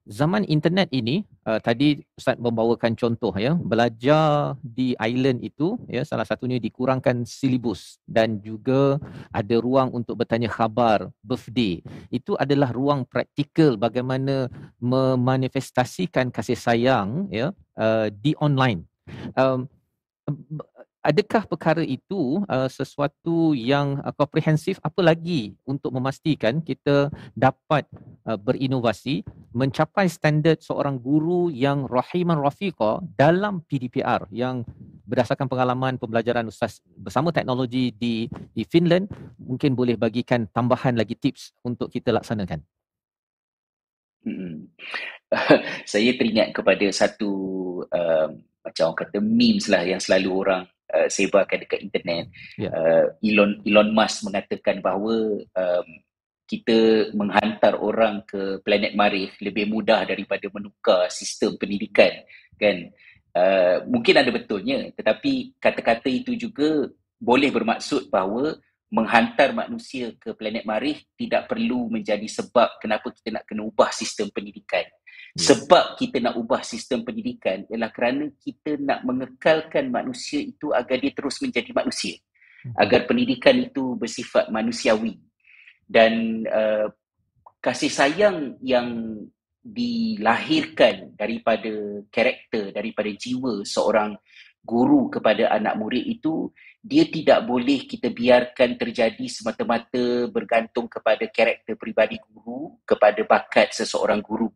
zaman 0.05 0.45
internet 0.45 0.93
ini 0.93 1.25
uh, 1.49 1.57
tadi 1.57 2.05
Ustaz 2.17 2.37
membawakan 2.37 2.93
contoh 2.95 3.33
ya. 3.37 3.57
Belajar 3.57 4.55
di 4.61 4.93
island 5.01 5.41
itu 5.41 5.81
ya 5.89 6.05
salah 6.05 6.29
satunya 6.29 6.61
dikurangkan 6.61 7.25
silibus 7.25 7.99
dan 8.05 8.39
juga 8.45 9.01
ada 9.33 9.57
ruang 9.59 9.93
untuk 9.97 10.21
bertanya 10.21 10.53
khabar 10.53 11.09
birthday. 11.25 11.81
Itu 12.13 12.37
adalah 12.37 12.71
ruang 12.71 13.09
praktikal 13.09 13.81
bagaimana 13.81 14.53
memanifestasikan 14.79 16.29
kasih 16.29 16.57
sayang 16.57 17.33
ya 17.33 17.51
uh, 17.81 18.13
di 18.13 18.37
online. 18.39 18.85
Um, 19.37 19.69
adakah 21.05 21.45
perkara 21.45 21.85
itu 21.85 22.41
uh, 22.49 22.67
sesuatu 22.67 23.53
yang 23.53 24.01
uh, 24.01 24.11
komprehensif? 24.17 24.81
Apa 24.81 25.05
lagi 25.05 25.53
untuk 25.69 25.93
memastikan 25.93 26.65
kita 26.65 27.13
dapat 27.37 27.85
uh, 28.25 28.41
berinovasi 28.41 29.21
mencapai 29.53 30.09
standard 30.09 30.65
seorang 30.65 30.97
guru 30.97 31.53
yang 31.53 31.85
rahiman 31.85 32.41
rafiqa 32.41 33.05
dalam 33.21 33.61
PDPR 33.69 34.25
yang 34.33 34.65
berdasarkan 35.05 35.45
pengalaman 35.45 36.01
pembelajaran 36.01 36.49
ustaz 36.49 36.81
bersama 36.97 37.29
teknologi 37.31 37.93
di 37.93 38.25
di 38.57 38.65
Finland? 38.65 39.13
Mungkin 39.37 39.77
boleh 39.77 40.01
bagikan 40.01 40.49
tambahan 40.49 40.97
lagi 40.97 41.15
tips 41.21 41.53
untuk 41.61 41.93
kita 41.93 42.11
laksanakan. 42.17 42.65
Hmm. 44.25 44.73
saya 45.93 46.17
teringat 46.17 46.57
kepada 46.57 46.89
satu 46.89 47.31
uh, 47.93 48.33
macam 48.65 48.85
orang 48.89 49.01
kata 49.05 49.19
memes 49.21 49.69
lah 49.69 49.85
yang 49.85 50.01
selalu 50.01 50.31
orang 50.33 50.65
uh, 50.95 51.09
sebarkan 51.11 51.67
dekat 51.67 51.83
internet. 51.83 52.31
Yeah. 52.55 52.71
Uh, 52.71 53.07
Elon 53.19 53.59
Elon 53.67 53.91
Musk 53.91 54.23
mengatakan 54.23 54.79
bahawa 54.79 55.43
um, 55.43 55.89
kita 56.45 57.11
menghantar 57.17 57.75
orang 57.81 58.23
ke 58.29 58.63
planet 58.63 58.95
Marikh 58.95 59.35
lebih 59.43 59.67
mudah 59.67 60.07
daripada 60.07 60.47
menukar 60.53 61.09
sistem 61.09 61.57
pendidikan 61.57 62.13
kan 62.61 62.93
uh, 63.33 63.81
mungkin 63.89 64.21
ada 64.21 64.29
betulnya 64.29 64.93
tetapi 64.93 65.57
kata-kata 65.57 66.07
itu 66.13 66.37
juga 66.37 66.93
boleh 67.17 67.49
bermaksud 67.49 68.13
bahawa 68.13 68.61
menghantar 68.95 69.51
manusia 69.51 70.15
ke 70.15 70.31
planet 70.39 70.63
Marikh 70.63 71.03
tidak 71.19 71.51
perlu 71.51 71.91
menjadi 71.91 72.29
sebab 72.31 72.79
kenapa 72.79 73.11
kita 73.11 73.35
nak 73.35 73.45
kena 73.49 73.67
ubah 73.67 73.91
sistem 73.91 74.31
pendidikan. 74.31 74.87
Sebab 75.35 75.99
kita 75.99 76.23
nak 76.23 76.39
ubah 76.39 76.63
sistem 76.63 77.03
pendidikan 77.03 77.67
ialah 77.67 77.91
kerana 77.91 78.31
kita 78.39 78.79
nak 78.79 79.03
mengekalkan 79.03 79.91
manusia 79.91 80.39
itu 80.39 80.71
agar 80.71 80.97
dia 81.03 81.11
terus 81.11 81.43
menjadi 81.43 81.75
manusia. 81.75 82.15
Hmm. 82.65 82.73
agar 82.81 83.05
pendidikan 83.05 83.61
itu 83.61 83.93
bersifat 84.01 84.49
manusiawi. 84.49 85.21
Dan 85.85 86.45
uh, 86.49 86.89
kasih 87.61 87.93
sayang 87.93 88.57
yang 88.65 89.21
dilahirkan 89.61 91.13
daripada 91.13 92.05
karakter 92.09 92.73
daripada 92.73 93.09
jiwa 93.13 93.65
seorang 93.65 94.17
guru 94.65 95.13
kepada 95.13 95.53
anak 95.53 95.77
murid 95.77 96.05
itu 96.05 96.49
dia 96.81 97.05
tidak 97.09 97.45
boleh 97.45 97.85
kita 97.85 98.13
biarkan 98.13 98.81
terjadi 98.81 99.25
semata-mata 99.29 100.29
bergantung 100.29 100.89
kepada 100.89 101.25
karakter 101.29 101.77
peribadi 101.77 102.17
guru 102.29 102.81
kepada 102.85 103.25
bakat 103.25 103.77
seseorang 103.77 104.25
guru 104.25 104.49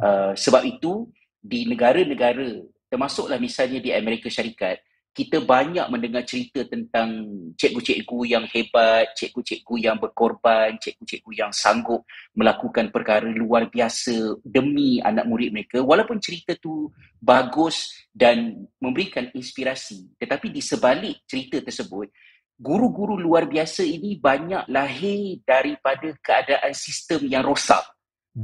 uh, 0.00 0.32
sebab 0.36 0.62
itu 0.66 1.08
di 1.38 1.68
negara-negara 1.68 2.62
termasuklah 2.90 3.38
misalnya 3.38 3.78
di 3.82 3.90
Amerika 3.94 4.30
Syarikat 4.30 4.82
kita 5.16 5.40
banyak 5.40 5.88
mendengar 5.88 6.28
cerita 6.28 6.60
tentang 6.68 7.24
cikgu-cikgu 7.56 8.36
yang 8.36 8.44
hebat, 8.52 9.16
cikgu-cikgu 9.16 9.88
yang 9.88 9.96
berkorban, 9.96 10.76
cikgu-cikgu 10.76 11.32
yang 11.32 11.48
sanggup 11.56 12.04
melakukan 12.36 12.92
perkara 12.92 13.24
luar 13.24 13.72
biasa 13.72 14.36
demi 14.44 15.00
anak 15.00 15.24
murid 15.24 15.56
mereka 15.56 15.80
walaupun 15.80 16.20
cerita 16.20 16.52
tu 16.60 16.92
bagus 17.16 17.96
dan 18.12 18.68
memberikan 18.76 19.32
inspirasi 19.32 20.12
tetapi 20.20 20.52
di 20.52 20.60
sebalik 20.60 21.24
cerita 21.24 21.64
tersebut 21.64 22.12
guru-guru 22.60 23.16
luar 23.16 23.48
biasa 23.48 23.84
ini 23.84 24.20
banyak 24.20 24.68
lahir 24.68 25.40
daripada 25.48 26.12
keadaan 26.20 26.72
sistem 26.76 27.24
yang 27.24 27.44
rosak. 27.44 27.84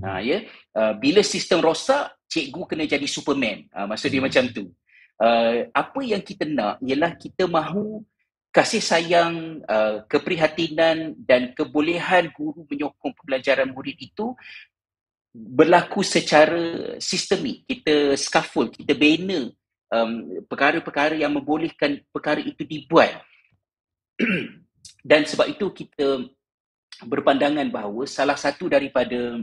Ha 0.00 0.24
ya, 0.24 0.40
uh, 0.72 0.96
bila 0.96 1.20
sistem 1.20 1.60
rosak, 1.60 2.24
cikgu 2.24 2.64
kena 2.64 2.88
jadi 2.88 3.04
superman. 3.04 3.68
Uh, 3.76 3.84
maksud 3.92 4.08
dia 4.08 4.24
hmm. 4.24 4.26
macam 4.30 4.44
tu 4.48 4.64
uh, 5.20 5.54
apa 5.70 6.00
yang 6.00 6.22
kita 6.24 6.48
nak 6.48 6.80
ialah 6.80 7.12
kita 7.20 7.44
mahu 7.44 8.02
kasih 8.52 8.84
sayang, 8.84 9.64
uh, 9.64 10.04
keprihatinan 10.04 11.16
dan 11.24 11.56
kebolehan 11.56 12.28
guru 12.36 12.68
menyokong 12.68 13.16
pembelajaran 13.16 13.72
murid 13.72 13.96
itu 13.96 14.36
berlaku 15.32 16.04
secara 16.04 16.96
sistemik. 17.00 17.64
Kita 17.64 18.12
scaffold, 18.12 18.76
kita 18.76 18.92
bina 18.92 19.48
um, 19.88 20.44
perkara-perkara 20.44 21.16
yang 21.16 21.32
membolehkan 21.32 22.04
perkara 22.12 22.44
itu 22.44 22.60
dibuat. 22.68 23.24
dan 25.08 25.24
sebab 25.24 25.48
itu 25.48 25.72
kita 25.72 26.28
berpandangan 27.08 27.72
bahawa 27.72 28.04
salah 28.04 28.36
satu 28.36 28.68
daripada 28.68 29.40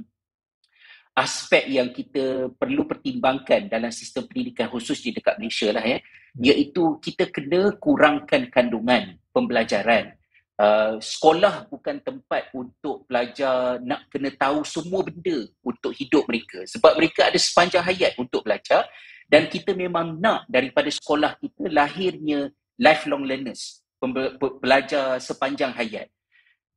aspek 1.18 1.68
yang 1.68 1.92
kita 1.92 2.54
perlu 2.56 2.86
pertimbangkan 2.88 3.68
dalam 3.68 3.92
sistem 3.92 4.26
pendidikan 4.30 4.72
khusus 4.72 5.02
di 5.04 5.12
dekat 5.12 5.38
Malaysia 5.38 5.70
lah 5.74 5.84
ya. 5.84 5.98
Iaitu 6.38 7.02
kita 7.02 7.28
kena 7.34 7.76
kurangkan 7.78 8.48
kandungan 8.54 9.18
pembelajaran. 9.34 10.16
Uh, 10.60 11.00
sekolah 11.00 11.72
bukan 11.72 12.04
tempat 12.04 12.52
untuk 12.52 13.08
pelajar 13.08 13.80
nak 13.80 14.12
kena 14.12 14.28
tahu 14.36 14.68
semua 14.68 15.08
benda 15.08 15.48
untuk 15.64 15.96
hidup 15.96 16.28
mereka. 16.28 16.68
Sebab 16.68 17.00
mereka 17.00 17.32
ada 17.32 17.40
sepanjang 17.40 17.84
hayat 17.88 18.20
untuk 18.20 18.44
belajar 18.44 18.84
dan 19.32 19.48
kita 19.48 19.72
memang 19.72 20.20
nak 20.20 20.44
daripada 20.52 20.92
sekolah 20.92 21.40
kita 21.40 21.72
lahirnya 21.72 22.52
lifelong 22.76 23.24
learners 23.24 23.80
pembelajar 24.00 25.20
sepanjang 25.20 25.76
hayat. 25.76 26.08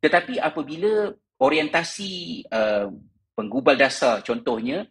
Tetapi 0.02 0.42
apabila 0.42 1.14
orientasi 1.38 2.42
uh, 2.50 2.90
penggubal 3.32 3.76
dasar 3.76 4.20
contohnya 4.20 4.84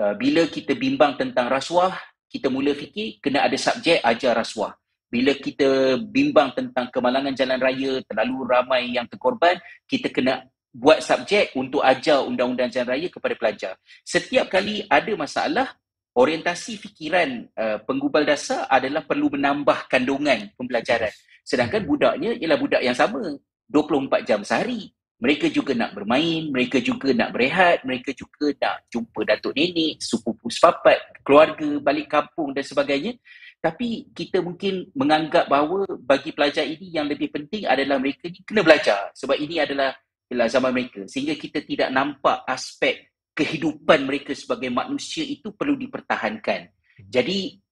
uh, 0.00 0.14
bila 0.16 0.48
kita 0.48 0.72
bimbang 0.76 1.16
tentang 1.20 1.48
rasuah 1.48 1.92
kita 2.32 2.48
mula 2.48 2.72
fikir 2.72 3.20
kena 3.20 3.44
ada 3.44 3.56
subjek 3.60 4.00
ajar 4.00 4.32
rasuah. 4.32 4.72
Bila 5.12 5.36
kita 5.36 6.00
bimbang 6.00 6.56
tentang 6.56 6.88
kemalangan 6.88 7.36
jalan 7.36 7.60
raya 7.60 8.00
terlalu 8.08 8.48
ramai 8.48 8.96
yang 8.96 9.04
terkorban 9.04 9.60
kita 9.84 10.08
kena 10.08 10.48
buat 10.72 11.04
subjek 11.04 11.52
untuk 11.52 11.84
ajar 11.84 12.24
undang-undang 12.24 12.72
jalan 12.72 12.96
raya 12.96 13.12
kepada 13.12 13.36
pelajar. 13.36 13.72
Setiap 14.08 14.48
kali 14.48 14.88
ada 14.88 15.12
masalah 15.12 15.68
orientasi 16.16 16.80
fikiran 16.80 17.44
uh, 17.52 17.84
penggubal 17.84 18.24
dasar 18.24 18.64
adalah 18.72 19.04
perlu 19.04 19.28
menambah 19.28 19.92
kandungan 19.92 20.48
pembelajaran. 20.56 21.12
Sedangkan 21.44 21.84
budaknya 21.84 22.32
ialah 22.40 22.56
budak 22.56 22.80
yang 22.80 22.96
sama 22.96 23.20
24 23.68 24.24
jam 24.24 24.40
sehari 24.40 24.88
mereka 25.22 25.46
juga 25.46 25.70
nak 25.70 25.94
bermain, 25.94 26.50
mereka 26.50 26.82
juga 26.82 27.14
nak 27.14 27.30
berehat, 27.30 27.86
mereka 27.86 28.10
juga 28.10 28.50
nak 28.58 28.90
jumpa 28.90 29.22
datuk 29.22 29.54
nenek, 29.54 30.02
sepupu 30.02 30.50
sepapat, 30.50 30.98
keluarga, 31.22 31.78
balik 31.78 32.10
kampung 32.10 32.50
dan 32.50 32.66
sebagainya. 32.66 33.14
Tapi 33.62 34.10
kita 34.10 34.42
mungkin 34.42 34.90
menganggap 34.90 35.46
bahawa 35.46 35.86
bagi 36.02 36.34
pelajar 36.34 36.66
ini 36.66 36.90
yang 36.90 37.06
lebih 37.06 37.30
penting 37.30 37.70
adalah 37.70 38.02
mereka 38.02 38.26
ni 38.26 38.42
kena 38.42 38.66
belajar 38.66 39.14
sebab 39.14 39.38
ini 39.38 39.62
adalah, 39.62 39.94
adalah 40.26 40.50
zaman 40.50 40.74
mereka. 40.74 41.06
Sehingga 41.06 41.38
kita 41.38 41.62
tidak 41.62 41.94
nampak 41.94 42.42
aspek 42.42 43.14
kehidupan 43.30 44.02
mereka 44.02 44.34
sebagai 44.34 44.74
manusia 44.74 45.22
itu 45.22 45.54
perlu 45.54 45.78
dipertahankan. 45.78 46.66
Jadi 46.98 47.62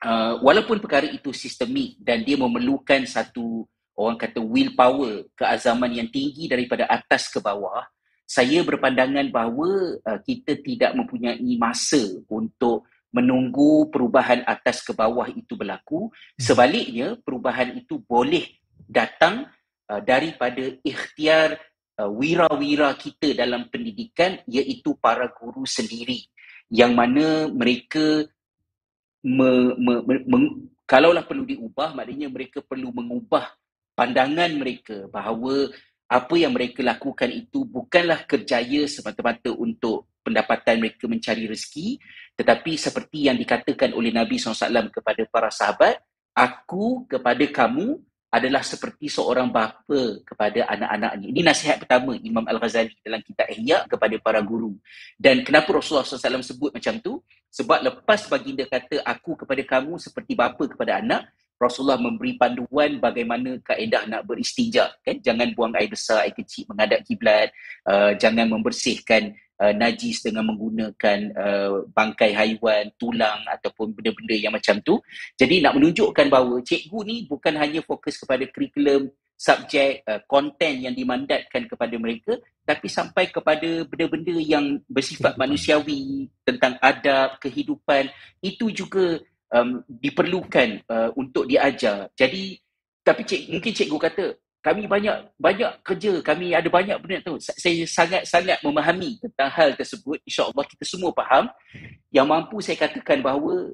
uh, 0.00 0.40
walaupun 0.40 0.80
perkara 0.80 1.04
itu 1.12 1.28
sistemik 1.36 2.00
dan 2.00 2.24
dia 2.24 2.40
memerlukan 2.40 3.04
satu 3.04 3.68
orang 3.96 4.20
kata 4.20 4.38
willpower, 4.44 5.26
keazaman 5.32 5.90
yang 5.96 6.08
tinggi 6.12 6.46
daripada 6.46 6.84
atas 6.86 7.32
ke 7.32 7.40
bawah, 7.40 7.82
saya 8.28 8.60
berpandangan 8.60 9.32
bahawa 9.32 9.96
uh, 10.04 10.20
kita 10.20 10.60
tidak 10.60 10.92
mempunyai 10.92 11.56
masa 11.56 12.00
untuk 12.28 12.84
menunggu 13.14 13.88
perubahan 13.88 14.44
atas 14.44 14.84
ke 14.84 14.92
bawah 14.92 15.24
itu 15.32 15.56
berlaku. 15.56 16.12
Hmm. 16.12 16.12
Sebaliknya, 16.36 17.16
perubahan 17.24 17.72
itu 17.72 18.02
boleh 18.04 18.44
datang 18.84 19.48
uh, 19.88 20.00
daripada 20.04 20.76
ikhtiar 20.84 21.56
uh, 21.96 22.10
wira-wira 22.12 22.92
kita 23.00 23.32
dalam 23.32 23.72
pendidikan 23.72 24.42
iaitu 24.44 24.92
para 25.00 25.32
guru 25.32 25.64
sendiri 25.64 26.28
yang 26.68 26.92
mana 26.92 27.46
mereka 27.46 28.26
me, 29.22 29.50
me, 29.78 29.94
me, 30.02 30.14
me, 30.26 30.36
kalaulah 30.82 31.22
perlu 31.22 31.46
diubah 31.46 31.94
maknanya 31.94 32.26
mereka 32.26 32.58
perlu 32.58 32.90
mengubah 32.90 33.54
pandangan 33.96 34.52
mereka 34.54 35.08
bahawa 35.08 35.72
apa 36.06 36.34
yang 36.38 36.54
mereka 36.54 36.84
lakukan 36.86 37.32
itu 37.32 37.66
bukanlah 37.66 38.22
kerjaya 38.28 38.86
semata-mata 38.86 39.50
untuk 39.50 40.06
pendapatan 40.22 40.78
mereka 40.78 41.10
mencari 41.10 41.50
rezeki 41.50 41.98
tetapi 42.36 42.76
seperti 42.76 43.26
yang 43.26 43.34
dikatakan 43.34 43.96
oleh 43.96 44.12
Nabi 44.12 44.38
SAW 44.38 44.92
kepada 44.92 45.22
para 45.26 45.50
sahabat 45.50 45.98
aku 46.36 47.08
kepada 47.08 47.42
kamu 47.48 47.96
adalah 48.36 48.60
seperti 48.60 49.08
seorang 49.08 49.48
bapa 49.48 50.20
kepada 50.26 50.68
anak-anaknya. 50.68 51.26
Ini 51.32 51.40
nasihat 51.40 51.80
pertama 51.80 52.12
Imam 52.20 52.44
Al-Ghazali 52.44 52.92
dalam 53.00 53.24
kitab 53.24 53.48
Ihya 53.48 53.88
kepada 53.88 54.12
para 54.20 54.44
guru. 54.44 54.76
Dan 55.16 55.40
kenapa 55.40 55.72
Rasulullah 55.72 56.04
SAW 56.04 56.44
sebut 56.44 56.74
macam 56.74 57.00
tu? 57.00 57.24
Sebab 57.48 57.80
lepas 57.80 58.28
baginda 58.28 58.68
kata 58.68 59.00
aku 59.00 59.40
kepada 59.40 59.62
kamu 59.64 59.96
seperti 59.96 60.36
bapa 60.36 60.68
kepada 60.68 61.00
anak, 61.00 61.32
Rasulullah 61.56 61.96
memberi 61.96 62.36
panduan 62.36 63.00
bagaimana 63.00 63.56
kaedah 63.64 64.04
nak 64.08 64.28
beristinja 64.28 64.92
kan? 65.00 65.16
Jangan 65.24 65.56
buang 65.56 65.72
air 65.72 65.88
besar 65.88 66.28
air 66.28 66.36
kecil 66.36 66.68
menghadap 66.68 67.00
kiblat 67.08 67.48
uh, 67.88 68.12
jangan 68.20 68.52
membersihkan 68.52 69.32
uh, 69.60 69.72
najis 69.72 70.20
dengan 70.20 70.52
menggunakan 70.52 71.18
uh, 71.32 71.88
bangkai 71.96 72.36
haiwan 72.36 72.92
tulang 73.00 73.40
ataupun 73.48 73.96
benda-benda 73.96 74.36
yang 74.36 74.52
macam 74.52 74.76
tu. 74.84 75.00
Jadi 75.40 75.64
nak 75.64 75.80
menunjukkan 75.80 76.26
bahawa 76.28 76.60
cikgu 76.60 76.98
ni 77.08 77.16
bukan 77.24 77.56
hanya 77.56 77.80
fokus 77.80 78.20
kepada 78.20 78.44
kurikulum 78.52 79.08
subjek 79.36 80.04
uh, 80.08 80.20
konten 80.28 80.88
yang 80.88 80.96
dimandatkan 80.96 81.68
kepada 81.68 81.92
mereka 82.00 82.40
tapi 82.66 82.90
sampai 82.90 83.30
kepada 83.30 83.86
benda-benda 83.86 84.34
yang 84.42 84.82
bersifat 84.90 85.38
manusiawi 85.38 86.26
tentang 86.42 86.74
adab 86.82 87.38
kehidupan. 87.38 88.10
Itu 88.42 88.74
juga 88.74 89.22
um, 89.52 89.82
diperlukan 89.86 90.82
uh, 90.88 91.10
untuk 91.14 91.46
diajar. 91.46 92.10
Jadi 92.18 92.58
tapi 93.06 93.22
cik, 93.22 93.54
mungkin 93.54 93.72
cikgu 93.72 93.98
kata 94.02 94.24
kami 94.58 94.82
banyak 94.90 95.30
banyak 95.38 95.72
kerja, 95.86 96.12
kami 96.26 96.50
ada 96.50 96.66
banyak 96.66 96.98
benda 96.98 97.22
tu. 97.22 97.38
Saya 97.38 97.86
sangat-sangat 97.86 98.58
memahami 98.66 99.14
tentang 99.22 99.46
hal 99.54 99.78
tersebut. 99.78 100.18
Insya-Allah 100.26 100.66
kita 100.66 100.82
semua 100.82 101.14
faham. 101.14 101.46
Yang 102.10 102.26
mampu 102.26 102.58
saya 102.58 102.74
katakan 102.74 103.22
bahawa 103.22 103.70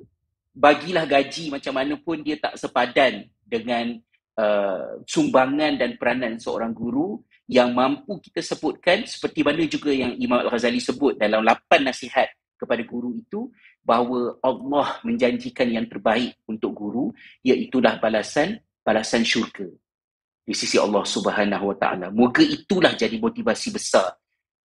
bagilah 0.53 1.09
gaji 1.09 1.49
macam 1.49 1.73
mana 1.81 1.97
pun 1.97 2.21
dia 2.21 2.37
tak 2.37 2.61
sepadan 2.61 3.25
dengan 3.41 3.97
uh, 4.37 5.01
sumbangan 5.09 5.81
dan 5.81 5.97
peranan 5.97 6.37
seorang 6.37 6.77
guru 6.77 7.25
yang 7.49 7.73
mampu 7.73 8.21
kita 8.21 8.45
sebutkan 8.45 9.09
seperti 9.09 9.41
mana 9.41 9.65
juga 9.65 9.93
yang 9.93 10.13
Imam 10.21 10.45
Al-Ghazali 10.45 10.81
sebut 10.81 11.17
dalam 11.17 11.41
lapan 11.41 11.89
nasihat 11.89 12.29
kepada 12.63 12.87
guru 12.87 13.19
itu 13.19 13.51
bahawa 13.83 14.39
Allah 14.39 15.03
menjanjikan 15.03 15.67
yang 15.67 15.91
terbaik 15.91 16.39
untuk 16.47 16.71
guru 16.71 17.11
iaitulah 17.43 17.99
balasan 17.99 18.63
balasan 18.87 19.27
syurga 19.27 19.67
di 20.47 20.55
sisi 20.55 20.79
Allah 20.79 21.03
Subhanahu 21.03 21.75
Wa 21.75 21.77
Taala. 21.79 22.07
Moga 22.15 22.47
itulah 22.47 22.95
jadi 22.95 23.19
motivasi 23.19 23.75
besar 23.75 24.15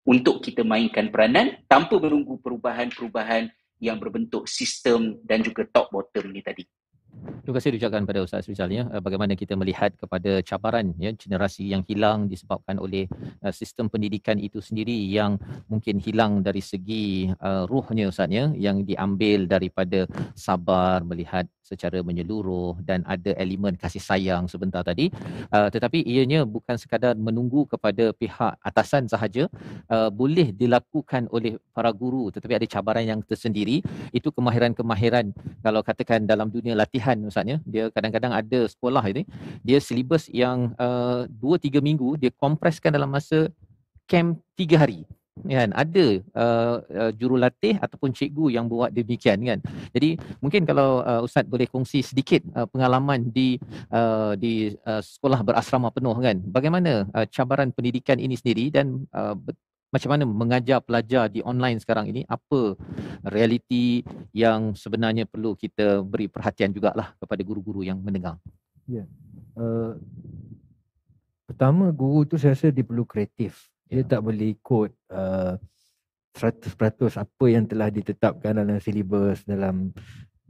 untuk 0.06 0.45
kita 0.45 0.62
mainkan 0.62 1.10
peranan 1.10 1.66
tanpa 1.66 1.98
menunggu 1.98 2.38
perubahan-perubahan 2.41 3.50
yang 3.78 3.98
berbentuk 4.02 4.50
sistem 4.50 5.18
dan 5.22 5.41
juga 5.41 5.66
top 5.70 5.93
bottom 5.93 6.34
ni 6.34 6.41
tadi. 6.41 6.66
Terima 7.47 7.63
kasih 7.63 7.72
diucapkan 7.80 8.03
pada 8.03 8.20
Ustaz 8.28 8.43
Rizal 8.51 8.72
ya. 8.76 8.84
Eh, 8.91 8.99
bagaimana 8.99 9.32
kita 9.32 9.55
melihat 9.55 9.95
kepada 9.95 10.43
cabaran 10.43 10.91
ya 10.99 11.15
generasi 11.15 11.63
yang 11.72 11.80
hilang 11.88 12.28
disebabkan 12.28 12.76
oleh 12.76 13.07
uh, 13.39 13.53
sistem 13.55 13.88
pendidikan 13.88 14.36
itu 14.36 14.59
sendiri 14.59 14.95
yang 15.07 15.39
mungkin 15.72 15.95
hilang 16.03 16.43
dari 16.43 16.59
segi 16.59 17.32
uh, 17.39 17.63
ruhnya 17.72 18.11
Ustaz 18.11 18.28
ya 18.28 18.51
yang 18.51 18.84
diambil 18.84 19.47
daripada 19.47 20.03
sabar 20.36 21.07
melihat 21.07 21.47
secara 21.63 21.99
menyeluruh 22.03 22.80
dan 22.84 23.03
ada 23.07 23.32
elemen 23.36 23.80
kasih 23.80 24.03
sayang 24.03 24.51
sebentar 24.51 24.84
tadi. 24.84 25.07
Uh, 25.47 25.72
tetapi 25.72 26.03
ianya 26.03 26.43
bukan 26.43 26.76
sekadar 26.76 27.15
menunggu 27.15 27.63
kepada 27.63 28.11
pihak 28.11 28.59
atasan 28.59 29.07
sahaja 29.07 29.47
uh, 29.88 30.11
boleh 30.11 30.51
dilakukan 30.51 31.32
oleh 31.32 31.55
para 31.72 31.95
guru 31.95 32.28
tetapi 32.36 32.59
ada 32.59 32.68
cabaran 32.68 33.07
yang 33.07 33.20
tersendiri. 33.24 33.80
Itu 34.11 34.36
kemahiran-kemahiran. 34.36 35.32
Kalau 35.63 35.80
katakan 35.80 36.28
dalam 36.28 36.51
dunia 36.51 36.76
latihan 36.76 37.07
ustaznya 37.24 37.64
dia 37.64 37.88
kadang-kadang 37.93 38.36
ada 38.36 38.68
sekolah 38.68 39.03
ini 39.08 39.24
dia 39.64 39.80
silibus 39.80 40.28
yang 40.28 40.76
uh, 40.76 41.24
2 41.30 41.72
3 41.72 41.80
minggu 41.80 42.20
dia 42.20 42.32
kompreskan 42.36 42.91
dalam 42.91 43.08
masa 43.08 43.47
camp 44.08 44.39
3 44.60 44.82
hari. 44.82 45.08
Kan? 45.45 45.70
Ada 45.70 46.05
uh, 46.34 46.76
uh, 46.82 47.12
jurulatih 47.14 47.78
ataupun 47.78 48.10
cikgu 48.10 48.58
yang 48.58 48.66
buat 48.66 48.89
demikian 48.89 49.38
kan. 49.45 49.60
Jadi 49.93 50.18
mungkin 50.41 50.66
kalau 50.66 51.05
uh, 51.05 51.22
ustaz 51.22 51.45
boleh 51.45 51.70
kongsi 51.70 52.01
sedikit 52.01 52.41
uh, 52.58 52.66
pengalaman 52.66 53.30
di 53.30 53.62
uh, 53.93 54.34
di 54.34 54.74
uh, 54.82 54.97
sekolah 54.97 55.45
berasrama 55.45 55.93
penuh 55.93 56.18
kan. 56.18 56.41
Bagaimana 56.41 57.05
uh, 57.14 57.30
cabaran 57.30 57.70
pendidikan 57.70 58.18
ini 58.18 58.34
sendiri 58.34 58.74
dan 58.74 59.05
uh, 59.14 59.38
macam 59.88 60.09
mana 60.11 60.23
mengajar 60.27 60.83
pelajar 60.83 61.31
di 61.31 61.39
online 61.43 61.79
sekarang 61.79 62.11
ini 62.11 62.27
apa 62.27 62.75
realiti 63.23 64.03
yang 64.35 64.75
sebenarnya 64.75 65.23
perlu 65.23 65.55
kita 65.55 66.03
beri 66.03 66.27
perhatian 66.27 66.75
jugalah 66.75 67.15
kepada 67.15 67.41
guru-guru 67.43 67.88
yang 67.88 67.99
mendengar 68.03 68.35
ya 68.83 69.03
yeah. 69.03 69.07
uh, 69.55 69.95
pertama 71.47 71.89
guru 71.95 72.27
tu 72.27 72.35
saya 72.35 72.51
rasa 72.51 72.67
dia 72.67 72.83
perlu 72.83 73.07
kreatif 73.07 73.71
dia 73.88 74.03
ya. 74.03 74.17
tak 74.17 74.19
boleh 74.27 74.51
ikut 74.51 74.91
uh, 75.15 75.55
100% 76.38 77.17
apa 77.17 77.45
yang 77.49 77.65
telah 77.65 77.89
ditetapkan 77.89 78.61
dalam 78.61 78.77
silibus 78.77 79.41
dalam 79.47 79.89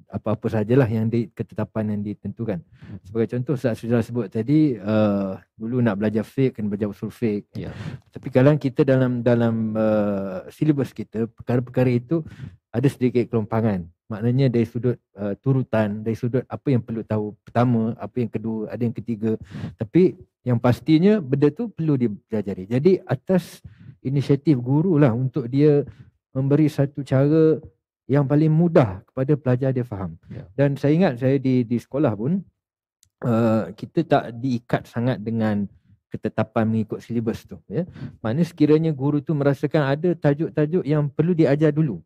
apa-apa 0.08 0.47
sajalah 0.47 0.88
yang 0.88 1.12
di 1.12 1.28
ketetapan 1.36 1.93
yang 1.95 2.01
ditentukan. 2.03 2.64
Hmm. 2.64 2.99
Sebagai 3.03 3.28
contoh 3.36 3.55
saya 3.60 3.76
sudah 3.76 3.99
sebut 3.99 4.32
tadi 4.32 4.80
uh, 4.80 5.36
dulu 5.60 5.84
nak 5.84 5.99
belajar 5.99 6.24
fiqh 6.24 6.55
kena 6.55 6.72
belajar 6.72 6.88
usul 6.88 7.12
fiqh. 7.12 7.43
Yeah. 7.51 7.76
Tapi 8.16 8.28
kalau 8.32 8.55
kita 8.55 8.88
dalam 8.88 9.20
dalam 9.20 9.76
uh, 9.76 10.47
silibus 10.47 10.95
kita 10.95 11.28
perkara-perkara 11.28 11.91
itu 11.91 12.24
ada 12.72 12.88
sedikit 12.88 13.28
kelompangan. 13.28 13.84
Maknanya 14.08 14.47
dari 14.47 14.64
sudut 14.64 14.95
uh, 15.20 15.36
turutan, 15.43 15.99
dari 15.99 16.16
sudut 16.16 16.47
apa 16.47 16.68
yang 16.72 16.80
perlu 16.80 17.03
tahu 17.03 17.36
pertama, 17.43 17.91
apa 17.99 18.16
yang 18.24 18.32
kedua, 18.32 18.72
ada 18.72 18.80
yang 18.80 18.95
ketiga. 18.95 19.36
Tapi 19.76 20.16
yang 20.47 20.55
pastinya 20.64 21.20
benda 21.20 21.51
tu 21.51 21.68
perlu 21.68 21.99
dipelajari. 21.99 22.72
Jadi 22.72 23.03
atas 23.03 23.60
inisiatif 23.99 24.55
guru 24.64 24.95
lah 24.95 25.12
untuk 25.12 25.51
dia 25.51 25.84
memberi 26.32 26.72
satu 26.72 27.03
cara 27.03 27.60
yang 28.08 28.24
paling 28.24 28.49
mudah 28.49 29.03
kepada 29.03 29.36
pelajar 29.36 29.70
dia 29.76 29.84
faham. 29.84 30.16
Ya. 30.32 30.47
Dan 30.55 30.80
saya 30.80 30.95
ingat 30.95 31.20
saya 31.20 31.36
di 31.38 31.68
di 31.68 31.78
sekolah 31.78 32.16
pun 32.16 32.39
uh, 33.28 33.70
kita 33.76 33.99
tak 34.08 34.24
diikat 34.39 34.88
sangat 34.88 35.20
dengan 35.20 35.68
ketetapan 36.08 36.64
mengikut 36.72 37.03
silibus 37.03 37.43
tu 37.43 37.60
ya. 37.68 37.84
Mana 38.24 38.39
sekiranya 38.47 38.95
guru 38.95 39.20
tu 39.20 39.36
merasakan 39.36 39.84
ada 39.91 40.10
tajuk-tajuk 40.16 40.88
yang 40.88 41.12
perlu 41.12 41.36
diajar 41.36 41.76
dulu. 41.76 41.99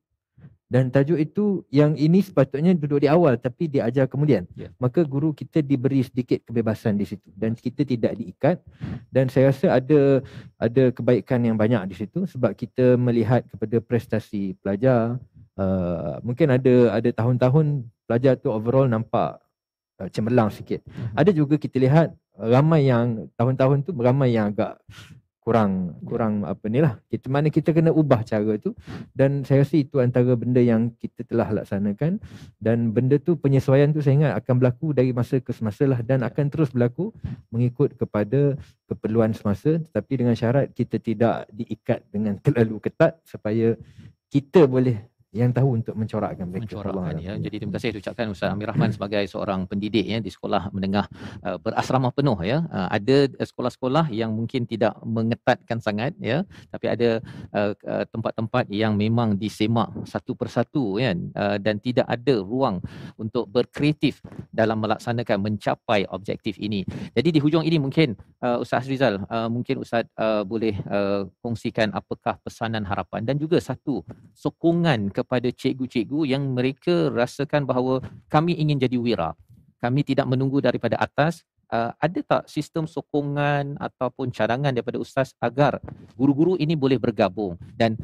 Dan 0.72 0.88
tajuk 0.88 1.20
itu 1.20 1.68
yang 1.68 2.00
ini 2.00 2.24
sepatutnya 2.24 2.72
duduk 2.72 3.04
di 3.04 3.12
awal 3.12 3.36
tapi 3.36 3.68
diajar 3.68 4.08
kemudian. 4.08 4.48
Yeah. 4.56 4.72
Maka 4.80 5.04
guru 5.04 5.36
kita 5.36 5.60
diberi 5.60 6.00
sedikit 6.00 6.48
kebebasan 6.48 6.96
di 6.96 7.04
situ 7.04 7.28
dan 7.36 7.60
kita 7.60 7.84
tidak 7.84 8.16
diikat 8.16 8.64
dan 9.12 9.28
saya 9.28 9.52
rasa 9.52 9.84
ada 9.84 10.24
ada 10.56 10.84
kebaikan 10.96 11.44
yang 11.44 11.60
banyak 11.60 11.92
di 11.92 11.96
situ 12.00 12.24
sebab 12.24 12.56
kita 12.56 12.96
melihat 12.96 13.44
kepada 13.52 13.84
prestasi 13.84 14.56
pelajar, 14.64 15.20
Uh, 15.60 16.16
mungkin 16.24 16.48
ada 16.48 16.96
ada 16.96 17.10
tahun-tahun 17.12 17.84
pelajar 18.08 18.40
tu 18.40 18.48
overall 18.50 18.88
nampak 18.88 19.40
uh, 20.00 20.10
cemerlang 20.10 20.50
sikit. 20.50 20.80
Mhm. 20.88 21.14
Ada 21.16 21.32
juga 21.36 21.56
kita 21.60 21.78
lihat 21.80 22.16
ramai 22.40 22.88
yang 22.88 23.28
tahun-tahun 23.36 23.84
tu 23.84 23.92
ramai 24.00 24.34
yang 24.34 24.56
agak 24.56 24.80
kurang 25.42 25.98
kurang 26.06 26.46
apa 26.46 26.70
ni 26.70 26.80
lah. 26.80 27.02
Kita 27.10 27.26
mana 27.28 27.50
kita 27.50 27.74
kena 27.74 27.90
ubah 27.90 28.22
cara 28.22 28.62
tu 28.62 28.78
dan 29.18 29.42
saya 29.42 29.66
rasa 29.66 29.76
itu 29.82 29.98
antara 29.98 30.38
benda 30.38 30.62
yang 30.62 30.94
kita 31.02 31.26
telah 31.26 31.50
laksanakan 31.50 32.22
dan 32.62 32.94
benda 32.94 33.18
tu 33.18 33.34
penyesuaian 33.36 33.90
tu 33.90 34.06
saya 34.06 34.22
ingat 34.22 34.34
akan 34.38 34.62
berlaku 34.62 34.94
dari 34.94 35.10
masa 35.12 35.42
ke 35.42 35.50
semasa 35.50 35.90
lah 35.90 36.00
dan 36.06 36.22
akan 36.22 36.46
terus 36.54 36.70
berlaku 36.70 37.10
mengikut 37.50 37.98
kepada 37.98 38.54
keperluan 38.86 39.34
semasa 39.34 39.82
tetapi 39.82 40.14
dengan 40.22 40.38
syarat 40.38 40.70
kita 40.78 41.02
tidak 41.02 41.50
diikat 41.50 42.06
dengan 42.14 42.38
terlalu 42.38 42.78
ketat 42.78 43.18
supaya 43.26 43.74
kita 44.30 44.70
boleh 44.70 45.11
yang 45.32 45.56
tahu 45.56 45.80
untuk 45.80 45.96
mencorakkan 45.96 46.44
mereka. 46.44 46.76
Mencorakkan 46.76 47.16
ya. 47.24 47.40
Jadi 47.40 47.56
terima 47.64 47.80
kasih 47.80 47.96
ucapkan 47.96 48.28
Ustaz 48.36 48.52
Amir 48.52 48.68
Rahman 48.68 48.92
sebagai 48.92 49.24
seorang 49.32 49.64
pendidik 49.64 50.04
ya 50.04 50.20
di 50.20 50.28
sekolah 50.28 50.76
menengah 50.76 51.08
uh, 51.48 51.56
berasrama 51.56 52.12
penuh 52.12 52.36
ya. 52.44 52.68
Uh, 52.68 52.88
ada 52.92 53.32
sekolah-sekolah 53.40 54.12
yang 54.12 54.36
mungkin 54.36 54.68
tidak 54.68 54.92
mengetatkan 55.08 55.80
sangat 55.80 56.12
ya, 56.20 56.44
tapi 56.68 56.92
ada 56.92 57.24
uh, 57.56 57.72
uh, 57.88 58.04
tempat-tempat 58.12 58.68
yang 58.76 59.00
memang 59.00 59.40
disemak 59.40 59.88
satu 60.04 60.36
persatu 60.36 61.00
kan 61.00 61.18
uh, 61.40 61.56
dan 61.56 61.80
tidak 61.80 62.12
ada 62.12 62.44
ruang 62.44 62.84
untuk 63.16 63.48
berkreatif 63.48 64.20
dalam 64.52 64.84
melaksanakan 64.84 65.40
mencapai 65.40 66.12
objektif 66.12 66.60
ini. 66.60 66.84
Jadi 67.16 67.30
di 67.32 67.40
hujung 67.40 67.64
ini 67.64 67.80
mungkin 67.80 68.20
uh, 68.44 68.60
Ustaz 68.60 68.84
Rizal 68.84 69.24
uh, 69.32 69.48
mungkin 69.48 69.80
Ustaz 69.80 70.12
uh, 70.20 70.44
boleh 70.44 70.76
uh, 70.92 71.24
kongsikan 71.40 71.96
apakah 71.96 72.36
pesanan 72.44 72.84
harapan 72.84 73.24
dan 73.24 73.40
juga 73.40 73.64
satu 73.64 74.04
sokongan 74.36 75.08
ke 75.08 75.21
kepada 75.22 75.48
cikgu-cikgu 75.54 76.34
yang 76.34 76.42
mereka 76.50 77.14
rasakan 77.14 77.70
bahawa 77.70 78.02
kami 78.26 78.58
ingin 78.58 78.82
jadi 78.82 78.98
wira. 78.98 79.38
Kami 79.78 80.02
tidak 80.02 80.26
menunggu 80.26 80.58
daripada 80.58 80.98
atas. 80.98 81.46
Uh, 81.72 81.96
ada 82.04 82.20
tak 82.20 82.44
sistem 82.52 82.84
sokongan 82.84 83.80
ataupun 83.80 84.28
cadangan 84.28 84.76
daripada 84.76 85.00
ustaz 85.00 85.32
agar 85.40 85.80
guru-guru 86.20 86.60
ini 86.60 86.76
boleh 86.76 87.00
bergabung 87.00 87.56
dan 87.80 87.96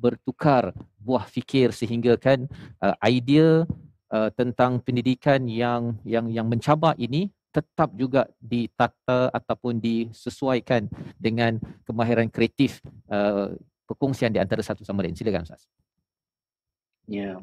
bertukar 0.00 0.72
buah 0.96 1.28
fikir 1.28 1.68
sehingga 1.76 2.16
kan 2.16 2.48
uh, 2.80 2.96
idea 3.04 3.68
uh, 4.08 4.32
tentang 4.32 4.80
pendidikan 4.80 5.44
yang 5.44 6.00
yang 6.00 6.32
yang 6.32 6.48
mencabar 6.48 6.96
ini 6.96 7.28
tetap 7.50 7.90
juga 7.98 8.24
ditata 8.38 9.28
ataupun 9.34 9.82
disesuaikan 9.82 10.86
dengan 11.18 11.58
kemahiran 11.84 12.30
kreatif 12.30 12.78
uh, 13.10 13.52
perkongsian 13.90 14.30
di 14.30 14.38
antara 14.38 14.62
satu 14.62 14.86
sama 14.86 15.02
lain. 15.02 15.18
Silakan 15.18 15.42
Ustaz. 15.42 15.66
Ya. 17.10 17.42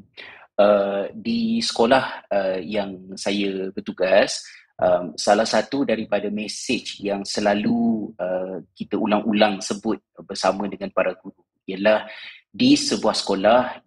Uh, 0.57 1.11
di 1.13 1.59
sekolah 1.59 2.25
uh, 2.31 2.57
yang 2.63 3.13
saya 3.19 3.69
bertugas, 3.69 4.41
um, 4.79 5.13
salah 5.19 5.45
satu 5.45 5.83
daripada 5.83 6.31
mesej 6.31 6.97
yang 7.03 7.21
selalu 7.27 8.09
uh, 8.17 8.63
kita 8.73 8.97
ulang-ulang 8.97 9.61
sebut 9.61 10.01
bersama 10.23 10.65
dengan 10.65 10.89
para 10.89 11.13
guru 11.13 11.43
ialah 11.67 12.07
di 12.47 12.79
sebuah 12.79 13.13
sekolah 13.13 13.83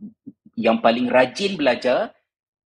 yang 0.55 0.78
paling 0.85 1.09
rajin 1.09 1.57
belajar 1.57 2.12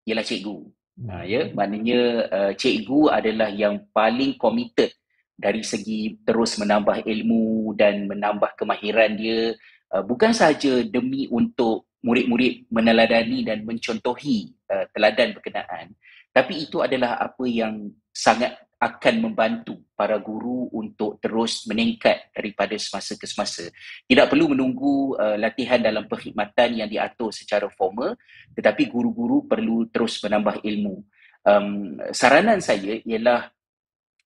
ialah 0.05 0.27
cikgu. 0.27 0.59
Ha, 0.95 1.27
ya, 1.27 1.51
maknanya 1.55 2.01
uh, 2.31 2.53
cikgu 2.55 3.11
adalah 3.11 3.51
yang 3.51 3.89
paling 3.95 4.39
committed 4.39 4.95
dari 5.35 5.63
segi 5.67 6.23
terus 6.23 6.55
menambah 6.59 7.03
ilmu 7.03 7.75
dan 7.75 8.07
menambah 8.07 8.55
kemahiran 8.55 9.19
dia 9.19 9.55
uh, 9.91 10.03
bukan 10.07 10.31
sahaja 10.31 10.87
demi 10.87 11.27
untuk 11.31 11.91
murid-murid 12.05 12.69
meneladani 12.69 13.43
dan 13.49 13.65
mencontohi 13.65 14.53
uh, 14.69 14.85
teladan 14.93 15.33
berkenaan 15.33 15.97
tapi 16.35 16.67
itu 16.67 16.83
adalah 16.83 17.17
apa 17.23 17.47
yang 17.47 17.95
sangat 18.11 18.59
akan 18.85 19.31
membantu 19.31 19.81
para 19.95 20.19
guru 20.21 20.69
untuk 20.75 21.17
terus 21.23 21.65
meningkat 21.65 22.29
daripada 22.37 22.77
semasa 22.77 23.17
ke 23.17 23.25
semasa. 23.25 23.65
Tidak 24.05 24.27
perlu 24.29 24.53
menunggu 24.53 25.17
uh, 25.17 25.39
latihan 25.41 25.81
dalam 25.81 26.05
perkhidmatan 26.05 26.85
yang 26.85 26.89
diatur 26.91 27.33
secara 27.33 27.71
formal 27.71 28.19
tetapi 28.53 28.91
guru-guru 28.91 29.47
perlu 29.49 29.89
terus 29.89 30.21
menambah 30.21 30.61
ilmu. 30.61 31.01
Um, 31.47 32.03
saranan 32.13 32.61
saya 32.61 33.01
ialah 33.07 33.49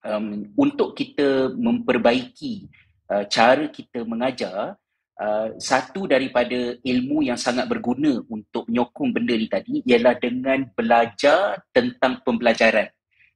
um, 0.02 0.48
untuk 0.58 0.96
kita 0.96 1.54
memperbaiki 1.54 2.66
uh, 3.12 3.28
cara 3.30 3.68
kita 3.70 4.02
mengajar 4.02 4.74
uh, 5.18 5.48
satu 5.58 6.06
daripada 6.06 6.78
ilmu 6.80 7.26
yang 7.26 7.36
sangat 7.36 7.66
berguna 7.66 8.22
untuk 8.30 8.64
menyokong 8.70 9.10
benda 9.10 9.34
ni 9.34 9.48
tadi 9.50 9.74
ialah 9.84 10.14
dengan 10.16 10.64
belajar 10.72 11.62
tentang 11.74 12.22
pembelajaran. 12.22 12.88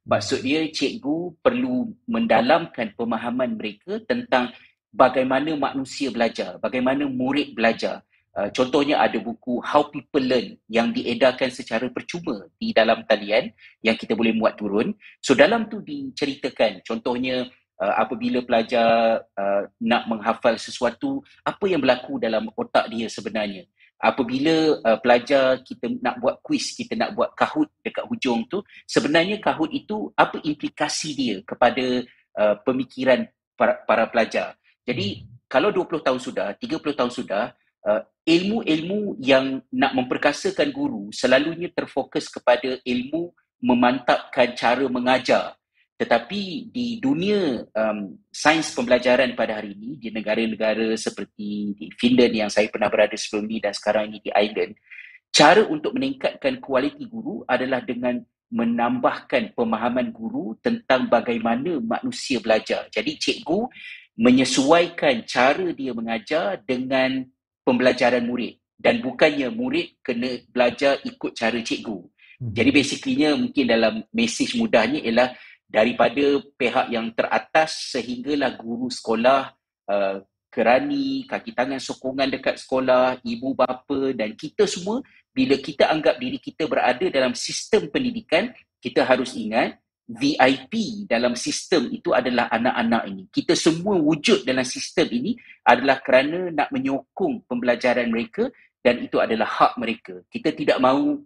Maksud 0.03 0.43
dia 0.43 0.67
cikgu 0.67 1.39
perlu 1.39 1.95
mendalamkan 2.11 2.91
pemahaman 2.99 3.55
mereka 3.55 4.03
tentang 4.03 4.51
bagaimana 4.91 5.55
manusia 5.55 6.11
belajar, 6.11 6.59
bagaimana 6.59 7.07
murid 7.07 7.55
belajar. 7.55 8.03
Uh, 8.33 8.49
contohnya 8.49 8.97
ada 8.97 9.21
buku 9.21 9.61
How 9.61 9.93
People 9.93 10.25
Learn 10.25 10.57
yang 10.65 10.89
diedarkan 10.89 11.53
secara 11.53 11.93
percuma 11.93 12.49
di 12.57 12.73
dalam 12.73 13.05
talian 13.05 13.53
yang 13.85 13.93
kita 13.93 14.17
boleh 14.17 14.33
muat 14.33 14.57
turun. 14.57 14.97
So 15.21 15.37
dalam 15.37 15.69
tu 15.69 15.85
diceritakan 15.85 16.81
contohnya 16.81 17.45
uh, 17.83 17.95
apabila 17.99 18.39
pelajar 18.47 19.19
uh, 19.35 19.67
nak 19.83 20.07
menghafal 20.07 20.55
sesuatu, 20.55 21.19
apa 21.43 21.65
yang 21.67 21.83
berlaku 21.83 22.23
dalam 22.23 22.47
otak 22.55 22.87
dia 22.87 23.11
sebenarnya. 23.11 23.67
Apabila 23.99 24.79
uh, 24.83 24.99
pelajar 25.03 25.59
kita 25.67 25.91
nak 25.99 26.23
buat 26.23 26.39
kuis, 26.47 26.75
kita 26.79 26.95
nak 26.95 27.19
buat 27.19 27.35
kahut 27.35 27.67
dekat 27.83 28.07
hujung 28.07 28.47
tu, 28.47 28.63
sebenarnya 28.87 29.43
kahut 29.43 29.71
itu 29.75 30.15
apa 30.15 30.39
implikasi 30.43 31.11
dia 31.19 31.37
kepada 31.43 32.07
uh, 32.39 32.55
pemikiran 32.63 33.27
para, 33.59 33.83
para 33.83 34.07
pelajar. 34.07 34.55
Jadi 34.87 35.27
kalau 35.51 35.75
20 35.75 36.07
tahun 36.07 36.21
sudah, 36.23 36.49
30 36.59 36.99
tahun 36.99 37.13
sudah, 37.13 37.55
uh, 37.87 38.03
ilmu-ilmu 38.23 39.19
yang 39.19 39.63
nak 39.75 39.93
memperkasakan 39.99 40.71
guru 40.71 41.11
selalunya 41.11 41.71
terfokus 41.75 42.31
kepada 42.31 42.79
ilmu 42.87 43.35
memantapkan 43.63 44.55
cara 44.59 44.83
mengajar 44.91 45.55
tetapi 45.97 46.73
di 46.73 46.99
dunia 46.99 47.63
um, 47.63 48.17
sains 48.33 48.75
pembelajaran 48.75 49.37
pada 49.39 49.61
hari 49.63 49.77
ini 49.77 50.01
di 50.01 50.09
negara-negara 50.11 50.97
seperti 50.99 51.77
di 51.79 51.87
Finland 51.95 52.35
yang 52.35 52.51
saya 52.51 52.67
pernah 52.73 52.91
berada 52.91 53.15
sebelum 53.15 53.47
ini 53.47 53.59
dan 53.63 53.73
sekarang 53.77 54.11
ini 54.11 54.19
di 54.25 54.31
Ireland 54.35 54.75
cara 55.33 55.65
untuk 55.65 55.97
meningkatkan 55.97 56.61
kualiti 56.61 57.09
guru 57.09 57.43
adalah 57.49 57.81
dengan 57.81 58.21
menambahkan 58.53 59.57
pemahaman 59.57 60.13
guru 60.13 60.53
tentang 60.61 61.09
bagaimana 61.09 61.81
manusia 61.81 62.37
belajar. 62.37 62.85
Jadi 62.93 63.17
cikgu 63.17 63.65
menyesuaikan 64.21 65.25
cara 65.25 65.73
dia 65.73 65.97
mengajar 65.97 66.61
dengan 66.61 67.25
pembelajaran 67.65 68.29
murid 68.29 68.61
dan 68.77 69.01
bukannya 69.01 69.49
murid 69.49 69.97
kena 70.05 70.37
belajar 70.53 71.01
ikut 71.01 71.33
cara 71.33 71.57
cikgu. 71.65 71.97
Hmm. 71.97 72.53
Jadi 72.53 72.71
basically 72.77 73.25
mungkin 73.33 73.65
dalam 73.65 73.95
mesej 74.13 74.53
mudahnya 74.61 75.01
ialah 75.01 75.33
daripada 75.73 76.45
pihak 76.61 76.93
yang 76.93 77.09
teratas 77.17 77.97
sehinggalah 77.97 78.53
guru 78.61 78.93
sekolah 78.93 79.57
uh, 79.89 80.21
kerani, 80.53 81.25
kaki 81.25 81.57
tangan 81.57 81.81
sokongan 81.81 82.29
dekat 82.29 82.61
sekolah, 82.61 83.25
ibu 83.25 83.57
bapa 83.57 84.13
dan 84.13 84.37
kita 84.37 84.69
semua 84.69 85.01
bila 85.33 85.57
kita 85.57 85.89
anggap 85.89 86.21
diri 86.21 86.37
kita 86.37 86.69
berada 86.69 87.09
dalam 87.09 87.33
sistem 87.33 87.89
pendidikan, 87.89 88.53
kita 88.77 89.01
harus 89.01 89.33
ingat 89.33 89.81
VIP 90.05 91.09
dalam 91.09 91.33
sistem 91.33 91.89
itu 91.89 92.13
adalah 92.13 92.53
anak-anak 92.53 93.03
ini. 93.09 93.25
Kita 93.33 93.57
semua 93.57 93.97
wujud 93.97 94.45
dalam 94.45 94.69
sistem 94.69 95.09
ini 95.09 95.33
adalah 95.65 96.05
kerana 96.05 96.53
nak 96.53 96.69
menyokong 96.69 97.49
pembelajaran 97.49 98.13
mereka 98.13 98.53
dan 98.85 99.01
itu 99.01 99.17
adalah 99.17 99.49
hak 99.49 99.81
mereka. 99.81 100.21
Kita 100.29 100.53
tidak 100.53 100.77
mahu 100.85 101.23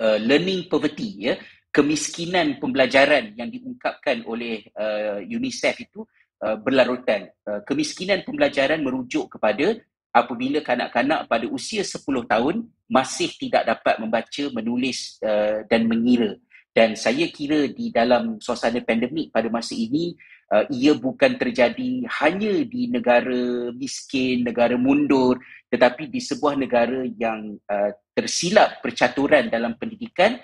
uh, 0.00 0.18
learning 0.24 0.72
poverty 0.72 1.28
ya, 1.28 1.34
kemiskinan 1.74 2.62
pembelajaran 2.62 3.34
yang 3.34 3.50
diungkapkan 3.50 4.22
oleh 4.30 4.62
uh, 4.78 5.18
UNICEF 5.18 5.90
itu 5.90 6.06
uh, 6.46 6.54
berlarutan. 6.54 7.34
Uh, 7.42 7.66
kemiskinan 7.66 8.22
pembelajaran 8.22 8.78
merujuk 8.78 9.34
kepada 9.34 9.82
apabila 10.14 10.62
kanak-kanak 10.62 11.26
pada 11.26 11.50
usia 11.50 11.82
10 11.82 11.98
tahun 12.30 12.70
masih 12.86 13.34
tidak 13.34 13.66
dapat 13.66 13.98
membaca, 13.98 14.44
menulis 14.54 15.18
uh, 15.26 15.66
dan 15.66 15.90
mengira 15.90 16.38
dan 16.74 16.98
saya 16.98 17.30
kira 17.30 17.70
di 17.70 17.94
dalam 17.94 18.42
suasana 18.42 18.82
pandemik 18.82 19.30
pada 19.30 19.46
masa 19.46 19.78
ini 19.78 20.18
uh, 20.50 20.66
ia 20.74 20.90
bukan 20.98 21.38
terjadi 21.38 22.02
hanya 22.18 22.66
di 22.66 22.90
negara 22.90 23.70
miskin, 23.70 24.42
negara 24.42 24.74
mundur 24.74 25.38
tetapi 25.70 26.10
di 26.10 26.18
sebuah 26.18 26.58
negara 26.58 27.06
yang 27.14 27.54
uh, 27.70 27.94
tersilap 28.10 28.82
percaturan 28.82 29.46
dalam 29.46 29.78
pendidikan 29.78 30.34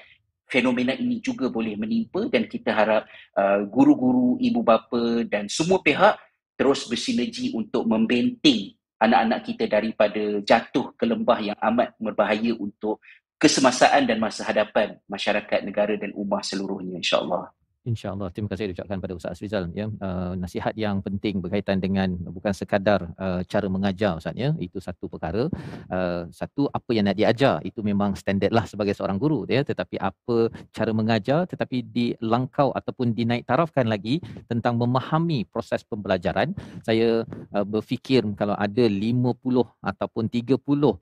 fenomena 0.51 0.93
ini 0.99 1.23
juga 1.23 1.47
boleh 1.49 1.79
menimpa 1.79 2.27
dan 2.27 2.51
kita 2.51 2.75
harap 2.75 3.03
uh, 3.39 3.63
guru-guru, 3.71 4.37
ibu 4.43 4.61
bapa 4.61 5.25
dan 5.31 5.47
semua 5.47 5.79
pihak 5.81 6.19
terus 6.59 6.85
bersinergi 6.91 7.55
untuk 7.57 7.89
membenting 7.89 8.77
anak-anak 9.01 9.41
kita 9.49 9.65
daripada 9.65 10.45
jatuh 10.45 10.93
ke 10.93 11.09
lembah 11.09 11.41
yang 11.41 11.59
amat 11.73 11.97
berbahaya 11.97 12.53
untuk 12.61 13.01
kesemasaan 13.41 14.05
dan 14.05 14.21
masa 14.21 14.45
hadapan 14.45 15.01
masyarakat 15.09 15.65
negara 15.65 15.97
dan 15.97 16.13
ummah 16.13 16.45
seluruhnya 16.45 17.01
insya-Allah. 17.01 17.49
InsyaAllah. 17.81 18.29
Terima 18.37 18.53
kasih 18.53 18.69
diucapkan 18.69 19.01
pada 19.01 19.17
Ustaz 19.17 19.41
Rizal. 19.41 19.73
Ya. 19.73 19.89
Uh, 19.89 20.37
nasihat 20.37 20.77
yang 20.77 21.01
penting 21.01 21.41
berkaitan 21.41 21.81
dengan 21.81 22.13
bukan 22.29 22.53
sekadar 22.53 23.09
uh, 23.17 23.41
cara 23.49 23.67
mengajar 23.73 24.21
Ustaz. 24.21 24.37
Ya. 24.37 24.53
Itu 24.61 24.85
satu 24.85 25.09
perkara. 25.09 25.49
Uh, 25.89 26.29
satu, 26.29 26.69
apa 26.69 26.91
yang 26.93 27.09
nak 27.09 27.17
diajar. 27.17 27.65
Itu 27.65 27.81
memang 27.81 28.21
standard 28.21 28.53
lah 28.53 28.69
sebagai 28.69 28.93
seorang 28.93 29.17
guru. 29.17 29.49
Ya. 29.49 29.65
Tetapi 29.65 29.97
apa 29.97 30.53
cara 30.77 30.93
mengajar 30.93 31.49
tetapi 31.49 31.81
dilangkau 31.89 32.77
ataupun 32.77 33.17
dinaik 33.17 33.49
tarafkan 33.49 33.89
lagi 33.89 34.21
tentang 34.45 34.77
memahami 34.77 35.49
proses 35.49 35.81
pembelajaran. 35.81 36.53
Saya 36.85 37.25
uh, 37.57 37.65
berfikir 37.65 38.29
kalau 38.37 38.61
ada 38.61 38.85
50 38.85 39.41
ataupun 39.81 40.29
30 40.29 40.61
uh, 40.61 40.93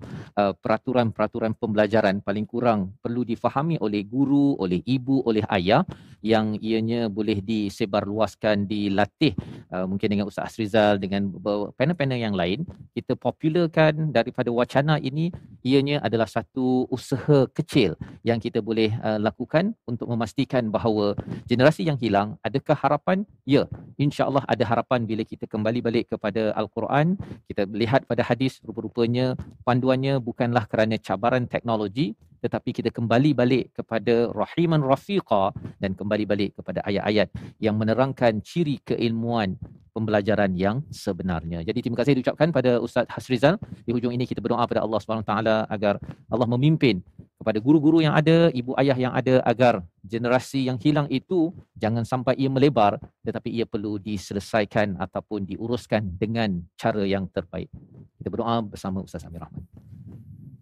peraturan-peraturan 0.63 1.59
pembelajaran 1.59 2.23
paling 2.23 2.47
kurang 2.47 2.95
perlu 3.03 3.27
difahami 3.27 3.83
oleh 3.83 4.07
guru, 4.07 4.55
oleh 4.63 4.79
ibu, 4.87 5.27
oleh 5.27 5.43
ayah 5.51 5.83
yang 6.25 6.59
ianya 6.59 7.07
boleh 7.07 7.39
disebarluaskan 7.39 8.67
dilatih 8.67 9.39
uh, 9.71 9.87
mungkin 9.87 10.09
dengan 10.11 10.27
Ustaz 10.27 10.59
Rizal 10.59 10.99
dengan 10.99 11.31
panel-panel 11.75 12.19
yang 12.19 12.35
lain. 12.35 12.67
Kita 12.95 13.15
popularkan 13.15 14.11
daripada 14.11 14.51
wacana 14.51 14.99
ini 14.99 15.31
ianya 15.63 16.03
adalah 16.03 16.27
satu 16.27 16.91
usaha 16.91 17.47
kecil 17.55 17.95
yang 18.27 18.43
kita 18.43 18.59
boleh 18.59 18.95
uh, 19.03 19.19
lakukan 19.23 19.75
untuk 19.87 20.11
memastikan 20.11 20.71
bahawa 20.75 21.15
generasi 21.47 21.87
yang 21.87 21.99
hilang 21.99 22.35
adakah 22.43 22.75
harapan? 22.75 23.23
Ya 23.47 23.71
insya-Allah 23.97 24.43
ada 24.47 24.65
harapan 24.67 25.07
bila 25.07 25.23
kita 25.23 25.47
kembali 25.47 25.81
balik 25.83 26.05
kepada 26.13 26.51
al-Quran. 26.59 27.15
Kita 27.47 27.67
melihat 27.71 28.05
pada 28.05 28.27
hadis 28.27 28.59
rupa-rupanya 28.67 29.39
panduannya 29.63 30.19
bukanlah 30.19 30.67
kerana 30.67 30.99
cabaran 30.99 31.47
teknologi 31.47 32.19
tetapi 32.45 32.71
kita 32.75 32.91
kembali 32.95 33.31
balik 33.35 33.65
kepada 33.75 34.31
rahiman 34.33 34.83
rafiqa 34.83 35.55
dan 35.83 35.95
kembali 35.99 36.25
balik 36.25 36.51
kepada 36.59 36.83
ayat-ayat 36.87 37.29
yang 37.59 37.75
menerangkan 37.79 38.41
ciri 38.43 38.79
keilmuan 38.83 39.59
pembelajaran 39.99 40.55
yang 40.55 40.87
sebenarnya. 40.95 41.67
Jadi 41.67 41.79
terima 41.83 41.99
kasih 41.99 42.15
diucapkan 42.15 42.55
pada 42.55 42.79
Ustaz 42.79 43.11
Hasrizal. 43.11 43.59
Di 43.83 43.91
hujung 43.91 44.15
ini 44.15 44.31
kita 44.31 44.39
berdoa 44.39 44.63
pada 44.71 44.87
Allah 44.87 44.99
Subhanahu 45.03 45.27
taala 45.27 45.67
agar 45.67 45.99
Allah 46.31 46.47
memimpin 46.47 47.03
kepada 47.39 47.59
guru-guru 47.59 48.03
yang 48.03 48.15
ada, 48.15 48.51
ibu 48.55 48.75
ayah 48.79 48.99
yang 48.99 49.15
ada 49.15 49.43
agar 49.43 49.83
generasi 50.07 50.71
yang 50.71 50.79
hilang 50.79 51.07
itu 51.11 51.55
jangan 51.75 52.03
sampai 52.03 52.35
ia 52.39 52.51
melebar 52.51 52.99
tetapi 53.27 53.51
ia 53.51 53.67
perlu 53.67 53.99
diselesaikan 53.99 54.99
ataupun 54.99 55.47
diuruskan 55.47 56.15
dengan 56.19 56.63
cara 56.79 57.03
yang 57.03 57.27
terbaik. 57.31 57.71
Kita 58.19 58.29
berdoa 58.31 58.63
bersama 58.63 59.03
Ustaz 59.03 59.27
Amir 59.27 59.43
Rahman. 59.47 59.88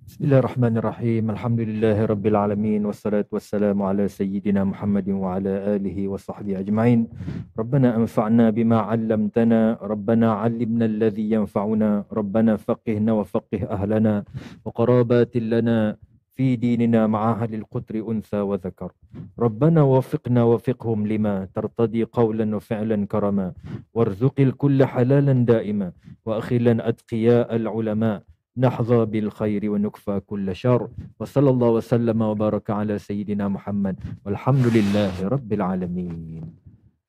بسم 0.07 0.25
الله 0.25 0.39
الرحمن 0.39 0.75
الرحيم. 0.79 1.25
الحمد 1.35 1.61
لله 1.61 2.05
رب 2.07 2.27
العالمين 2.27 2.87
والصلاة 2.87 3.27
والسلام 3.27 3.83
على 3.83 4.07
سيدنا 4.07 4.63
محمد 4.63 5.09
وعلى 5.11 5.75
آله 5.75 5.99
وصحبه 6.09 6.63
أجمعين. 6.63 7.11
ربنا 7.59 7.97
أنفعنا 7.97 8.51
بما 8.51 8.79
علمتنا 8.79 9.79
ربنا 9.83 10.29
علمنا 10.33 10.85
الذي 10.85 11.31
ينفعنا 11.31 12.05
ربنا 12.13 12.57
فقهنا 12.57 13.13
وفقه 13.13 13.61
أهلنا 13.67 14.25
وقرابات 14.65 15.37
لنا 15.37 15.97
في 16.39 16.57
ديننا 16.57 17.07
مع 17.07 17.23
أهل 17.43 17.55
القطر 17.55 18.11
أنثى 18.11 18.41
وذكر. 18.41 18.91
ربنا 19.39 19.83
وفقنا 19.83 20.43
وفقهم 20.43 21.07
لما 21.07 21.49
ترتضي 21.55 22.05
قولا 22.05 22.57
وفعلا 22.57 23.07
كرما 23.07 23.53
وارزق 23.95 24.37
الكل 24.39 24.85
حلالا 24.85 25.33
دائما 25.33 25.93
وأخلا 26.27 26.89
أتقياء 26.89 27.57
العلماء 27.57 28.23
نحظى 28.59 29.05
بالخير 29.05 29.71
ونكفى 29.71 30.21
كل 30.27 30.57
شر. 30.57 30.89
وصلى 31.21 31.51
الله 31.51 31.69
وسلم 31.69 32.23
وبارك 32.23 32.71
على 32.71 32.99
سيدنا 32.99 33.49
محمد. 33.49 33.97
والحمد 34.25 34.67
لله 34.67 35.29
رب 35.29 35.53
العالمين. 35.53 36.66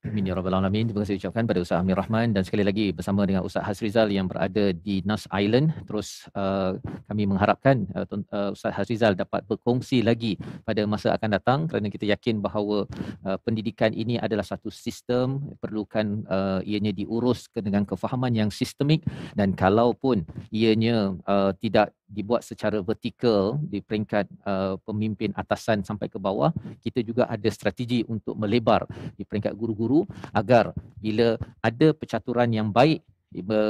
Amin 0.08 0.24
ya 0.24 0.39
rabbal 0.39 0.55
alamin. 0.55 0.88
Terima 0.88 1.03
kasih 1.03 1.20
ucapkan 1.20 1.43
pada 1.43 1.60
Ustaz 1.60 1.84
Amir 1.84 1.99
Rahman 1.99 2.32
dan 2.32 2.47
sekali 2.47 2.64
lagi 2.64 2.95
bersama 2.95 3.28
dengan 3.28 3.43
Ustaz 3.43 3.68
Hasrizal 3.68 4.08
yang 4.08 4.32
berada 4.32 4.72
di 4.72 5.03
Nas 5.03 5.28
Island. 5.36 5.76
Terus 5.84 6.32
uh, 6.32 6.80
kami 7.12 7.28
mengharapkan 7.28 7.84
uh, 7.91 8.08
uh, 8.08 8.55
Ustaz 8.55 8.72
Hasrizal 8.72 9.20
dapat 9.20 9.43
berkongsi 9.43 10.08
lagi 10.08 10.39
pada 10.64 10.88
masa 10.88 11.12
akan 11.12 11.30
datang 11.36 11.60
kerana 11.68 11.91
kita 11.91 12.08
yakin 12.08 12.39
bahawa 12.39 12.88
uh, 13.28 13.36
pendidikan 13.43 13.91
ini 13.91 14.16
adalah 14.16 14.47
satu 14.47 14.72
sistem 14.72 15.43
perlukan 15.60 16.24
uh, 16.32 16.64
ianya 16.64 16.95
diurus 16.95 17.51
dengan 17.51 17.84
kefahaman 17.84 18.32
yang 18.32 18.47
sistemik 18.47 19.03
dan 19.36 19.51
kalaupun 19.60 20.24
ianya 20.55 21.20
uh, 21.28 21.51
tidak 21.60 21.91
dibuat 22.08 22.41
secara 22.41 22.80
vertikal 22.80 23.60
di 23.60 23.84
peringkat 23.84 24.26
uh, 24.47 24.80
pemimpin 24.88 25.36
atasan 25.36 25.84
sampai 25.84 26.08
ke 26.08 26.16
bawah. 26.16 26.55
Kita 26.80 27.03
juga 27.03 27.28
ada 27.28 27.49
strategi 27.51 28.01
untuk 28.08 28.39
melebar 28.39 28.88
di 29.20 29.28
peringkat 29.28 29.53
guru-guru 29.53 30.08
agar 30.32 30.72
bila 30.97 31.36
ada 31.60 31.88
percaturan 31.91 32.47
yang 32.49 32.72
baik 32.72 33.03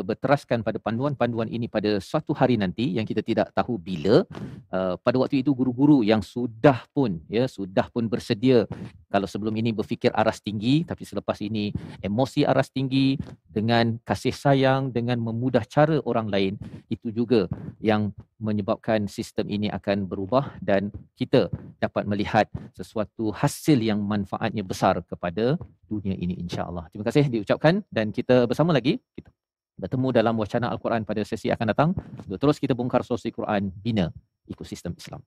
berteraskan 0.05 0.61
pada 0.61 0.77
panduan-panduan 0.77 1.49
ini 1.49 1.65
pada 1.65 1.97
suatu 1.97 2.31
hari 2.31 2.61
nanti 2.61 2.93
yang 2.93 3.05
kita 3.09 3.25
tidak 3.25 3.49
tahu 3.57 3.81
bila. 3.81 4.21
Uh, 4.69 4.95
pada 5.01 5.17
waktu 5.17 5.41
itu 5.41 5.51
guru-guru 5.57 6.05
yang 6.05 6.21
sudah 6.21 6.85
pun 6.93 7.17
ya 7.25 7.49
sudah 7.49 7.89
pun 7.89 8.05
bersedia. 8.05 8.69
Kalau 9.09 9.25
sebelum 9.25 9.55
ini 9.57 9.73
berfikir 9.73 10.13
aras 10.13 10.37
tinggi 10.43 10.85
tapi 10.85 11.03
selepas 11.07 11.41
ini 11.41 11.73
emosi 12.05 12.45
aras 12.45 12.69
tinggi 12.69 13.17
dengan 13.49 13.97
kasih 14.05 14.35
sayang 14.35 14.93
dengan 14.93 15.17
memudah 15.17 15.65
cara 15.65 15.97
orang 16.05 16.29
lain 16.29 16.53
itu 16.93 17.09
juga 17.09 17.49
yang 17.81 18.13
menyebabkan 18.37 19.09
sistem 19.09 19.49
ini 19.49 19.67
akan 19.73 20.05
berubah 20.05 20.53
dan 20.61 20.93
kita 21.17 21.49
dapat 21.81 22.05
melihat 22.05 22.45
sesuatu 22.77 23.33
hasil 23.33 23.81
yang 23.81 23.97
manfaatnya 23.97 24.61
besar 24.61 25.01
kepada 25.01 25.57
dunia 25.87 26.13
ini 26.13 26.35
insya-Allah. 26.43 26.91
Terima 26.91 27.07
kasih 27.07 27.31
diucapkan 27.31 27.81
dan 27.87 28.11
kita 28.11 28.43
bersama 28.45 28.75
lagi 28.75 28.99
kita 29.15 29.31
bertemu 29.77 30.07
dalam 30.09 30.35
wacana 30.35 30.67
Al-Quran 30.73 31.07
pada 31.07 31.21
sesi 31.23 31.47
akan 31.53 31.65
datang 31.71 31.89
untuk 32.27 32.37
terus 32.37 32.57
kita 32.59 32.73
bongkar 32.75 33.05
sosial 33.07 33.31
Quran 33.31 33.71
bina 33.71 34.11
ekosistem 34.49 34.93
Islam. 34.97 35.23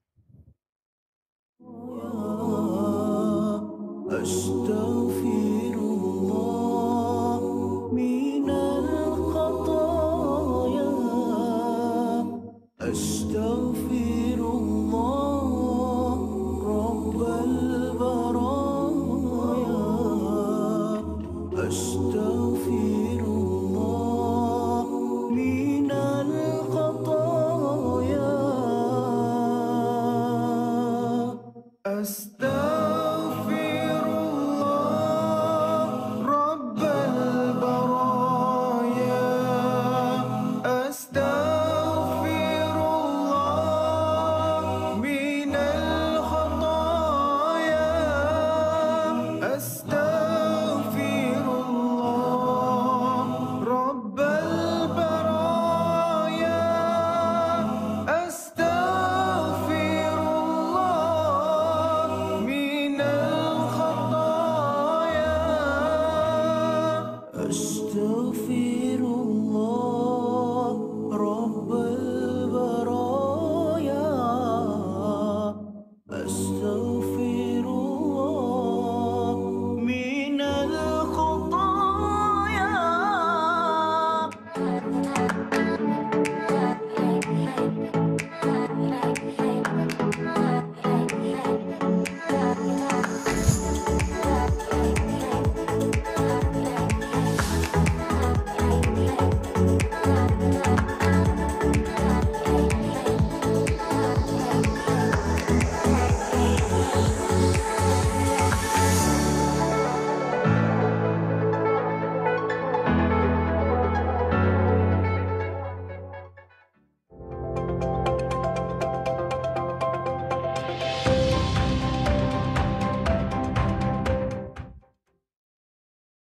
Astaghfirullah 4.11 5.10